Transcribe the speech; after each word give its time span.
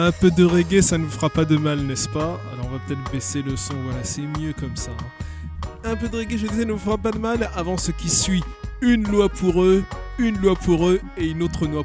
Un 0.00 0.12
peu 0.12 0.30
de 0.30 0.44
reggae, 0.44 0.80
ça 0.80 0.96
ne 0.96 1.04
vous 1.06 1.10
fera 1.10 1.28
pas 1.28 1.44
de 1.44 1.56
mal, 1.56 1.80
n'est-ce 1.80 2.08
pas 2.08 2.38
Alors 2.52 2.66
on 2.66 2.68
va 2.68 2.78
peut-être 2.86 3.10
baisser 3.10 3.42
le 3.42 3.56
son, 3.56 3.74
voilà, 3.82 4.04
c'est 4.04 4.22
mieux 4.22 4.52
comme 4.52 4.76
ça. 4.76 4.92
hein. 4.92 5.66
Un 5.82 5.96
peu 5.96 6.08
de 6.08 6.18
reggae, 6.18 6.38
je 6.38 6.46
disais, 6.46 6.64
ne 6.64 6.76
fera 6.76 6.96
pas 6.96 7.10
de 7.10 7.18
mal 7.18 7.50
avant 7.56 7.76
ce 7.76 7.90
qui 7.90 8.08
suit. 8.08 8.44
Une 8.80 9.08
loi 9.08 9.28
pour 9.28 9.64
eux, 9.64 9.82
une 10.20 10.38
loi 10.38 10.54
pour 10.54 10.88
eux 10.88 11.00
et 11.20 11.30
une 11.30 11.42
autre 11.42 11.66
loi 11.66 11.82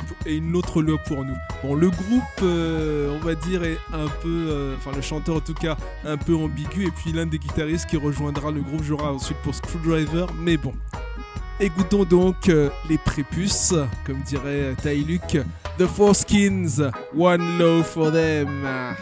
pour, 1.07 1.25
nous. 1.25 1.33
Bon, 1.63 1.73
le 1.73 1.89
groupe, 1.89 2.21
euh, 2.43 3.17
on 3.19 3.25
va 3.25 3.33
dire, 3.33 3.63
est 3.63 3.79
un 3.91 4.05
peu, 4.21 4.45
euh, 4.47 4.75
enfin 4.77 4.91
le 4.95 5.01
chanteur 5.01 5.37
en 5.37 5.39
tout 5.39 5.55
cas, 5.55 5.75
un 6.05 6.17
peu 6.17 6.35
ambigu 6.35 6.85
et 6.85 6.91
puis 6.91 7.13
l'un 7.13 7.25
des 7.25 7.39
guitaristes 7.39 7.87
qui 7.87 7.97
rejoindra 7.97 8.51
le 8.51 8.61
groupe 8.61 8.83
jouera 8.83 9.11
ensuite 9.11 9.39
pour 9.39 9.55
Screwdriver, 9.55 10.27
mais 10.39 10.57
bon. 10.57 10.73
Écoutons 11.59 12.03
donc 12.03 12.47
euh, 12.47 12.69
les 12.91 12.99
prépuces, 12.99 13.73
comme 14.05 14.21
dirait 14.21 14.75
Ty. 14.83 15.03
The 15.75 15.87
Four 15.87 16.13
Skins, 16.13 16.79
One 17.13 17.57
Law 17.57 17.81
for 17.81 18.11
Them. 18.11 18.95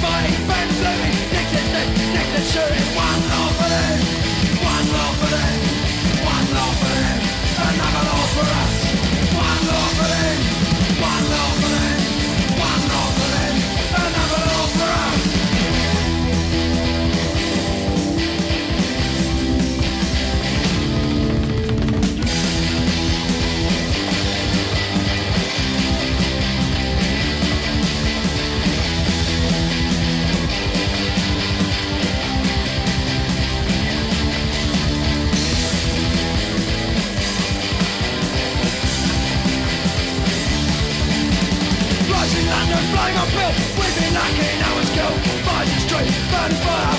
Fighting. 0.00 0.46
Next 1.32 1.52
is 1.52 1.70
dead, 1.72 1.88
next 2.14 2.52
shooting. 2.52 3.15
Street, 45.96 46.12
burning 46.30 46.95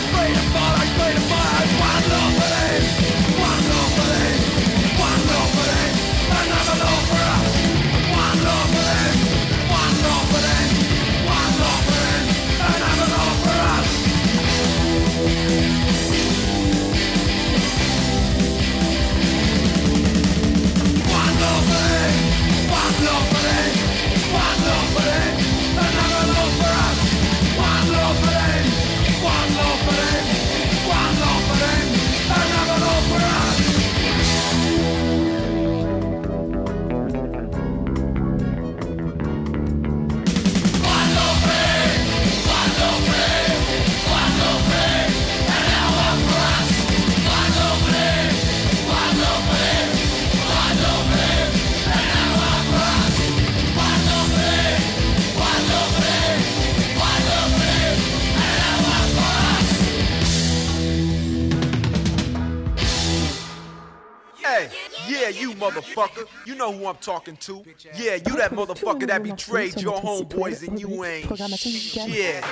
know 66.57 66.71
who 66.71 66.87
I'm 66.87 66.95
talking 66.97 67.37
to. 67.37 67.63
Yeah, 67.95 68.15
you 68.15 68.35
that 68.37 68.51
motherfucker 68.51 69.07
that 69.07 69.23
betrayed 69.23 69.79
your 69.79 69.99
homeboys 69.99 70.67
and 70.67 70.79
you 70.79 71.03
ain't 71.03 71.27
shit. 71.57 72.43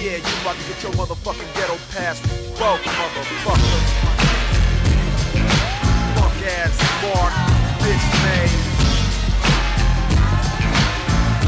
Yeah, 0.00 0.16
you 0.16 0.40
about 0.42 0.56
to 0.56 0.68
get 0.68 0.82
your 0.82 0.92
motherfucking 0.92 1.54
ghetto 1.54 1.76
pass 1.90 2.20
revoked, 2.22 2.84
motherfucker. 2.84 4.08
Fuck 6.14 6.42
ass 6.46 6.76
Mark, 7.02 7.32
bitch 7.80 8.06
made. 8.24 8.58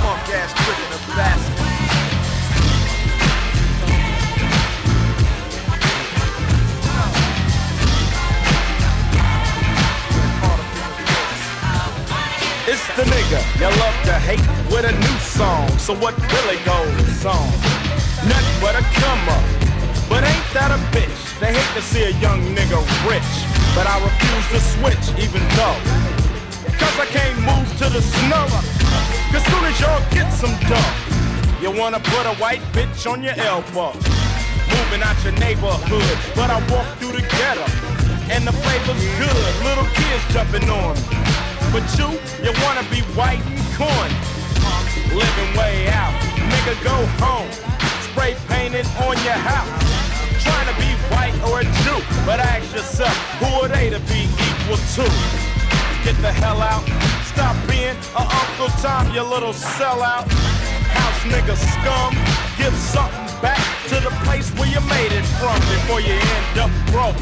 Punk 0.00 0.28
ass 0.34 0.52
trick 0.64 0.78
in 0.78 0.92
a 0.92 1.16
basket. 1.16 1.69
The 13.00 13.06
nigga 13.16 13.40
you 13.56 13.70
love 13.80 13.96
to 14.04 14.12
hate 14.28 14.44
with 14.68 14.84
a 14.84 14.92
new 14.92 15.18
song. 15.24 15.64
So 15.78 15.94
what 15.96 16.12
really 16.36 16.60
goes 16.68 17.24
on? 17.24 17.48
Nothing 18.28 18.56
but 18.60 18.76
a 18.76 18.84
come 19.00 19.24
up. 19.32 19.44
But 20.12 20.20
ain't 20.28 20.48
that 20.52 20.68
a 20.68 20.80
bitch? 20.92 21.16
They 21.40 21.48
hate 21.48 21.72
to 21.72 21.80
see 21.80 22.04
a 22.04 22.12
young 22.20 22.44
nigga 22.52 22.76
rich. 23.08 23.32
But 23.72 23.88
I 23.88 23.96
refuse 24.04 24.46
to 24.52 24.60
switch 24.76 25.06
even 25.16 25.40
though. 25.56 25.80
Cause 26.76 26.96
I 27.00 27.06
can't 27.08 27.40
move 27.40 27.68
to 27.80 27.88
the 27.88 28.04
snow. 28.04 28.44
Cause 29.32 29.44
soon 29.48 29.64
as 29.64 29.80
y'all 29.80 30.04
get 30.12 30.28
some 30.36 30.52
dough, 30.68 30.92
you 31.64 31.72
wanna 31.72 32.00
put 32.04 32.28
a 32.28 32.36
white 32.36 32.60
bitch 32.76 33.08
on 33.08 33.22
your 33.22 33.36
elbow. 33.48 33.96
Moving 34.76 35.00
out 35.00 35.16
your 35.24 35.36
neighborhood, 35.40 36.18
but 36.36 36.52
I 36.52 36.60
walk 36.68 36.88
through 37.00 37.16
the 37.16 37.24
ghetto. 37.32 37.64
And 38.28 38.44
the 38.44 38.52
flavor's 38.52 39.00
good, 39.16 39.52
little 39.64 39.88
kids 39.96 40.24
jumping 40.36 40.68
on 40.68 41.00
me. 41.00 41.49
But 41.72 41.86
you, 41.96 42.10
you 42.42 42.52
wanna 42.64 42.82
be 42.90 43.00
white 43.14 43.38
and 43.46 43.62
corn. 43.78 44.10
Living 45.14 45.56
way 45.56 45.86
out, 45.86 46.12
nigga 46.50 46.74
go 46.82 46.96
home. 47.22 47.50
Spray 48.10 48.34
painted 48.48 48.86
on 49.06 49.14
your 49.22 49.38
house. 49.38 49.70
Trying 50.42 50.66
to 50.66 50.76
be 50.82 50.90
white 51.14 51.36
or 51.46 51.60
a 51.60 51.64
Jew, 51.84 52.02
but 52.26 52.40
ask 52.40 52.74
yourself, 52.74 53.14
who 53.38 53.46
are 53.62 53.68
they 53.68 53.88
to 53.88 54.00
be 54.10 54.26
equal 54.26 54.78
to? 54.98 55.06
Get 56.02 56.16
the 56.20 56.32
hell 56.32 56.60
out, 56.60 56.82
stop 57.24 57.54
being 57.68 57.96
a 58.16 58.22
Uncle 58.22 58.70
Tom, 58.82 59.14
you 59.14 59.22
little 59.22 59.52
sellout. 59.52 60.26
House 60.90 61.22
nigga 61.30 61.54
scum, 61.54 62.14
give 62.58 62.74
something 62.74 63.40
back 63.40 63.69
to 63.90 63.98
the 63.98 64.14
place 64.22 64.48
where 64.54 64.70
you 64.70 64.80
made 64.86 65.10
it 65.10 65.26
from 65.42 65.58
before 65.66 66.00
you 66.00 66.14
end 66.14 66.58
up 66.62 66.70
broke. 66.94 67.18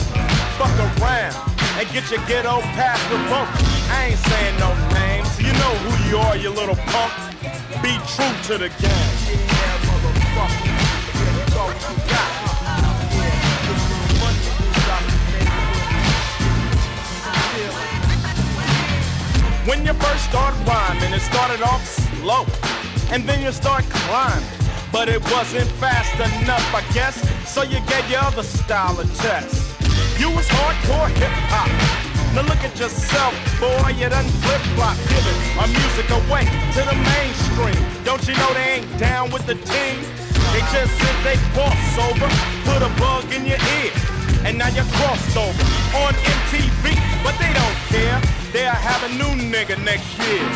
Fuck 0.60 0.76
around 1.00 1.34
and 1.80 1.88
get 1.94 2.10
your 2.10 2.20
ghetto 2.28 2.60
pass 2.76 3.00
revoked. 3.08 3.56
I 3.88 4.12
ain't 4.12 4.20
saying 4.28 4.56
no 4.60 4.76
names, 4.92 5.32
you 5.40 5.52
know 5.56 5.72
who 5.80 5.92
you 6.10 6.18
are, 6.18 6.36
you 6.36 6.50
little 6.50 6.76
punk. 6.92 7.12
Be 7.80 7.96
true 8.12 8.34
to 8.48 8.54
the 8.60 8.68
game. 8.84 9.12
Yeah, 9.32 9.80
motherfucker. 9.88 10.68
When 19.66 19.86
you 19.86 19.94
first 19.94 20.24
start 20.24 20.54
rhyming, 20.66 21.14
it 21.14 21.20
started 21.20 21.62
off 21.62 21.82
slow, 22.20 22.44
and 23.10 23.26
then 23.26 23.40
you 23.42 23.52
start 23.52 23.84
climbing. 23.88 24.57
But 24.90 25.08
it 25.08 25.20
wasn't 25.30 25.68
fast 25.76 26.16
enough, 26.16 26.64
I 26.74 26.80
guess, 26.94 27.20
so 27.46 27.62
you 27.62 27.78
gave 27.84 28.08
your 28.08 28.24
other 28.24 28.42
style 28.42 28.98
a 28.98 29.04
test. 29.20 29.76
You 30.18 30.30
was 30.30 30.48
hardcore 30.48 31.12
hip 31.20 31.28
hop. 31.52 31.68
Now 32.34 32.48
look 32.48 32.64
at 32.64 32.72
yourself, 32.80 33.36
boy, 33.60 33.92
you 34.00 34.08
done 34.08 34.24
flip 34.40 34.64
flop, 34.72 34.96
giving 35.12 35.38
our 35.60 35.68
music 35.68 36.08
away 36.08 36.44
to 36.72 36.80
the 36.88 36.96
mainstream. 37.04 37.76
Don't 38.04 38.24
you 38.24 38.32
know 38.40 38.50
they 38.56 38.80
ain't 38.80 38.88
down 38.98 39.30
with 39.30 39.44
the 39.44 39.56
team? 39.60 40.00
They 40.56 40.64
just 40.72 40.92
said 40.96 41.16
they 41.20 41.36
cross 41.52 41.76
over, 42.08 42.28
put 42.64 42.80
a 42.80 42.88
bug 42.96 43.28
in 43.28 43.44
your 43.44 43.60
ear, 43.84 43.92
and 44.48 44.56
now 44.56 44.72
you're 44.72 44.88
crossed 44.96 45.36
over 45.36 45.64
on 46.00 46.16
MTV, 46.16 46.96
but 47.20 47.36
they 47.36 47.52
don't 47.52 47.78
care. 47.92 48.16
They'll 48.56 48.72
have 48.72 49.04
a 49.04 49.12
new 49.20 49.36
nigga 49.36 49.76
next 49.84 50.08
year. 50.16 50.48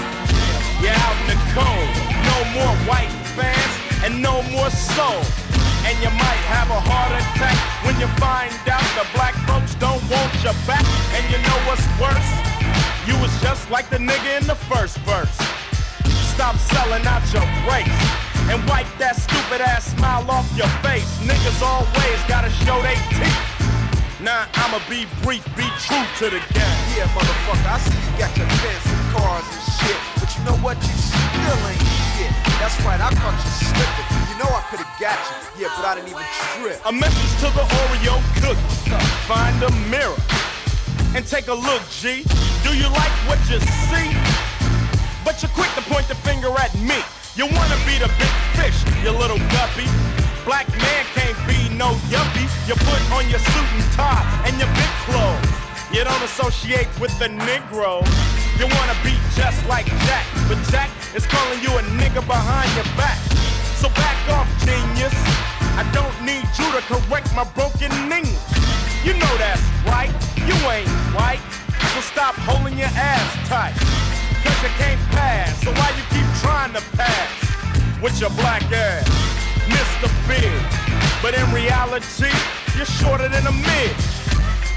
You're 0.81 0.97
out 1.05 1.17
in 1.21 1.37
the 1.37 1.39
cold, 1.53 1.89
no 2.25 2.37
more 2.57 2.75
white 2.89 3.13
fans 3.37 3.82
no 4.13 4.43
more 4.53 4.71
soul. 4.71 5.23
And 5.89 5.97
you 5.99 6.11
might 6.15 6.43
have 6.53 6.69
a 6.71 6.81
heart 6.81 7.13
attack 7.17 7.57
when 7.85 7.99
you 7.99 8.07
find 8.21 8.53
out 8.69 8.85
the 8.95 9.07
black 9.17 9.35
folks 9.49 9.75
don't 9.77 10.03
want 10.11 10.33
your 10.45 10.57
back. 10.67 10.85
And 11.17 11.25
you 11.33 11.39
know 11.43 11.59
what's 11.67 11.85
worse? 11.99 12.31
You 13.09 13.19
was 13.19 13.33
just 13.43 13.71
like 13.71 13.91
the 13.91 13.99
nigga 13.99 14.41
in 14.41 14.47
the 14.47 14.59
first 14.71 14.99
verse. 15.09 15.35
Stop 16.35 16.57
selling 16.57 17.05
out 17.07 17.25
your 17.33 17.45
race 17.67 17.89
and 18.51 18.63
wipe 18.69 18.89
that 18.99 19.17
stupid 19.17 19.61
ass 19.61 19.91
smile 19.95 20.29
off 20.31 20.47
your 20.57 20.71
face. 20.83 21.09
Niggas 21.23 21.61
always 21.63 22.19
gotta 22.29 22.51
show 22.63 22.81
they 22.83 22.97
teeth. 23.17 23.63
Now 24.23 24.47
I'ma 24.55 24.79
be 24.89 25.07
brief, 25.23 25.43
be 25.57 25.67
true 25.83 26.07
to 26.23 26.27
the 26.31 26.39
game. 26.55 26.79
Yeah, 26.95 27.11
motherfucker, 27.11 27.75
I 27.75 27.79
see 27.83 27.91
you 27.91 28.13
got 28.19 28.31
your 28.39 28.47
fancy 28.63 28.95
cars 29.11 29.47
and 29.51 29.65
shit, 29.83 29.99
you 30.39 30.45
know 30.45 30.57
what? 30.65 30.77
You 30.81 30.95
still 30.97 31.61
ain't 31.69 31.83
shit. 32.17 32.33
That's 32.61 32.77
right, 32.87 33.01
I 33.01 33.11
caught 33.15 33.37
you 33.37 33.53
slipping. 33.69 34.09
You 34.31 34.37
know 34.41 34.49
I 34.49 34.63
could've 34.71 34.95
got 35.01 35.19
you, 35.19 35.65
yeah, 35.65 35.75
but 35.77 35.85
I 35.85 35.95
didn't 35.97 36.11
even 36.15 36.27
trip. 36.57 36.79
A 36.87 36.93
message 36.93 37.33
to 37.45 37.49
the 37.53 37.65
Oreo 37.85 38.17
cookie. 38.41 38.97
Find 39.29 39.57
a 39.63 39.71
mirror 39.91 40.17
and 41.15 41.27
take 41.27 41.49
a 41.49 41.55
look, 41.55 41.83
G. 41.91 42.25
Do 42.65 42.71
you 42.73 42.89
like 42.89 43.15
what 43.29 43.39
you 43.51 43.59
see? 43.91 44.09
But 45.25 45.43
you're 45.43 45.53
quick 45.53 45.71
to 45.77 45.83
point 45.91 46.09
the 46.09 46.17
finger 46.25 46.51
at 46.59 46.73
me. 46.81 46.99
You 47.37 47.47
wanna 47.47 47.79
be 47.85 47.99
the 47.99 48.09
big 48.17 48.35
fish, 48.57 48.79
you 49.03 49.11
little 49.11 49.41
guppy. 49.53 49.89
Black 50.45 50.69
man 50.71 51.03
can't 51.15 51.39
be 51.47 51.69
no 51.77 51.95
yuppie. 52.09 52.49
You 52.67 52.75
put 52.75 53.01
on 53.13 53.29
your 53.29 53.39
suit 53.39 53.69
and 53.75 53.87
tie 53.93 54.25
and 54.47 54.59
your 54.59 54.71
big 54.75 54.93
clothes. 55.07 55.62
You 55.93 56.05
don't 56.05 56.23
associate 56.25 56.89
with 56.99 57.13
the 57.19 57.29
Negro. 57.29 58.01
You 58.57 58.65
wanna 58.65 58.97
be 59.05 59.13
just 59.37 59.61
like 59.69 59.85
Jack, 60.09 60.25
but 60.49 60.57
Jack 60.73 60.89
is 61.15 61.27
calling 61.27 61.61
you 61.61 61.69
a 61.69 61.83
nigga 62.01 62.25
behind 62.27 62.73
your 62.73 62.89
back. 62.97 63.21
So 63.77 63.91
back 63.91 64.17
off, 64.31 64.49
genius. 64.65 65.13
I 65.77 65.85
don't 65.93 66.17
need 66.25 66.49
you 66.57 66.65
to 66.73 66.81
correct 66.89 67.35
my 67.37 67.45
broken 67.53 67.93
English. 68.09 68.41
You 69.05 69.13
know 69.21 69.37
that's 69.37 69.61
right. 69.85 70.09
You 70.49 70.57
ain't 70.73 70.89
white. 71.13 71.45
So 71.93 72.01
stop 72.01 72.37
holding 72.49 72.79
your 72.79 72.93
ass 72.97 73.29
tight. 73.47 73.77
Cause 74.41 74.59
you 74.65 74.73
can't 74.81 75.01
pass. 75.13 75.61
So 75.61 75.73
why 75.77 75.93
you 75.93 76.05
keep 76.09 76.29
trying 76.41 76.73
to 76.73 76.81
pass 76.97 77.29
with 78.01 78.19
your 78.19 78.31
black 78.31 78.65
ass? 78.73 79.05
Mr. 79.69 80.09
Big. 80.25 80.57
But 81.21 81.35
in 81.35 81.45
reality, 81.53 82.33
you're 82.77 82.87
shorter 82.87 83.29
than 83.29 83.47
a 83.47 83.53
mid. 83.53 84.22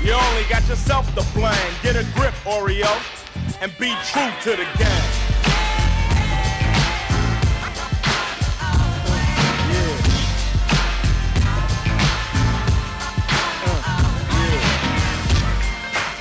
You 0.06 0.14
only 0.14 0.44
got 0.44 0.68
yourself 0.70 1.08
to 1.16 1.26
blame. 1.34 1.74
Get 1.82 1.96
a 1.96 2.04
grip, 2.14 2.36
Oreo, 2.46 2.94
and 3.60 3.76
be 3.80 3.92
true 4.06 4.30
to 4.44 4.52
the 4.52 4.68
game. 4.78 5.36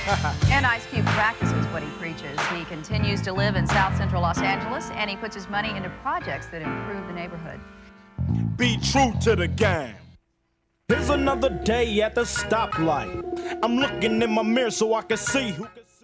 And 0.51 0.65
Ice 0.65 0.85
Cube 0.87 1.05
practices 1.07 1.65
what 1.67 1.83
he 1.83 1.89
preaches. 1.99 2.39
He 2.47 2.65
continues 2.65 3.21
to 3.21 3.33
live 3.33 3.55
in 3.55 3.67
South 3.67 3.95
Central 3.97 4.23
Los 4.23 4.39
Angeles, 4.39 4.89
and 4.95 5.11
he 5.11 5.15
puts 5.15 5.35
his 5.35 5.47
money 5.47 5.69
into 5.77 5.89
projects 6.01 6.47
that 6.47 6.63
improve 6.63 7.05
the 7.05 7.13
neighborhood. 7.13 7.59
Be 8.57 8.77
true 8.77 9.13
to 9.21 9.35
the 9.35 9.47
game. 9.47 9.93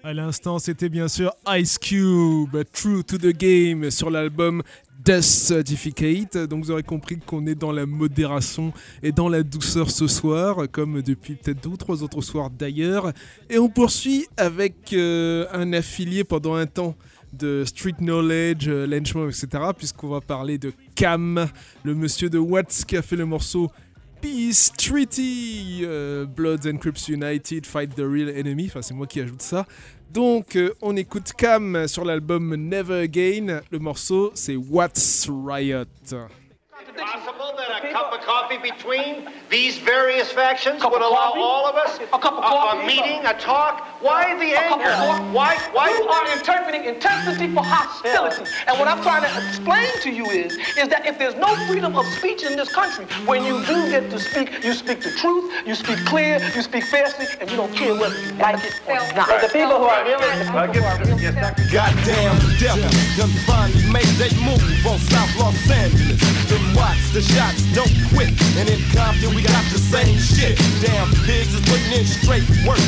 À 0.03 0.11
l'instant, 0.11 0.57
c'était 0.57 0.89
bien 0.89 1.07
sûr 1.07 1.31
Ice 1.49 1.77
Cube, 1.77 2.57
True 2.73 3.03
to 3.03 3.19
the 3.19 3.27
Game, 3.27 3.91
sur 3.91 4.09
l'album 4.09 4.63
Death 5.05 5.21
Certificate. 5.21 6.35
Donc 6.35 6.63
vous 6.63 6.71
aurez 6.71 6.81
compris 6.81 7.19
qu'on 7.19 7.45
est 7.45 7.53
dans 7.53 7.71
la 7.71 7.85
modération 7.85 8.73
et 9.03 9.11
dans 9.11 9.29
la 9.29 9.43
douceur 9.43 9.91
ce 9.91 10.07
soir, 10.07 10.63
comme 10.71 11.03
depuis 11.03 11.35
peut-être 11.35 11.61
deux 11.61 11.69
ou 11.69 11.77
trois 11.77 12.01
autres 12.01 12.21
soirs 12.21 12.49
d'ailleurs. 12.49 13.11
Et 13.51 13.59
on 13.59 13.69
poursuit 13.69 14.25
avec 14.35 14.93
euh, 14.93 15.45
un 15.53 15.73
affilié 15.73 16.23
pendant 16.23 16.55
un 16.55 16.65
temps 16.65 16.95
de 17.33 17.65
Street 17.65 17.93
Knowledge, 17.99 18.67
euh, 18.67 18.87
Lenchman, 18.87 19.29
etc. 19.29 19.47
Puisqu'on 19.77 20.09
va 20.09 20.21
parler 20.21 20.57
de 20.57 20.73
Cam, 20.95 21.47
le 21.83 21.93
monsieur 21.93 22.31
de 22.31 22.39
Watts 22.39 22.83
qui 22.87 22.97
a 22.97 23.03
fait 23.03 23.15
le 23.15 23.27
morceau 23.27 23.69
Peace 24.21 24.71
Treaty, 24.77 25.81
euh, 25.83 26.25
Bloods 26.25 26.67
and 26.67 26.77
Crips 26.77 27.07
United, 27.07 27.65
Fight 27.65 27.95
the 27.95 28.03
Real 28.05 28.29
Enemy. 28.29 28.67
Enfin, 28.67 28.81
c'est 28.81 28.93
moi 28.93 29.07
qui 29.07 29.19
ajoute 29.19 29.41
ça. 29.41 29.65
Donc, 30.13 30.55
euh, 30.55 30.73
on 30.81 30.95
écoute 30.95 31.31
Cam 31.35 31.87
sur 31.87 32.05
l'album 32.05 32.55
Never 32.55 33.01
Again. 33.01 33.61
Le 33.71 33.79
morceau, 33.79 34.31
c'est 34.35 34.55
What's 34.55 35.27
Riot. 35.29 35.85
Possible 36.97 37.53
that 37.57 37.85
a 37.85 37.91
cup 37.93 38.11
of 38.13 38.21
coffee 38.21 38.57
between 38.57 39.29
these 39.49 39.77
various 39.77 40.31
factions 40.31 40.83
would 40.83 41.01
allow 41.01 41.31
coffee? 41.31 41.39
all 41.39 41.65
of 41.65 41.75
us 41.75 41.97
A 41.99 42.19
cup 42.19 42.33
of 42.33 42.39
a, 42.39 42.41
coffee? 42.41 42.83
a 42.83 42.85
meeting, 42.87 43.25
a 43.25 43.33
talk? 43.39 43.85
Why 44.01 44.35
the 44.35 44.53
A 44.53 44.59
anger? 44.59 44.91
Why? 45.31 45.55
Why? 45.71 45.89
You 45.89 46.03
are 46.09 46.37
interpreting 46.37 46.85
intensity 46.85 47.53
for 47.53 47.63
hostility. 47.63 48.43
And 48.67 48.77
what 48.77 48.87
I'm 48.87 49.01
trying 49.01 49.23
to 49.23 49.47
explain 49.47 49.87
to 50.01 50.11
you 50.11 50.25
is, 50.25 50.57
is 50.77 50.89
that 50.89 51.05
if 51.05 51.17
there's 51.17 51.35
no 51.35 51.55
freedom 51.67 51.95
of 51.95 52.05
speech 52.07 52.43
in 52.43 52.57
this 52.57 52.73
country, 52.73 53.05
when 53.25 53.43
you 53.45 53.63
do 53.65 53.89
get 53.89 54.09
to 54.11 54.19
speak, 54.19 54.63
you 54.63 54.73
speak 54.73 55.01
the 55.01 55.11
truth, 55.11 55.51
you 55.65 55.75
speak 55.75 56.03
clear, 56.05 56.39
you 56.55 56.61
speak 56.61 56.83
fiercely, 56.83 57.25
and 57.39 57.49
you 57.49 57.55
don't 57.57 57.73
care 57.73 57.93
whether 57.93 58.19
you 58.19 58.31
like 58.33 58.63
it 58.65 58.81
or 58.87 58.95
not. 59.15 59.27
But 59.27 59.41
the 59.41 59.47
people 59.47 59.77
who 59.77 59.85
are 59.85 60.03
really, 60.03 60.27
the 60.39 60.45
people 60.45 60.73
who 60.73 60.83
are 60.83 60.97
really 60.99 61.11
Goddamn 61.71 62.35
devil 62.59 62.89
done 63.15 63.29
finally 63.47 63.80
made 63.91 64.07
they 64.15 64.31
move 64.39 64.63
on 64.87 64.97
South 64.97 65.35
Los 65.35 65.59
Angeles. 65.69 66.19
Then 66.47 66.63
watch 66.75 67.11
the 67.11 67.21
shots, 67.21 67.61
don't 67.75 67.91
quit. 68.09 68.31
And 68.55 68.67
in 68.71 68.79
Compton, 68.95 69.35
we 69.35 69.43
got 69.43 69.63
the 69.69 69.77
same 69.77 70.17
shit. 70.17 70.57
Damn 70.79 71.11
pigs 71.27 71.53
is 71.53 71.61
putting 71.67 71.91
in 71.91 72.05
straight 72.07 72.47
work. 72.63 72.81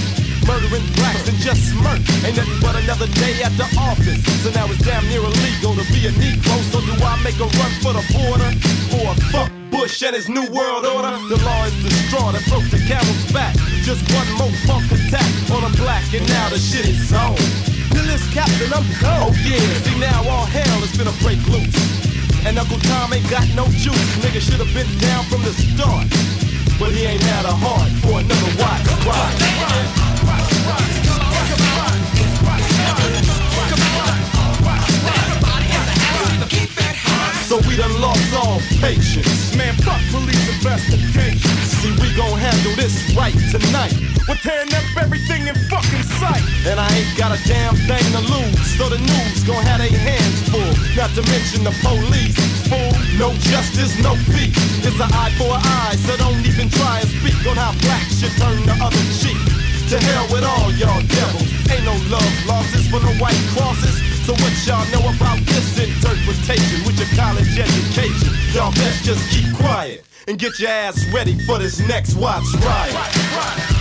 Murdering 0.48 0.84
blacks 0.96 1.28
and 1.28 1.38
just 1.40 1.72
smirk. 1.72 2.00
Ain't 2.24 2.36
nothing 2.36 2.60
but 2.60 2.76
another 2.76 3.08
day 3.20 3.44
at 3.44 3.52
the 3.60 3.68
office. 3.80 4.20
So 4.44 4.52
now 4.52 4.68
it's 4.68 4.84
damn 4.84 5.08
near 5.08 5.24
illegal 5.24 5.76
to 5.76 5.86
be 5.92 6.08
a 6.08 6.12
Negro. 6.16 6.56
So 6.72 6.80
do 6.80 6.96
I 7.04 7.20
make 7.24 7.40
a 7.40 7.48
run 7.48 7.72
for 7.84 7.94
the 7.96 8.04
border? 8.12 8.52
Or 9.00 9.16
fuck 9.32 9.52
Bush 9.72 10.04
and 10.04 10.16
his 10.16 10.28
new 10.28 10.48
world 10.52 10.86
order? 10.88 11.16
The 11.28 11.40
law 11.44 11.64
is 11.68 11.76
destroyed 11.84 12.36
and 12.36 12.46
broke 12.48 12.68
the 12.72 12.80
camel's 12.88 13.32
back. 13.32 13.56
Just 13.84 14.04
one 14.12 14.30
more 14.40 14.56
punk 14.68 14.92
attack 14.92 15.32
on 15.52 15.64
a 15.64 15.72
black, 15.78 16.08
and 16.14 16.28
now 16.28 16.50
the 16.50 16.60
shit 16.60 16.88
is 16.88 17.12
on. 17.12 17.73
Pillis 17.94 18.26
captain, 18.34 18.74
I'm 18.74 18.86
gone. 19.00 19.30
Oh 19.30 19.34
yeah, 19.46 19.62
see 19.86 19.98
now 20.00 20.28
all 20.28 20.46
hell 20.46 20.84
is 20.84 20.92
finna 20.92 21.14
break 21.22 21.40
loose. 21.48 21.78
And 22.46 22.60
Uncle 22.60 22.80
Tom 22.80 23.14
ain't 23.14 23.30
got 23.30 23.48
no 23.56 23.66
juice. 23.80 24.10
Nigga 24.20 24.42
should 24.42 24.60
have 24.60 24.74
been 24.74 24.90
down 25.00 25.24
from 25.26 25.42
the 25.44 25.54
start. 25.54 26.08
But 26.80 26.92
he 26.92 27.06
ain't 27.06 27.24
had 27.24 27.46
a 27.46 27.54
heart 27.54 27.92
for 28.02 28.20
another 28.20 28.52
watch. 28.60 28.84
So 37.44 37.60
we 37.68 37.76
done 37.76 38.00
lost 38.00 38.34
all 38.34 38.60
patience. 38.80 39.56
Man, 39.56 39.76
fuck 39.84 40.00
police 40.12 40.48
investigations. 40.48 41.60
See, 41.84 41.92
we 42.00 42.16
gon' 42.16 42.40
handle 42.40 42.76
this 42.76 43.14
right 43.16 43.36
tonight. 43.52 43.94
We're 44.28 44.40
tearing 44.40 44.74
up 44.74 44.88
everything 44.96 45.48
in 45.48 45.56
fucking 45.68 46.04
sight. 46.18 46.42
And 46.66 46.80
I 46.80 46.88
ain't 46.96 47.18
got 47.18 47.36
a 47.36 47.40
damn 47.44 47.76
thing 47.76 48.06
to 48.16 48.22
lose. 48.32 48.78
So 48.80 48.88
the 48.88 48.98
news 48.98 49.44
gon' 49.44 49.62
have 49.68 49.80
their 49.80 49.92
hands 49.92 50.40
full. 50.48 50.74
Not 50.96 51.12
to 51.20 51.22
mention 51.28 51.64
the 51.68 51.76
police. 51.84 52.34
Fool, 52.72 52.96
no 53.20 53.36
justice, 53.52 54.00
no 54.00 54.16
peace. 54.32 54.56
It's 54.80 55.00
an 55.00 55.12
eye 55.12 55.36
for 55.38 55.52
an 55.52 55.62
eye, 55.62 55.96
so 56.08 56.16
don't 56.16 56.46
even 56.48 56.70
try 56.70 57.02
and 57.02 57.10
speak 57.10 57.44
on 57.46 57.58
how 57.58 57.76
black 57.84 58.08
should 58.08 58.32
turn 58.40 58.64
the 58.66 58.74
other 58.80 59.04
cheek. 59.20 59.73
To 59.90 60.00
hell 60.00 60.26
with 60.32 60.44
all 60.44 60.72
y'all 60.72 61.02
devils. 61.02 61.50
Ain't 61.70 61.84
no 61.84 61.94
love 62.10 62.34
losses 62.48 62.88
for 62.88 63.00
no 63.00 63.12
white 63.22 63.40
crosses. 63.54 64.02
So 64.26 64.34
what 64.34 64.54
y'all 64.66 64.88
know 64.92 65.04
about 65.16 65.40
this 65.46 65.78
interpretation 65.78 66.86
with 66.86 66.98
your 66.98 67.10
college 67.18 67.60
education? 67.60 68.34
Y'all 68.54 68.72
best 68.72 69.04
just 69.04 69.30
keep 69.30 69.54
quiet 69.56 70.06
and 70.28 70.40
get 70.40 70.58
your 70.60 70.70
ass 70.70 71.06
ready 71.14 71.38
for 71.46 71.60
this 71.60 71.80
next 71.88 72.16
Watts 72.16 72.56
riot. 72.56 73.73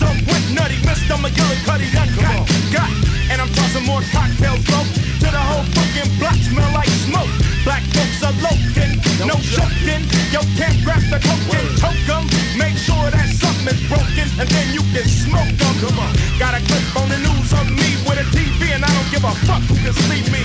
dope 0.00 0.24
with 0.24 0.46
nutty, 0.56 0.80
Mr. 0.88 1.14
McGillicuddy, 1.20 1.92
that 1.92 2.08
got, 2.16 2.48
got. 2.72 2.90
And 3.28 3.38
I'm 3.38 3.52
tossing 3.52 3.84
more 3.84 4.02
cocktails, 4.10 4.64
bro, 4.64 4.80
to 5.22 5.28
the 5.28 5.42
whole 5.52 5.66
fucking 5.76 6.10
block, 6.18 6.40
smell 6.40 6.72
like 6.72 6.90
smoke. 7.04 7.30
Black 7.62 7.84
folks 7.92 8.24
are 8.24 8.34
loafing, 8.40 8.96
no 9.28 9.36
joking. 9.52 10.02
Yo, 10.32 10.40
can't 10.56 10.74
grab 10.80 11.04
the 11.12 11.20
coke 11.20 11.52
and 11.52 11.68
choke 11.76 12.08
em. 12.08 12.24
Make 12.56 12.76
sure 12.80 13.06
that 13.12 13.28
something's 13.36 13.84
broken, 13.86 14.26
and 14.40 14.48
then 14.48 14.66
you 14.72 14.82
can 14.90 15.04
smoke 15.04 15.52
them. 15.60 15.74
Come 15.84 16.00
on. 16.00 16.12
Got 16.40 16.56
a 16.56 16.60
clip 16.64 16.84
on 16.96 17.06
the 17.12 17.20
news 17.20 17.52
of 17.52 17.68
me 17.68 18.00
with 18.08 18.18
a 18.18 18.26
TV, 18.32 18.72
and 18.72 18.82
I 18.82 18.90
don't 18.90 19.10
give 19.12 19.22
a 19.22 19.34
fuck 19.44 19.62
who 19.68 19.76
can 19.76 19.92
see 20.08 20.24
me. 20.32 20.42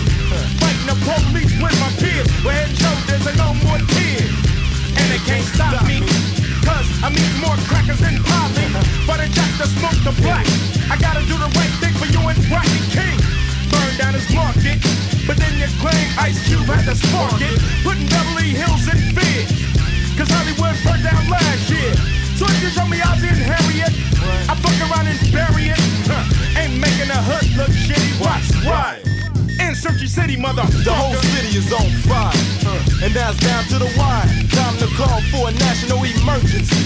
Fighting 0.59 0.87
the 0.91 0.97
police 0.99 1.55
with 1.55 1.75
my 1.79 1.91
kids, 1.95 2.27
we're 2.43 2.51
head 2.51 2.75
shoulders 2.75 3.25
no 3.39 3.55
more 3.63 3.79
tears. 3.95 4.35
And 4.99 5.07
they 5.09 5.21
can't 5.23 5.47
stop 5.47 5.87
me. 5.87 6.24
I 7.05 7.09
need 7.13 7.37
more 7.37 7.53
crackers 7.69 8.01
than 8.01 8.17
poly. 8.25 8.65
But 9.05 9.21
I 9.21 9.29
jack 9.29 9.53
the 9.61 9.69
smoke 9.77 9.93
the 10.01 10.09
black. 10.25 10.41
I 10.89 10.97
gotta 10.97 11.21
do 11.29 11.37
the 11.37 11.45
right 11.53 11.73
thing 11.77 11.93
for 12.01 12.09
you 12.09 12.17
and 12.17 12.41
Rodney 12.49 12.81
King. 12.89 13.21
Burn 13.69 13.93
down 14.01 14.17
his 14.17 14.25
market. 14.33 14.81
But 15.29 15.37
then 15.37 15.53
you 15.53 15.69
claim 15.77 16.01
Ice 16.17 16.41
Cube 16.49 16.65
had 16.65 16.89
to 16.89 16.97
spark 16.97 17.37
it. 17.45 17.61
Putting 17.85 18.09
Beverly 18.09 18.57
Hills 18.57 18.89
in 18.89 18.97
fear. 19.13 19.45
Cause 20.17 20.33
Hollywood 20.33 20.73
burned 20.81 21.05
down 21.05 21.29
last 21.29 21.69
year. 21.69 21.93
So 22.41 22.49
if 22.49 22.57
you 22.65 22.73
show 22.73 22.89
me 22.89 22.97
Ozzie 23.05 23.29
and 23.29 23.53
Harriet, 23.53 23.93
I 24.49 24.57
fuck 24.57 24.73
around 24.89 25.05
and 25.05 25.21
bury 25.29 25.77
it. 25.77 25.81
Huh. 26.09 26.25
Ain't 26.57 26.81
making 26.81 27.13
the 27.13 27.21
hood 27.21 27.45
look 27.53 27.69
shitty. 27.69 28.17
What's 28.17 28.49
right. 28.65 29.04
Searchy 29.85 30.09
City, 30.09 30.35
mother. 30.35 30.65
The 30.81 30.89
whole 30.89 31.13
city 31.13 31.61
is 31.61 31.69
on 31.69 31.85
fire. 32.09 32.33
And 33.05 33.13
now 33.13 33.29
it's 33.29 33.37
down 33.37 33.61
to 33.69 33.77
the 33.77 33.85
wire. 33.93 34.25
Time 34.49 34.73
to 34.81 34.89
call 34.97 35.21
for 35.29 35.45
a 35.45 35.53
national 35.61 36.01
emergency. 36.01 36.81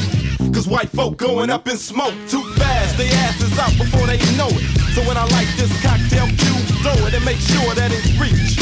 Cause 0.51 0.67
white 0.67 0.89
folk 0.89 1.15
going 1.15 1.49
up 1.49 1.65
in 1.69 1.77
smoke 1.77 2.11
too 2.27 2.43
fast. 2.59 2.97
They 2.97 3.07
asses 3.23 3.57
out 3.57 3.71
before 3.79 4.03
they 4.03 4.19
know 4.35 4.51
it. 4.51 4.67
So 4.91 4.99
when 5.07 5.15
I 5.15 5.23
light 5.31 5.47
this 5.55 5.71
cocktail 5.79 6.27
cube, 6.27 6.67
throw 6.83 6.99
it 7.07 7.15
and 7.15 7.23
make 7.23 7.39
sure 7.39 7.71
that 7.71 7.87
it's 7.95 8.11
reach. 8.19 8.59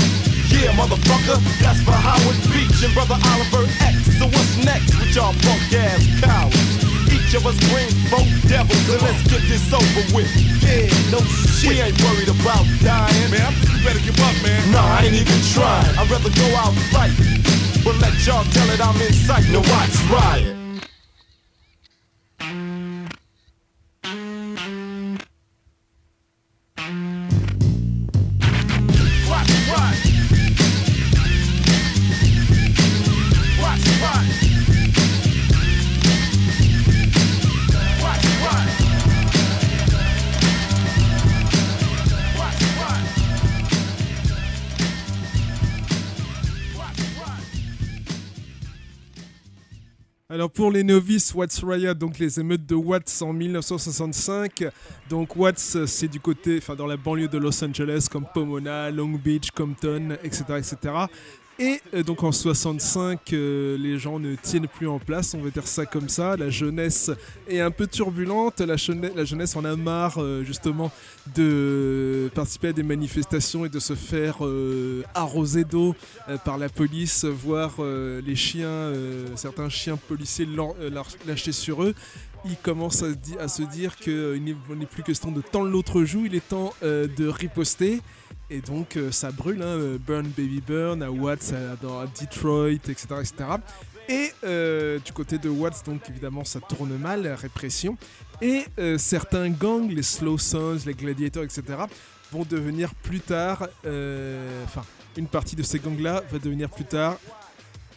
Yeah, 0.53 0.69
motherfucker, 0.77 1.41
that's 1.57 1.81
for 1.81 1.97
Howard 1.97 2.37
Beach 2.53 2.77
and 2.85 2.93
brother 2.93 3.17
Oliver 3.33 3.65
X. 3.81 4.21
So 4.21 4.29
what's 4.29 4.53
next 4.61 4.93
with 5.01 5.17
y'all 5.17 5.33
punk 5.33 5.73
ass 5.73 6.05
cowards? 6.21 6.66
Each 7.27 7.35
of 7.35 7.45
us 7.45 7.59
bring 7.69 7.89
folk 8.07 8.23
devils 8.47 8.87
and 8.87 9.01
let's 9.01 9.21
get 9.27 9.41
this 9.49 9.73
over 9.73 10.15
with. 10.15 10.31
Yeah, 10.63 10.87
no 11.11 11.19
shit. 11.19 11.71
We 11.71 11.81
ain't 11.81 12.01
worried 12.01 12.29
about 12.29 12.63
dying. 12.81 13.31
Man, 13.31 13.41
I 13.41 13.51
think 13.51 13.67
you 13.75 13.83
better 13.83 13.99
give 13.99 14.17
up, 14.21 14.33
man. 14.41 14.71
Nah, 14.71 14.79
I 14.79 15.03
ain't 15.03 15.13
even 15.13 15.41
trying. 15.51 15.91
I'd 15.99 16.09
rather 16.09 16.29
go 16.29 16.55
out 16.55 16.71
and 16.71 16.79
fight. 16.87 17.11
But 17.83 17.99
let 17.99 18.15
y'all 18.25 18.45
tell 18.45 18.69
it 18.69 18.79
I'm 18.79 18.95
in 19.01 19.11
sight. 19.11 19.43
No 19.51 19.59
watch 19.59 19.99
riot. 20.09 20.56
Pour 50.53 50.71
les 50.71 50.83
novices, 50.83 51.33
Watts 51.33 51.61
Riot, 51.63 51.93
donc 51.93 52.19
les 52.19 52.39
émeutes 52.39 52.65
de 52.65 52.75
Watts 52.75 53.21
en 53.21 53.33
1965. 53.33 54.65
Donc 55.09 55.35
Watts, 55.35 55.85
c'est 55.85 56.07
du 56.07 56.19
côté, 56.19 56.59
dans 56.77 56.85
la 56.85 56.97
banlieue 56.97 57.27
de 57.27 57.37
Los 57.37 57.63
Angeles, 57.63 58.07
comme 58.11 58.25
Pomona, 58.33 58.91
Long 58.91 59.19
Beach, 59.23 59.51
Compton, 59.51 60.17
etc., 60.23 60.43
etc. 60.57 60.93
Et 61.59 61.81
euh, 61.95 62.03
donc 62.03 62.23
en 62.23 62.31
65, 62.31 63.33
euh, 63.33 63.77
les 63.79 63.97
gens 63.97 64.19
ne 64.19 64.35
tiennent 64.35 64.67
plus 64.67 64.87
en 64.87 64.99
place, 64.99 65.33
on 65.33 65.41
va 65.41 65.49
dire 65.49 65.67
ça 65.67 65.87
comme 65.87 66.07
ça. 66.07 66.37
La 66.37 66.51
jeunesse 66.51 67.09
est 67.47 67.61
un 67.61 67.71
peu 67.71 67.87
turbulente. 67.87 68.61
La, 68.61 68.75
jeunesse, 68.75 69.55
en 69.55 69.65
a 69.65 69.75
marre 69.75 70.21
euh, 70.21 70.43
justement 70.43 70.91
de 71.35 72.29
participer 72.35 72.67
à 72.67 72.73
des 72.73 72.83
manifestations 72.83 73.65
et 73.65 73.69
de 73.69 73.79
se 73.79 73.95
faire 73.95 74.37
arroser 75.13 75.63
d'eau 75.63 75.95
par 76.45 76.57
la 76.57 76.69
police, 76.69 77.25
voir 77.25 77.75
les 77.81 78.35
chiens, 78.35 78.93
certains 79.35 79.67
chiens 79.67 79.97
policiers 79.97 80.47
lâcher 81.25 81.51
sur 81.51 81.83
eux. 81.83 81.93
Ils 82.45 82.55
commencent 82.55 83.03
à, 83.03 83.47
se 83.47 83.63
dire 83.63 83.97
qu'il 83.97 84.41
n'est 84.43 84.85
plus 84.85 85.03
question 85.03 85.31
de 85.31 85.41
tendre 85.41 85.69
l'autre 85.69 86.05
joue, 86.05 86.25
il 86.27 86.35
est 86.35 86.47
temps 86.47 86.73
de 86.81 87.27
riposter. 87.27 88.01
Et 88.49 88.61
donc 88.61 88.95
euh, 88.95 89.11
ça 89.11 89.31
brûle, 89.31 89.61
hein, 89.61 89.65
euh, 89.65 89.97
Burn 89.97 90.25
Baby 90.25 90.61
Burn 90.65 91.03
à 91.03 91.11
Watts, 91.11 91.53
à, 91.53 92.05
Detroit, 92.19 92.71
etc. 92.71 93.07
etc. 93.19 93.33
Et 94.07 94.31
euh, 94.45 94.99
du 94.99 95.11
côté 95.11 95.37
de 95.37 95.49
Watts, 95.49 95.85
donc 95.85 96.09
évidemment 96.09 96.45
ça 96.45 96.61
tourne 96.61 96.95
mal, 96.97 97.27
répression. 97.27 97.97
Et 98.41 98.65
certains 98.97 99.49
gangs, 99.49 99.89
les 99.89 100.03
Slow 100.03 100.37
Sons, 100.37 100.77
les 100.85 100.93
Gladiators, 100.93 101.43
etc., 101.43 101.63
vont 102.31 102.45
devenir 102.47 102.93
plus 102.93 103.19
tard, 103.19 103.67
enfin 103.83 104.83
une 105.17 105.27
partie 105.27 105.55
de 105.55 105.63
ces 105.63 105.79
gangs-là 105.79 106.21
va 106.31 106.37
devenir 106.37 106.69
plus 106.69 106.85
tard 106.85 107.17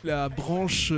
la 0.03 0.31
branche 0.31 0.95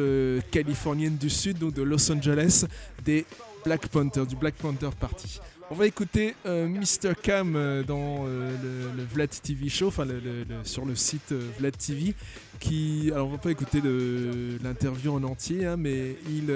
californienne 0.53 1.17
du 1.17 1.29
sud, 1.29 1.59
donc 1.59 1.75
de 1.75 1.83
Los 1.83 2.11
Angeles, 2.13 2.67
des 3.05 3.27
Black 3.65 3.89
Panthers, 3.89 4.27
du 4.27 4.37
Black 4.37 4.55
Panther 4.55 4.91
Party. 4.99 5.41
On 5.73 5.75
va 5.75 5.87
écouter 5.87 6.37
euh, 6.45 6.69
Mr. 6.69 7.15
Cam 7.23 7.57
euh, 7.57 7.83
dans 7.83 8.27
euh, 8.27 8.51
le, 8.95 9.05
Vlad 9.05 9.31
TV 9.31 9.71
Show, 9.71 9.89
enfin 9.89 10.05
le- 10.05 10.45
sur 10.65 10.85
le 10.85 10.95
site 10.95 11.33
euh, 11.33 11.49
Vlad 11.59 11.75
TV, 11.79 12.15
qui, 12.61 13.11
alors 13.11 13.29
on 13.29 13.31
va 13.31 13.39
pas 13.39 13.53
écouter 13.53 13.81
l'interview 14.63 15.15
en 15.15 15.23
entier, 15.23 15.65
hein, 15.65 15.79
mais 15.79 16.19
il, 16.29 16.55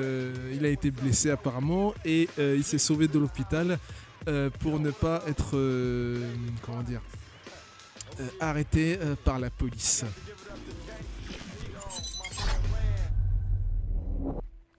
il 0.52 0.66
a 0.66 0.68
été 0.68 0.90
blessé 0.90 1.30
apparemment 1.30 1.94
et 2.04 2.28
il 2.36 2.62
s'est 2.62 2.76
sauvé 2.76 3.08
de 3.08 3.18
l'hôpital 3.18 3.78
pour 4.60 4.78
ne 4.78 4.90
pas 4.90 5.22
être, 5.26 5.52
comment 6.60 6.82
dire, 6.82 7.00
arrêté 8.38 8.98
par 9.24 9.38
la 9.38 9.48
police. 9.48 10.04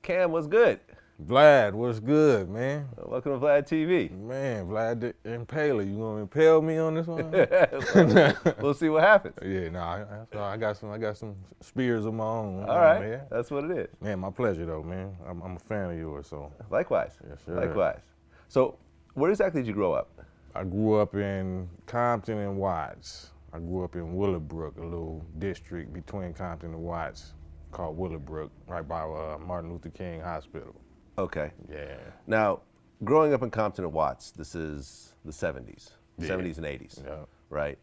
Cam, 0.03 0.32
what's 0.32 0.48
good? 0.48 0.77
Vlad, 1.25 1.74
what's 1.74 2.00
good, 2.00 2.47
man? 2.47 2.88
Welcome 2.95 3.39
to 3.39 3.43
Vlad 3.43 3.67
TV. 3.67 4.12
Man, 4.12 4.67
Vlad 4.67 5.00
the 5.00 5.15
Impaler, 5.27 5.83
you 5.83 5.97
gonna 5.97 6.21
impale 6.21 6.62
me 6.62 6.77
on 6.77 6.93
this 6.93 7.07
one? 7.07 7.31
we'll 8.62 8.75
see 8.75 8.88
what 8.89 9.01
happens. 9.01 9.33
Yeah, 9.43 9.69
nah, 9.69 9.93
I, 9.93 9.97
that's 9.97 10.36
all 10.36 10.41
right. 10.41 10.53
I 10.53 10.57
got 10.57 10.77
some, 10.77 10.91
I 10.91 11.00
got 11.00 11.17
some 11.17 11.36
spears 11.59 12.05
of 12.05 12.13
my 12.13 12.24
own. 12.24 12.69
All 12.69 12.77
right, 12.77 13.01
man. 13.01 13.21
that's 13.31 13.50
what 13.50 13.63
it 13.63 13.71
is. 13.71 13.88
Man, 14.00 14.19
my 14.19 14.29
pleasure 14.29 14.67
though, 14.67 14.83
man. 14.83 15.17
I'm, 15.27 15.41
I'm 15.41 15.55
a 15.55 15.59
fan 15.59 15.89
of 15.89 15.97
yours, 15.97 16.27
so. 16.27 16.53
Likewise. 16.69 17.13
Yes, 17.27 17.39
sir. 17.47 17.65
Likewise. 17.65 18.01
So, 18.47 18.77
where 19.15 19.31
exactly 19.31 19.62
did 19.62 19.67
you 19.67 19.74
grow 19.74 19.93
up? 19.93 20.12
I 20.53 20.65
grew 20.65 21.00
up 21.00 21.15
in 21.15 21.67
Compton 21.88 22.38
and 22.38 22.57
Watts. 22.57 23.31
I 23.53 23.57
grew 23.57 23.83
up 23.83 23.95
in 23.95 24.15
Willowbrook, 24.15 24.77
a 24.77 24.83
little 24.83 25.25
district 25.39 25.93
between 25.93 26.36
Compton 26.36 26.75
and 26.75 26.83
Watts 26.83 27.33
called 27.71 27.97
Willowbrook, 27.97 28.51
right 28.67 28.88
by 28.88 29.01
uh, 29.01 29.39
Martin 29.39 29.71
Luther 29.71 29.89
King 29.89 30.21
Hospital. 30.21 30.75
Okay. 31.17 31.51
Yeah. 31.69 31.97
Now, 32.27 32.62
growing 33.03 33.33
up 33.33 33.41
in 33.41 33.50
Compton 33.50 33.83
and 33.86 33.93
Watts, 33.93 34.31
this 34.31 34.53
is 34.55 35.13
the 35.25 35.31
70s, 35.31 35.91
Yeah. 36.17 36.27
70s 36.27 36.57
and 36.57 36.65
80s, 36.65 37.01
Yeah. 37.05 37.25
right? 37.50 37.77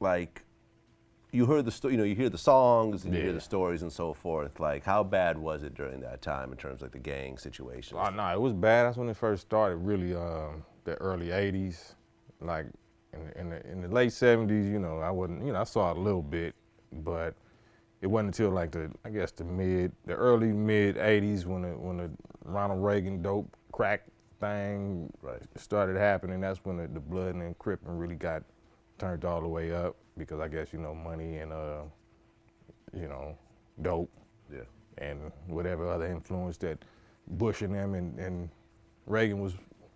Like, 0.00 0.42
you 1.32 1.46
heard 1.46 1.64
the 1.64 1.72
sto- 1.72 1.88
you 1.88 1.96
know, 1.96 2.04
you 2.04 2.14
hear 2.14 2.28
the 2.28 2.38
songs 2.38 3.04
and 3.04 3.12
you 3.12 3.20
hear 3.20 3.32
the 3.32 3.40
stories 3.40 3.82
and 3.82 3.92
so 3.92 4.14
forth. 4.14 4.60
Like, 4.60 4.84
how 4.84 5.02
bad 5.02 5.36
was 5.36 5.64
it 5.64 5.74
during 5.74 6.00
that 6.00 6.22
time 6.22 6.52
in 6.52 6.56
terms 6.58 6.76
of 6.76 6.82
like 6.82 6.92
the 6.92 6.98
gang 7.00 7.36
situation? 7.38 7.98
Oh, 8.00 8.10
no, 8.10 8.32
it 8.32 8.40
was 8.40 8.52
bad. 8.52 8.84
That's 8.84 8.96
when 8.96 9.08
it 9.08 9.16
first 9.16 9.42
started, 9.42 9.76
really, 9.78 10.14
um, 10.14 10.64
the 10.84 10.94
early 10.96 11.32
80s. 11.32 11.94
Like, 12.40 12.66
in 13.12 13.24
the, 13.26 13.40
in, 13.40 13.50
the, 13.50 13.66
in 13.70 13.80
the 13.80 13.88
late 13.88 14.10
70s, 14.10 14.70
you 14.70 14.78
know, 14.78 14.98
I 15.00 15.10
wasn't, 15.10 15.44
you 15.44 15.52
know, 15.52 15.60
I 15.60 15.64
saw 15.64 15.92
a 15.92 15.94
little 15.98 16.22
bit, 16.22 16.54
but 16.92 17.34
it 18.04 18.10
wasn't 18.10 18.38
until 18.38 18.50
like 18.50 18.70
the, 18.70 18.90
I 19.06 19.08
guess, 19.08 19.32
the 19.32 19.44
mid, 19.44 19.90
the 20.04 20.12
early 20.12 20.52
mid 20.52 20.96
80s 20.96 21.46
when 21.46 21.62
the, 21.62 21.68
when 21.70 21.96
the 21.96 22.10
Ronald 22.44 22.84
Reagan 22.84 23.22
dope 23.22 23.56
crack 23.72 24.02
thing 24.40 25.10
Right. 25.22 25.40
started 25.56 25.96
happening. 25.96 26.38
That's 26.38 26.62
when 26.66 26.76
the, 26.76 26.86
the 26.86 27.00
blood 27.00 27.34
and 27.34 27.58
cripping 27.58 27.96
really 27.96 28.14
got 28.16 28.42
turned 28.98 29.24
all 29.24 29.40
the 29.40 29.48
way 29.48 29.72
up 29.72 29.96
because 30.18 30.38
I 30.38 30.48
guess, 30.48 30.70
you 30.70 30.80
know, 30.80 30.94
money 30.94 31.38
and, 31.38 31.50
uh, 31.50 31.80
you 32.92 33.08
know, 33.08 33.38
dope 33.80 34.10
Yeah. 34.52 34.64
and 34.98 35.32
whatever 35.46 35.88
other 35.88 36.04
influence 36.06 36.58
that 36.58 36.84
Bush 37.26 37.62
and 37.62 37.74
them 37.74 37.94
and, 37.94 38.18
and 38.18 38.50
Reagan 39.06 39.40
was 39.40 39.54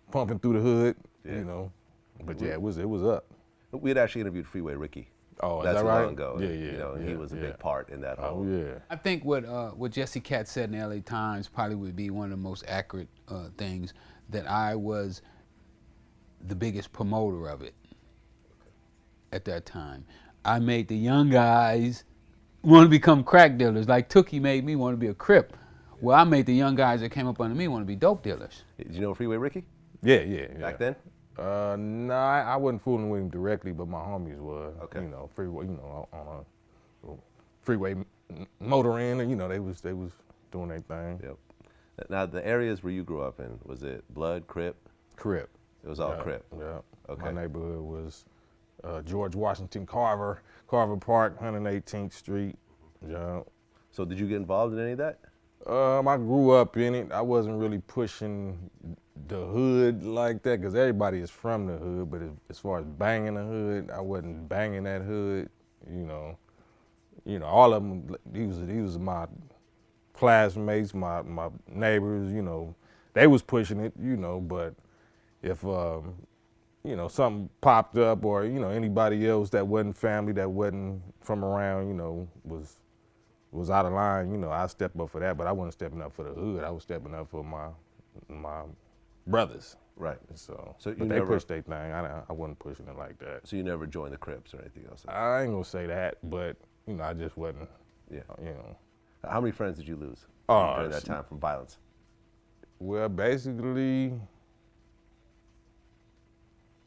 pumping 0.09 0.39
through 0.39 0.53
the 0.53 0.61
hood, 0.61 0.95
Yeah. 1.23 1.33
you 1.35 1.45
know. 1.45 1.71
But 2.25 2.41
yeah, 2.41 2.53
it 2.53 2.61
was 2.61 2.79
it 2.79 2.89
was 2.89 3.03
up. 3.03 3.25
We 3.71 3.91
had 3.91 3.99
actually 3.99 4.21
interviewed 4.21 4.47
Freeway 4.47 4.73
Ricky. 4.73 5.11
Oh, 5.41 5.59
is 5.59 5.65
That's 5.65 5.77
that 5.77 5.85
a 5.85 5.87
right? 5.87 6.03
long 6.03 6.13
ago. 6.13 6.37
Yeah, 6.39 6.47
yeah, 6.49 6.71
You 6.71 6.77
know, 6.77 6.91
and 6.93 7.07
he 7.07 7.15
was 7.15 7.31
a 7.31 7.35
yeah. 7.35 7.41
big 7.43 7.59
part 7.59 7.89
in 7.89 8.01
that 8.01 8.17
Oh 8.19 8.35
whole. 8.35 8.45
yeah. 8.47 8.73
I 8.89 8.95
think 8.97 9.23
what 9.23 9.45
uh, 9.45 9.69
what 9.69 9.91
Jesse 9.91 10.19
Katz 10.19 10.51
said 10.51 10.71
in 10.73 10.77
the 10.79 10.85
LA 10.85 11.01
Times 11.05 11.47
probably 11.47 11.75
would 11.75 11.95
be 11.95 12.09
one 12.09 12.25
of 12.25 12.31
the 12.31 12.37
most 12.37 12.65
accurate 12.67 13.07
uh, 13.29 13.47
things 13.57 13.93
that 14.29 14.47
I 14.49 14.75
was 14.75 15.21
the 16.47 16.55
biggest 16.55 16.91
promoter 16.91 17.47
of 17.47 17.61
it 17.61 17.73
at 19.31 19.45
that 19.45 19.65
time. 19.65 20.05
I 20.45 20.59
made 20.59 20.87
the 20.87 20.97
young 20.97 21.29
guys 21.29 22.03
want 22.61 22.85
to 22.85 22.89
become 22.89 23.23
crack 23.23 23.57
dealers, 23.57 23.87
like 23.87 24.09
Tookie 24.09 24.41
made 24.41 24.65
me 24.65 24.75
want 24.75 24.93
to 24.93 24.97
be 24.97 25.07
a 25.07 25.13
crip. 25.13 25.55
Well, 26.01 26.17
I 26.17 26.23
made 26.23 26.45
the 26.45 26.53
young 26.53 26.75
guys 26.75 27.01
that 27.01 27.09
came 27.09 27.27
up 27.27 27.39
under 27.41 27.55
me 27.55 27.67
want 27.67 27.81
to 27.83 27.85
be 27.87 27.95
dope 27.95 28.23
dealers. 28.23 28.63
Did 28.77 28.93
you 28.95 29.01
know 29.01 29.13
Freeway 29.13 29.35
Ricky 29.37 29.65
Yeah, 30.01 30.21
yeah, 30.21 30.47
yeah. 30.53 30.57
back 30.59 30.79
then? 30.79 30.95
Uh, 31.39 31.77
nah, 31.79 32.43
I 32.43 32.57
wasn't 32.57 32.83
fooling 32.83 33.09
with 33.09 33.21
him 33.21 33.29
directly, 33.29 33.71
but 33.71 33.87
my 33.87 33.99
homies 33.99 34.39
was. 34.39 34.73
Okay. 34.83 35.01
You 35.01 35.07
know, 35.07 35.29
freeway, 35.33 35.65
you 35.65 35.71
know, 35.71 36.07
on 36.11 36.45
a 37.07 37.15
freeway 37.61 37.95
motoring, 38.59 39.21
and 39.21 39.29
you 39.29 39.35
know, 39.35 39.47
they 39.47 39.59
was 39.59 39.79
they 39.81 39.93
was 39.93 40.11
doing 40.51 40.69
their 40.69 40.79
thing. 40.79 41.19
Yep. 41.23 41.37
Now, 42.09 42.25
the 42.25 42.45
areas 42.45 42.83
where 42.83 42.93
you 42.93 43.03
grew 43.03 43.21
up 43.21 43.39
in, 43.39 43.59
was 43.65 43.83
it 43.83 44.03
Blood, 44.13 44.47
Crip? 44.47 44.75
Crip. 45.15 45.49
It 45.83 45.89
was 45.89 45.99
all 45.99 46.15
yeah, 46.15 46.23
Crip. 46.23 46.45
Yeah. 46.57 46.79
Okay. 47.09 47.31
My 47.31 47.41
neighborhood 47.41 47.81
was 47.81 48.25
uh, 48.83 49.01
George 49.01 49.35
Washington 49.35 49.85
Carver, 49.85 50.41
Carver 50.67 50.97
Park, 50.97 51.39
118th 51.39 52.13
Street. 52.13 52.55
Yeah. 53.07 53.41
So 53.91 54.05
did 54.05 54.19
you 54.19 54.27
get 54.27 54.37
involved 54.37 54.73
in 54.73 54.79
any 54.79 54.91
of 54.91 54.97
that? 54.99 55.19
Um, 55.67 56.07
I 56.07 56.17
grew 56.17 56.51
up 56.51 56.77
in 56.77 56.95
it. 56.95 57.11
I 57.11 57.21
wasn't 57.21 57.59
really 57.59 57.79
pushing 57.79 58.69
the 59.27 59.45
hood 59.45 60.03
like 60.03 60.41
that 60.43 60.61
because 60.61 60.73
everybody 60.73 61.19
is 61.19 61.29
from 61.29 61.67
the 61.67 61.77
hood. 61.77 62.09
But 62.09 62.21
as, 62.49 62.59
far 62.59 62.79
as 62.79 62.85
banging 62.85 63.35
the 63.35 63.43
hood, 63.43 63.91
I 63.91 63.99
wasn't 63.99 64.47
banging 64.47 64.83
that 64.83 65.01
hood. 65.01 65.49
You 65.89 66.05
know, 66.05 66.37
you 67.25 67.39
know, 67.39 67.45
all 67.45 67.73
of 67.73 67.83
them. 67.83 68.15
He 68.33 68.45
was 68.45 68.57
he 68.67 68.81
was 68.81 68.97
my 68.97 69.27
classmates, 70.13 70.93
my 70.93 71.21
my 71.21 71.49
neighbors. 71.67 72.31
You 72.31 72.41
know, 72.41 72.75
they 73.13 73.27
was 73.27 73.41
pushing 73.41 73.79
it. 73.79 73.93
You 74.01 74.15
know, 74.15 74.39
but 74.39 74.73
if 75.41 75.65
um, 75.65 76.15
you 76.83 76.95
know 76.95 77.07
something 77.09 77.49
popped 77.61 77.97
up 77.97 78.23
or 78.23 78.45
you 78.45 78.59
know 78.59 78.69
anybody 78.69 79.27
else 79.27 79.49
that 79.49 79.67
wasn't 79.67 79.97
family 79.97 80.33
that 80.33 80.49
wasn't 80.49 81.01
from 81.21 81.43
around, 81.43 81.89
you 81.89 81.93
know, 81.93 82.27
was 82.45 82.79
was 83.51 83.69
out 83.69 83.85
of 83.85 83.93
line, 83.93 84.31
you 84.31 84.37
know, 84.37 84.51
I 84.51 84.67
step 84.67 84.97
up 84.99 85.09
for 85.09 85.19
that, 85.19 85.37
but 85.37 85.47
I 85.47 85.51
wasn't 85.51 85.73
stepping 85.73 86.01
up 86.01 86.13
for 86.13 86.23
the 86.23 86.31
hood. 86.33 86.63
I 86.63 86.69
was 86.69 86.83
stepping 86.83 87.15
up 87.15 87.29
for 87.29 87.43
my 87.43 87.69
my 88.27 88.63
brothers. 89.27 89.75
Right. 89.95 90.17
So, 90.35 90.75
So 90.77 90.91
but 90.93 91.03
you 91.03 91.09
they 91.09 91.19
pushed 91.21 91.49
their 91.49 91.61
thing. 91.61 91.73
I, 91.73 92.21
I 92.29 92.33
wasn't 92.33 92.59
pushing 92.59 92.87
it 92.87 92.95
like 92.97 93.19
that. 93.19 93.45
So 93.47 93.57
you 93.57 93.63
never 93.63 93.85
joined 93.85 94.13
the 94.13 94.17
Crips 94.17 94.53
or 94.53 94.61
anything 94.61 94.85
else? 94.89 95.03
I 95.07 95.41
ain't 95.41 95.51
gonna 95.51 95.65
say 95.65 95.87
that, 95.87 96.17
but 96.29 96.55
you 96.87 96.93
know, 96.95 97.03
I 97.03 97.13
just 97.13 97.35
wasn't. 97.37 97.69
Yeah. 98.09 98.21
You 98.39 98.51
know. 98.51 98.77
How 99.29 99.41
many 99.41 99.51
friends 99.51 99.77
did 99.77 99.87
you 99.87 99.97
lose 99.97 100.25
Oh, 100.47 100.75
during 100.77 100.91
that 100.91 101.03
time 101.05 101.23
from 101.25 101.39
violence? 101.39 101.77
Well, 102.79 103.09
basically, 103.09 104.13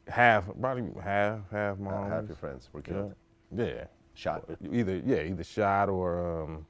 half, 0.09 0.45
probably 0.59 0.91
half, 1.03 1.41
half 1.51 1.79
my 1.79 1.93
Uh, 1.93 2.09
half 2.09 2.27
your 2.29 2.37
friends 2.37 2.69
were 2.73 2.81
Yeah. 2.81 2.87
killed. 2.93 3.15
Yeah. 3.55 3.85
Shot. 4.15 4.45
Either 4.71 5.01
yeah, 5.05 5.23
either 5.23 5.45
shot 5.45 5.89
or 5.89 6.43
um, 6.43 6.67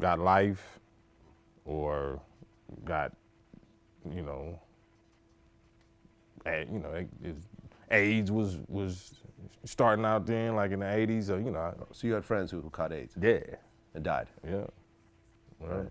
got 0.00 0.18
life, 0.18 0.80
or 1.64 2.20
got, 2.84 3.12
you 4.14 4.22
know, 4.22 4.58
you 6.46 6.78
know, 6.78 6.90
it, 6.90 7.08
it, 7.22 7.36
AIDS 7.90 8.30
was 8.30 8.58
was 8.68 9.14
starting 9.64 10.04
out 10.04 10.26
then, 10.26 10.56
like 10.56 10.72
in 10.72 10.80
the 10.80 10.86
'80s. 10.86 11.24
So 11.24 11.36
you 11.36 11.50
know, 11.50 11.58
I- 11.60 11.74
So 11.92 12.06
you 12.06 12.12
had 12.14 12.24
friends 12.24 12.50
who, 12.50 12.60
who 12.60 12.70
caught 12.70 12.92
AIDS 12.92 13.14
yeah, 13.20 13.40
and 13.94 14.04
died. 14.04 14.28
yeah. 14.46 14.64
Right. 15.60 15.88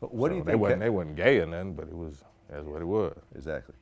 But 0.00 0.14
what 0.14 0.28
do 0.28 0.34
So 0.34 0.38
you 0.38 0.44
they 0.44 0.52
think? 0.52 0.60
wasn't 0.62 0.80
they 0.80 0.90
wasn't 0.90 1.16
gay 1.16 1.38
or 1.40 1.46
nothing, 1.46 1.74
but 1.74 1.88
it 1.88 1.96
was 1.96 2.22
that's 2.48 2.64
what 2.66 2.80
it 2.82 2.86
was. 2.86 3.16
Exactly. 3.34 3.74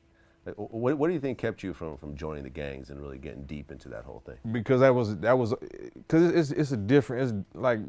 What, 0.55 0.97
what 0.97 1.07
do 1.07 1.13
you 1.13 1.19
think 1.19 1.37
kept 1.37 1.61
you 1.61 1.71
from, 1.73 1.97
from 1.97 2.15
joining 2.15 2.43
the 2.43 2.49
gangs 2.49 2.89
and 2.89 2.99
really 2.99 3.19
getting 3.19 3.43
deep 3.43 3.71
into 3.71 3.89
that 3.89 4.03
whole 4.03 4.23
thing? 4.25 4.37
because 4.51 4.79
that 4.79 4.93
was 4.93 5.15
that 5.17 5.37
was 5.37 5.53
because 5.93 6.31
it's 6.31 6.51
it's 6.51 6.71
a 6.71 6.77
different 6.77 7.23
it's 7.23 7.57
like 7.57 7.79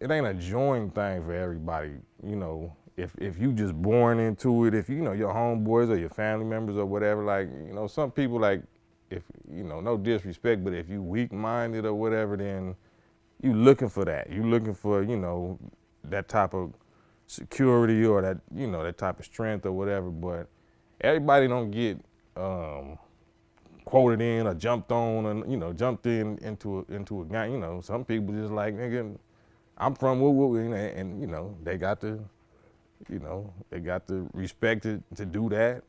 it 0.00 0.10
ain't 0.10 0.26
a 0.26 0.34
joint 0.34 0.94
thing 0.94 1.22
for 1.24 1.34
everybody 1.34 1.92
you 2.22 2.36
know 2.36 2.74
if 2.96 3.14
if 3.18 3.38
you 3.38 3.52
just 3.52 3.74
born 3.74 4.18
into 4.18 4.64
it 4.64 4.74
if 4.74 4.88
you 4.88 5.02
know 5.02 5.12
your 5.12 5.32
homeboys 5.32 5.90
or 5.90 5.96
your 5.96 6.08
family 6.08 6.44
members 6.44 6.76
or 6.76 6.86
whatever 6.86 7.22
like 7.22 7.48
you 7.66 7.74
know 7.74 7.86
some 7.86 8.10
people 8.10 8.40
like 8.40 8.62
if 9.10 9.22
you 9.50 9.62
know 9.62 9.80
no 9.80 9.96
disrespect 9.96 10.64
but 10.64 10.72
if 10.72 10.88
you 10.88 11.02
weak 11.02 11.32
minded 11.32 11.84
or 11.84 11.94
whatever 11.94 12.36
then 12.36 12.74
you 13.42 13.52
looking 13.52 13.88
for 13.88 14.04
that 14.04 14.30
you 14.30 14.42
looking 14.42 14.74
for 14.74 15.02
you 15.02 15.16
know 15.16 15.58
that 16.04 16.28
type 16.28 16.54
of 16.54 16.72
security 17.26 18.04
or 18.04 18.22
that 18.22 18.38
you 18.54 18.66
know 18.66 18.82
that 18.82 18.96
type 18.96 19.18
of 19.18 19.24
strength 19.24 19.66
or 19.66 19.72
whatever 19.72 20.10
but 20.10 20.48
everybody 21.00 21.48
don't 21.48 21.70
get 21.70 21.98
um 22.36 22.98
quoted 23.84 24.20
in 24.20 24.46
or 24.46 24.54
jumped 24.54 24.92
on 24.92 25.24
and 25.26 25.50
you 25.50 25.56
know 25.56 25.72
jumped 25.72 26.06
in 26.06 26.36
into 26.38 26.80
a, 26.80 26.92
into 26.92 27.22
a 27.22 27.24
gang. 27.24 27.52
You 27.52 27.58
know, 27.58 27.80
some 27.80 28.04
people 28.04 28.34
just 28.34 28.52
like 28.52 28.74
nigga, 28.74 29.16
I'm 29.78 29.94
from 29.94 30.20
woo 30.20 30.30
woo, 30.30 30.56
and, 30.56 30.74
and 30.74 31.20
you 31.20 31.26
know 31.26 31.56
they 31.62 31.78
got 31.78 32.00
to, 32.02 32.22
you 33.08 33.18
know, 33.18 33.52
they 33.70 33.80
got 33.80 34.06
to 34.08 34.28
respect 34.34 34.86
it 34.86 35.02
to 35.16 35.24
do 35.24 35.48
that. 35.50 35.82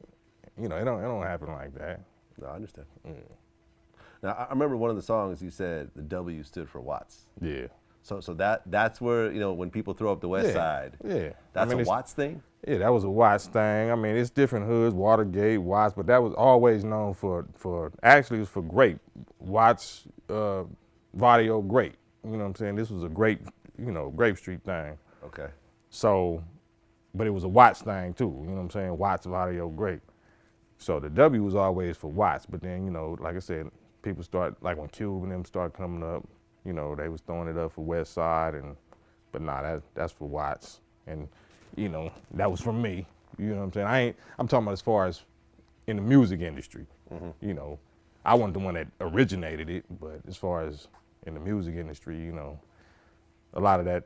You 0.57 0.69
know, 0.69 0.77
it 0.77 0.85
don't 0.85 0.99
it 0.99 1.03
don't 1.03 1.23
happen 1.23 1.49
like 1.49 1.73
that. 1.75 2.01
No, 2.41 2.47
I 2.47 2.55
understand. 2.55 2.87
Now 4.23 4.31
I 4.31 4.43
I 4.45 4.49
remember 4.51 4.77
one 4.77 4.89
of 4.89 4.95
the 4.95 5.01
songs 5.01 5.41
you 5.41 5.49
said 5.49 5.89
the 5.95 6.01
W 6.03 6.43
stood 6.43 6.69
for 6.69 6.79
Watts. 6.79 7.25
Yeah. 7.41 7.67
So 8.01 8.19
so 8.21 8.33
that 8.35 8.63
that's 8.65 9.01
where 9.01 9.31
you 9.31 9.39
know 9.39 9.53
when 9.53 9.69
people 9.69 9.93
throw 9.93 10.11
up 10.11 10.21
the 10.21 10.27
West 10.29 10.47
Yeah, 10.47 10.53
Side. 10.53 10.97
yeah. 11.05 11.29
That's 11.53 11.71
I 11.71 11.75
mean, 11.75 11.85
a 11.85 11.87
Watts 11.89 12.13
thing. 12.13 12.41
Yeah, 12.67 12.79
that 12.79 12.89
was 12.93 13.03
a 13.03 13.09
Watts 13.09 13.47
thing. 13.47 13.91
I 13.91 13.95
mean, 13.95 14.15
it's 14.17 14.29
different 14.29 14.65
hoods, 14.65 14.93
Watergate, 14.93 15.61
Watts, 15.61 15.93
but 15.93 16.07
that 16.07 16.21
was 16.21 16.33
always 16.33 16.83
known 16.83 17.13
for 17.13 17.45
for 17.55 17.91
actually 18.03 18.37
it 18.37 18.41
was 18.41 18.49
for 18.49 18.61
grape. 18.61 18.99
Watts, 19.39 20.05
uh, 20.29 20.63
Varrio 21.17 21.65
grape. 21.65 21.95
You 22.23 22.31
know 22.31 22.39
what 22.39 22.45
I'm 22.45 22.55
saying? 22.55 22.75
This 22.75 22.89
was 22.89 23.03
a 23.03 23.09
great, 23.09 23.39
you 23.77 23.91
know, 23.91 24.09
Grape 24.09 24.37
Street 24.37 24.61
thing. 24.63 24.97
Okay. 25.23 25.47
So, 25.89 26.43
but 27.15 27.27
it 27.27 27.29
was 27.31 27.43
a 27.45 27.47
Watts 27.47 27.81
thing 27.81 28.13
too. 28.13 28.39
You 28.43 28.49
know 28.49 28.55
what 28.55 28.61
I'm 28.61 28.69
saying? 28.71 28.97
Watts, 28.97 29.25
Varrio 29.25 29.73
grape. 29.73 30.01
So 30.77 30.99
the 30.99 31.09
W 31.09 31.43
was 31.43 31.55
always 31.55 31.97
for 31.97 32.09
Watts, 32.09 32.45
but 32.45 32.61
then 32.61 32.85
you 32.85 32.91
know, 32.91 33.17
like 33.19 33.35
I 33.35 33.39
said, 33.39 33.69
people 34.01 34.23
start 34.23 34.55
like 34.61 34.77
when 34.77 34.87
Cube 34.89 35.23
and 35.23 35.31
them 35.31 35.45
start 35.45 35.73
coming 35.73 36.03
up. 36.03 36.27
You 36.69 36.75
know, 36.75 36.93
they 36.93 37.09
was 37.09 37.21
throwing 37.21 37.47
it 37.47 37.57
up 37.57 37.71
for 37.71 37.83
West 37.83 38.13
Side, 38.13 38.53
and 38.53 38.75
but 39.31 39.41
nah, 39.41 39.63
that 39.63 39.81
that's 39.95 40.13
for 40.13 40.29
Watts, 40.29 40.81
and 41.07 41.27
you 41.75 41.89
know 41.89 42.11
that 42.35 42.51
was 42.51 42.61
from 42.61 42.79
me. 42.79 43.07
You 43.39 43.47
know 43.47 43.55
what 43.55 43.63
I'm 43.63 43.73
saying? 43.73 43.87
I 43.87 43.99
ain't. 44.01 44.15
I'm 44.37 44.47
talking 44.47 44.65
about 44.65 44.73
as 44.73 44.81
far 44.81 45.07
as 45.07 45.23
in 45.87 45.95
the 45.95 46.03
music 46.03 46.41
industry. 46.41 46.85
Mm-hmm. 47.11 47.31
You 47.41 47.55
know, 47.55 47.79
I 48.23 48.35
wasn't 48.35 48.53
the 48.53 48.59
one 48.59 48.75
that 48.75 48.85
originated 49.01 49.67
it, 49.67 49.83
but 49.99 50.21
as 50.27 50.37
far 50.37 50.61
as 50.61 50.89
in 51.25 51.33
the 51.33 51.39
music 51.39 51.75
industry, 51.75 52.21
you 52.21 52.33
know, 52.33 52.59
a 53.55 53.59
lot 53.59 53.79
of 53.79 53.87
that 53.87 54.03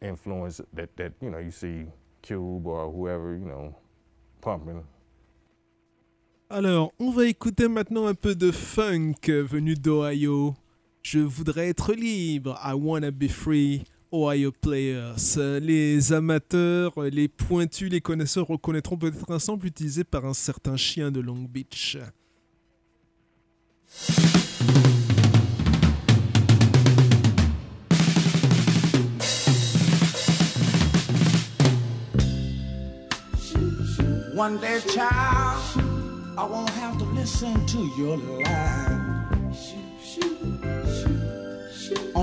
influence 0.00 0.60
that 0.72 0.96
that 0.96 1.12
you 1.20 1.30
know 1.30 1.38
you 1.38 1.50
see 1.50 1.86
Cube 2.22 2.68
or 2.68 2.88
whoever 2.92 3.32
you 3.32 3.46
know 3.46 3.74
pumping. 4.40 4.84
Alors, 6.52 6.92
on 7.00 7.10
va 7.10 7.26
écouter 7.26 7.66
maintenant 7.66 8.06
un 8.06 8.14
peu 8.14 8.36
de 8.36 8.52
funk 8.52 9.28
euh, 9.28 9.42
venu 9.42 9.74
d'Ohio. 9.74 10.54
Je 11.02 11.18
voudrais 11.18 11.68
être 11.68 11.94
libre. 11.94 12.58
I 12.64 12.74
wanna 12.74 13.10
be 13.10 13.28
free. 13.28 13.84
Ohio 14.12 14.50
Players? 14.50 15.36
Les 15.60 16.12
amateurs, 16.12 17.00
les 17.00 17.28
pointus, 17.28 17.88
les 17.90 18.00
connaisseurs 18.00 18.48
reconnaîtront 18.48 18.96
peut-être 18.96 19.30
un 19.30 19.38
sample 19.38 19.66
utilisé 19.66 20.02
par 20.04 20.24
un 20.24 20.34
certain 20.34 20.76
chien 20.76 21.10
de 21.12 21.20
Long 21.20 21.46
Beach. 21.48 21.96
One 34.34 34.58
day, 34.58 34.80
child, 34.88 35.84
I 36.38 36.46
won't 36.50 36.70
have 36.70 36.98
to 36.98 37.04
listen 37.14 37.66
to 37.66 37.78
your 37.98 38.16
lie. 38.16 38.99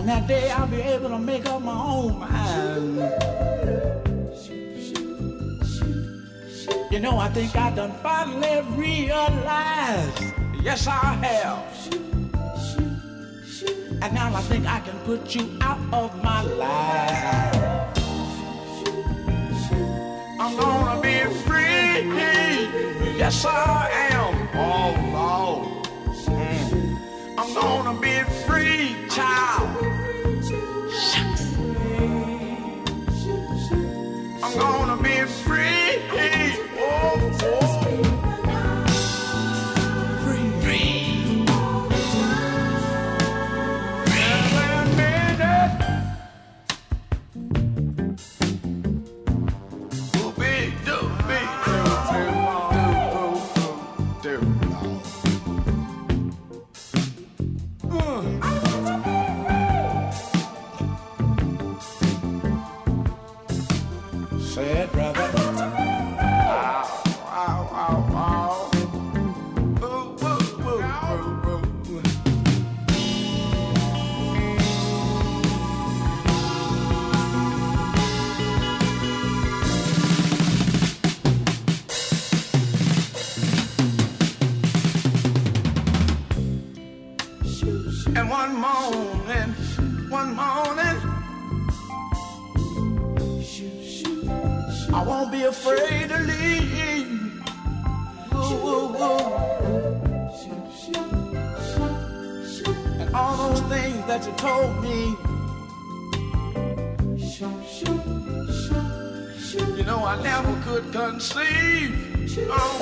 On 0.07 0.13
that 0.13 0.25
day, 0.25 0.49
I'll 0.51 0.65
be 0.65 0.79
able 0.79 1.09
to 1.09 1.19
make 1.19 1.45
up 1.47 1.61
my 1.61 1.83
own 1.83 2.17
mind. 2.17 2.95
You 6.89 6.99
know, 7.01 7.17
I 7.17 7.27
think 7.27 7.53
I 7.57 7.71
done 7.75 7.91
finally 8.01 8.61
realized. 8.77 10.23
Yes, 10.63 10.87
I 10.87 10.93
have. 11.25 11.59
And 14.01 14.13
now 14.13 14.33
I 14.33 14.41
think 14.43 14.65
I 14.65 14.79
can 14.79 14.97
put 14.99 15.35
you 15.35 15.45
out 15.59 15.81
of 15.91 16.23
my 16.23 16.41
life. 16.41 17.97
I'm 20.39 20.55
gonna 20.55 21.01
be 21.01 21.17
free. 21.43 22.07
Yes, 23.17 23.43
I 23.43 23.89
am. 24.11 24.47
Oh, 24.55 24.95
Lord. 25.17 25.85
Mm. 26.27 26.97
I'm 27.37 27.53
gonna 27.53 27.99
be 27.99 28.23
free, 28.45 28.95
child. 29.09 29.96
Gonna 34.57 34.97
be 34.97 35.25
free. 35.25 36.36
Afraid 95.73 96.09
to 96.09 96.17
leave. 96.19 97.43
Ooh, 98.33 98.67
ooh. 98.67 99.27
And 102.99 103.15
all 103.15 103.35
those 103.37 103.61
things 103.61 104.05
that 104.07 104.25
you 104.25 104.33
told 104.33 104.81
me. 104.81 105.15
You 109.77 109.83
know, 109.83 110.05
I 110.05 110.21
never 110.21 110.53
could 110.63 110.91
conceive. 110.91 111.91
Oh. 112.49 112.81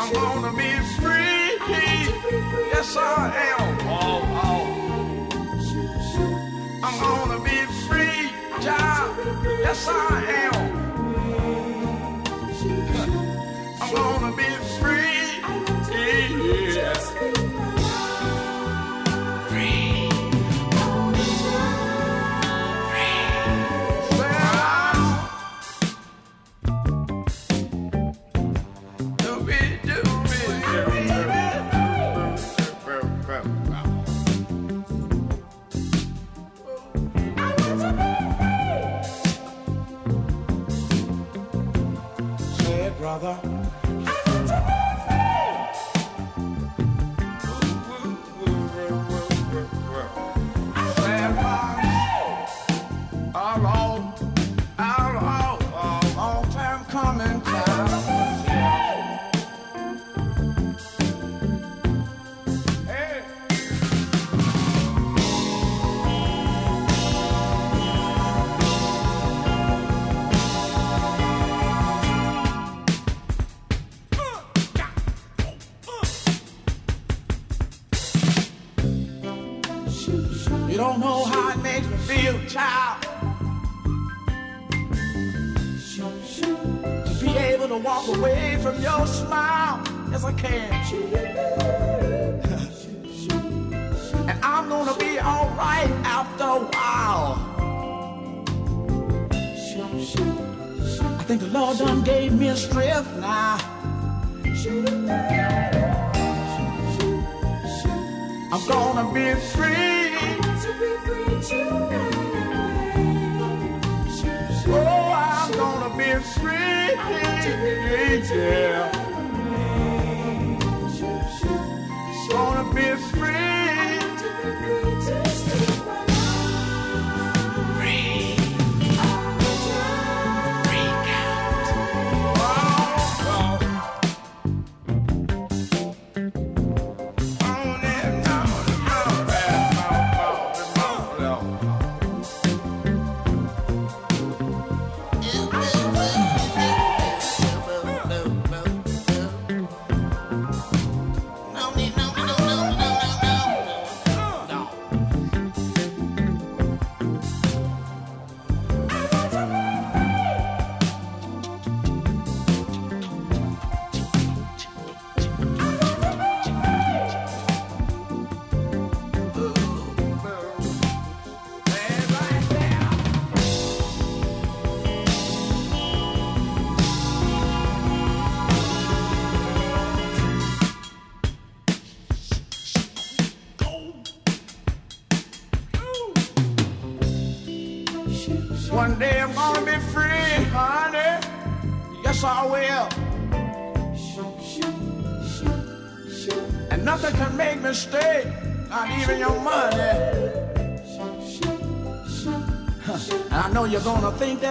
I'm 0.00 0.12
gonna 0.12 0.52
be 0.56 0.70
free. 1.00 1.30
Yes, 2.72 2.96
I 2.96 3.00
am. 3.50 3.78
Oh, 3.82 4.22
oh. 4.44 4.64
I'm 6.82 6.96
gonna 6.98 7.40
be 7.44 7.58
free, 7.86 8.30
Yes, 8.62 9.88
I 9.88 10.50
am. 10.52 10.89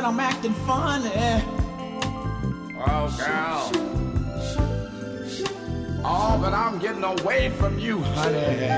Gonna 0.02 0.06
think 0.06 0.06
that 0.06 0.06
I'm 0.06 0.20
acting 0.20 0.54
funny. 0.66 1.12
Oh, 2.78 3.08
girl. 3.18 3.72
Oh, 6.04 6.38
but 6.42 6.54
I'm 6.54 6.80
getting 6.80 7.04
away 7.04 7.50
from 7.50 7.78
you, 7.78 8.00
honey. 8.00 8.70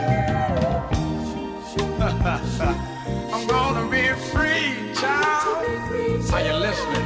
I'm 3.33 3.47
gonna 3.47 3.89
be 3.89 4.07
free, 4.31 4.93
child. 4.95 5.65
Are 6.33 6.41
you 6.41 6.53
listening? 6.53 7.05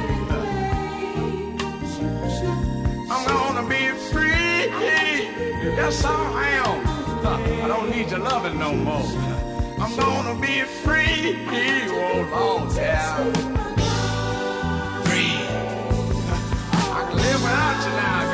I'm 3.10 3.26
gonna 3.26 3.68
be 3.68 3.88
free. 4.10 4.70
Yes, 5.76 6.04
I 6.04 6.10
am. 6.64 6.86
I 7.26 7.68
don't 7.68 7.90
need 7.90 8.10
your 8.10 8.20
loving 8.20 8.58
no 8.58 8.72
more. 8.72 9.04
I'm 9.78 9.94
gonna 9.96 10.40
be 10.40 10.62
free. 10.62 11.46
Oh, 11.88 12.58
Lord, 12.64 12.76
yeah. 12.76 13.75
Without 17.46 17.86
you 17.86 17.92
now, 17.92 18.25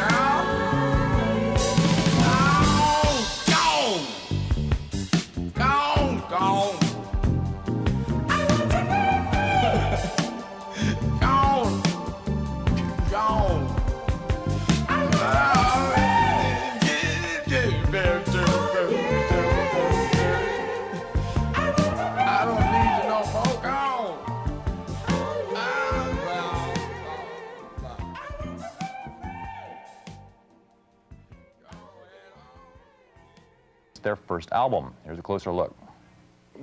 their 34.02 34.16
first 34.16 34.50
album. 34.52 34.94
Here's 35.04 35.18
a 35.18 35.22
closer 35.22 35.52
look. 35.52 35.76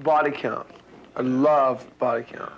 Body 0.03 0.31
count. 0.31 0.67
I 1.15 1.21
love 1.21 1.85
body 1.99 2.23
count. 2.23 2.53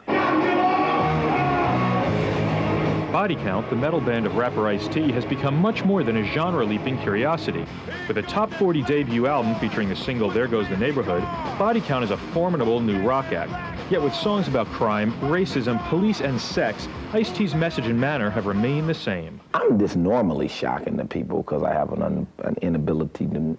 Body 3.11 3.35
Count, 3.35 3.69
the 3.69 3.75
metal 3.75 3.99
band 3.99 4.25
of 4.25 4.35
rapper 4.37 4.65
Ice-T, 4.67 5.11
has 5.11 5.25
become 5.25 5.57
much 5.57 5.83
more 5.83 6.01
than 6.01 6.15
a 6.15 6.23
genre-leaping 6.23 6.97
curiosity. 7.01 7.65
With 8.07 8.17
a 8.17 8.21
top 8.21 8.53
40 8.53 8.83
debut 8.83 9.27
album 9.27 9.53
featuring 9.55 9.89
the 9.89 9.97
single 9.97 10.29
There 10.29 10.47
Goes 10.47 10.69
the 10.69 10.77
Neighborhood, 10.77 11.21
Body 11.59 11.81
Count 11.81 12.05
is 12.05 12.11
a 12.11 12.17
formidable 12.17 12.79
new 12.79 13.05
rock 13.05 13.33
act. 13.33 13.51
Yet 13.91 14.01
with 14.01 14.13
songs 14.13 14.47
about 14.47 14.67
crime, 14.67 15.11
racism, 15.19 15.85
police, 15.89 16.21
and 16.21 16.39
sex, 16.39 16.87
Ice-T's 17.11 17.53
message 17.53 17.87
and 17.87 17.99
manner 17.99 18.29
have 18.29 18.45
remained 18.45 18.87
the 18.87 18.93
same. 18.93 19.41
I'm 19.53 19.77
just 19.77 19.97
normally 19.97 20.47
shocking 20.47 20.95
to 20.95 21.03
people 21.03 21.43
because 21.43 21.63
I 21.63 21.73
have 21.73 21.91
an, 21.91 22.01
un, 22.01 22.27
an 22.45 22.55
inability 22.61 23.27
to 23.27 23.57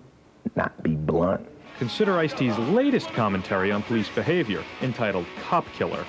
not 0.57 0.83
be 0.83 0.95
blunt. 0.95 1.47
Consider 1.79 2.19
Ice-T's 2.19 2.57
latest 2.59 3.09
commentary 3.13 3.73
on 3.73 3.83
police 3.83 4.09
behavior, 4.09 4.63
entitled 4.83 5.27
Cop 5.43 5.67
Killer. 5.73 6.05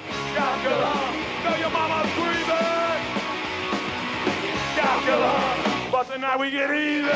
But 5.91 6.11
tonight 6.11 6.39
we 6.39 6.51
get 6.51 6.69
even. 6.71 7.11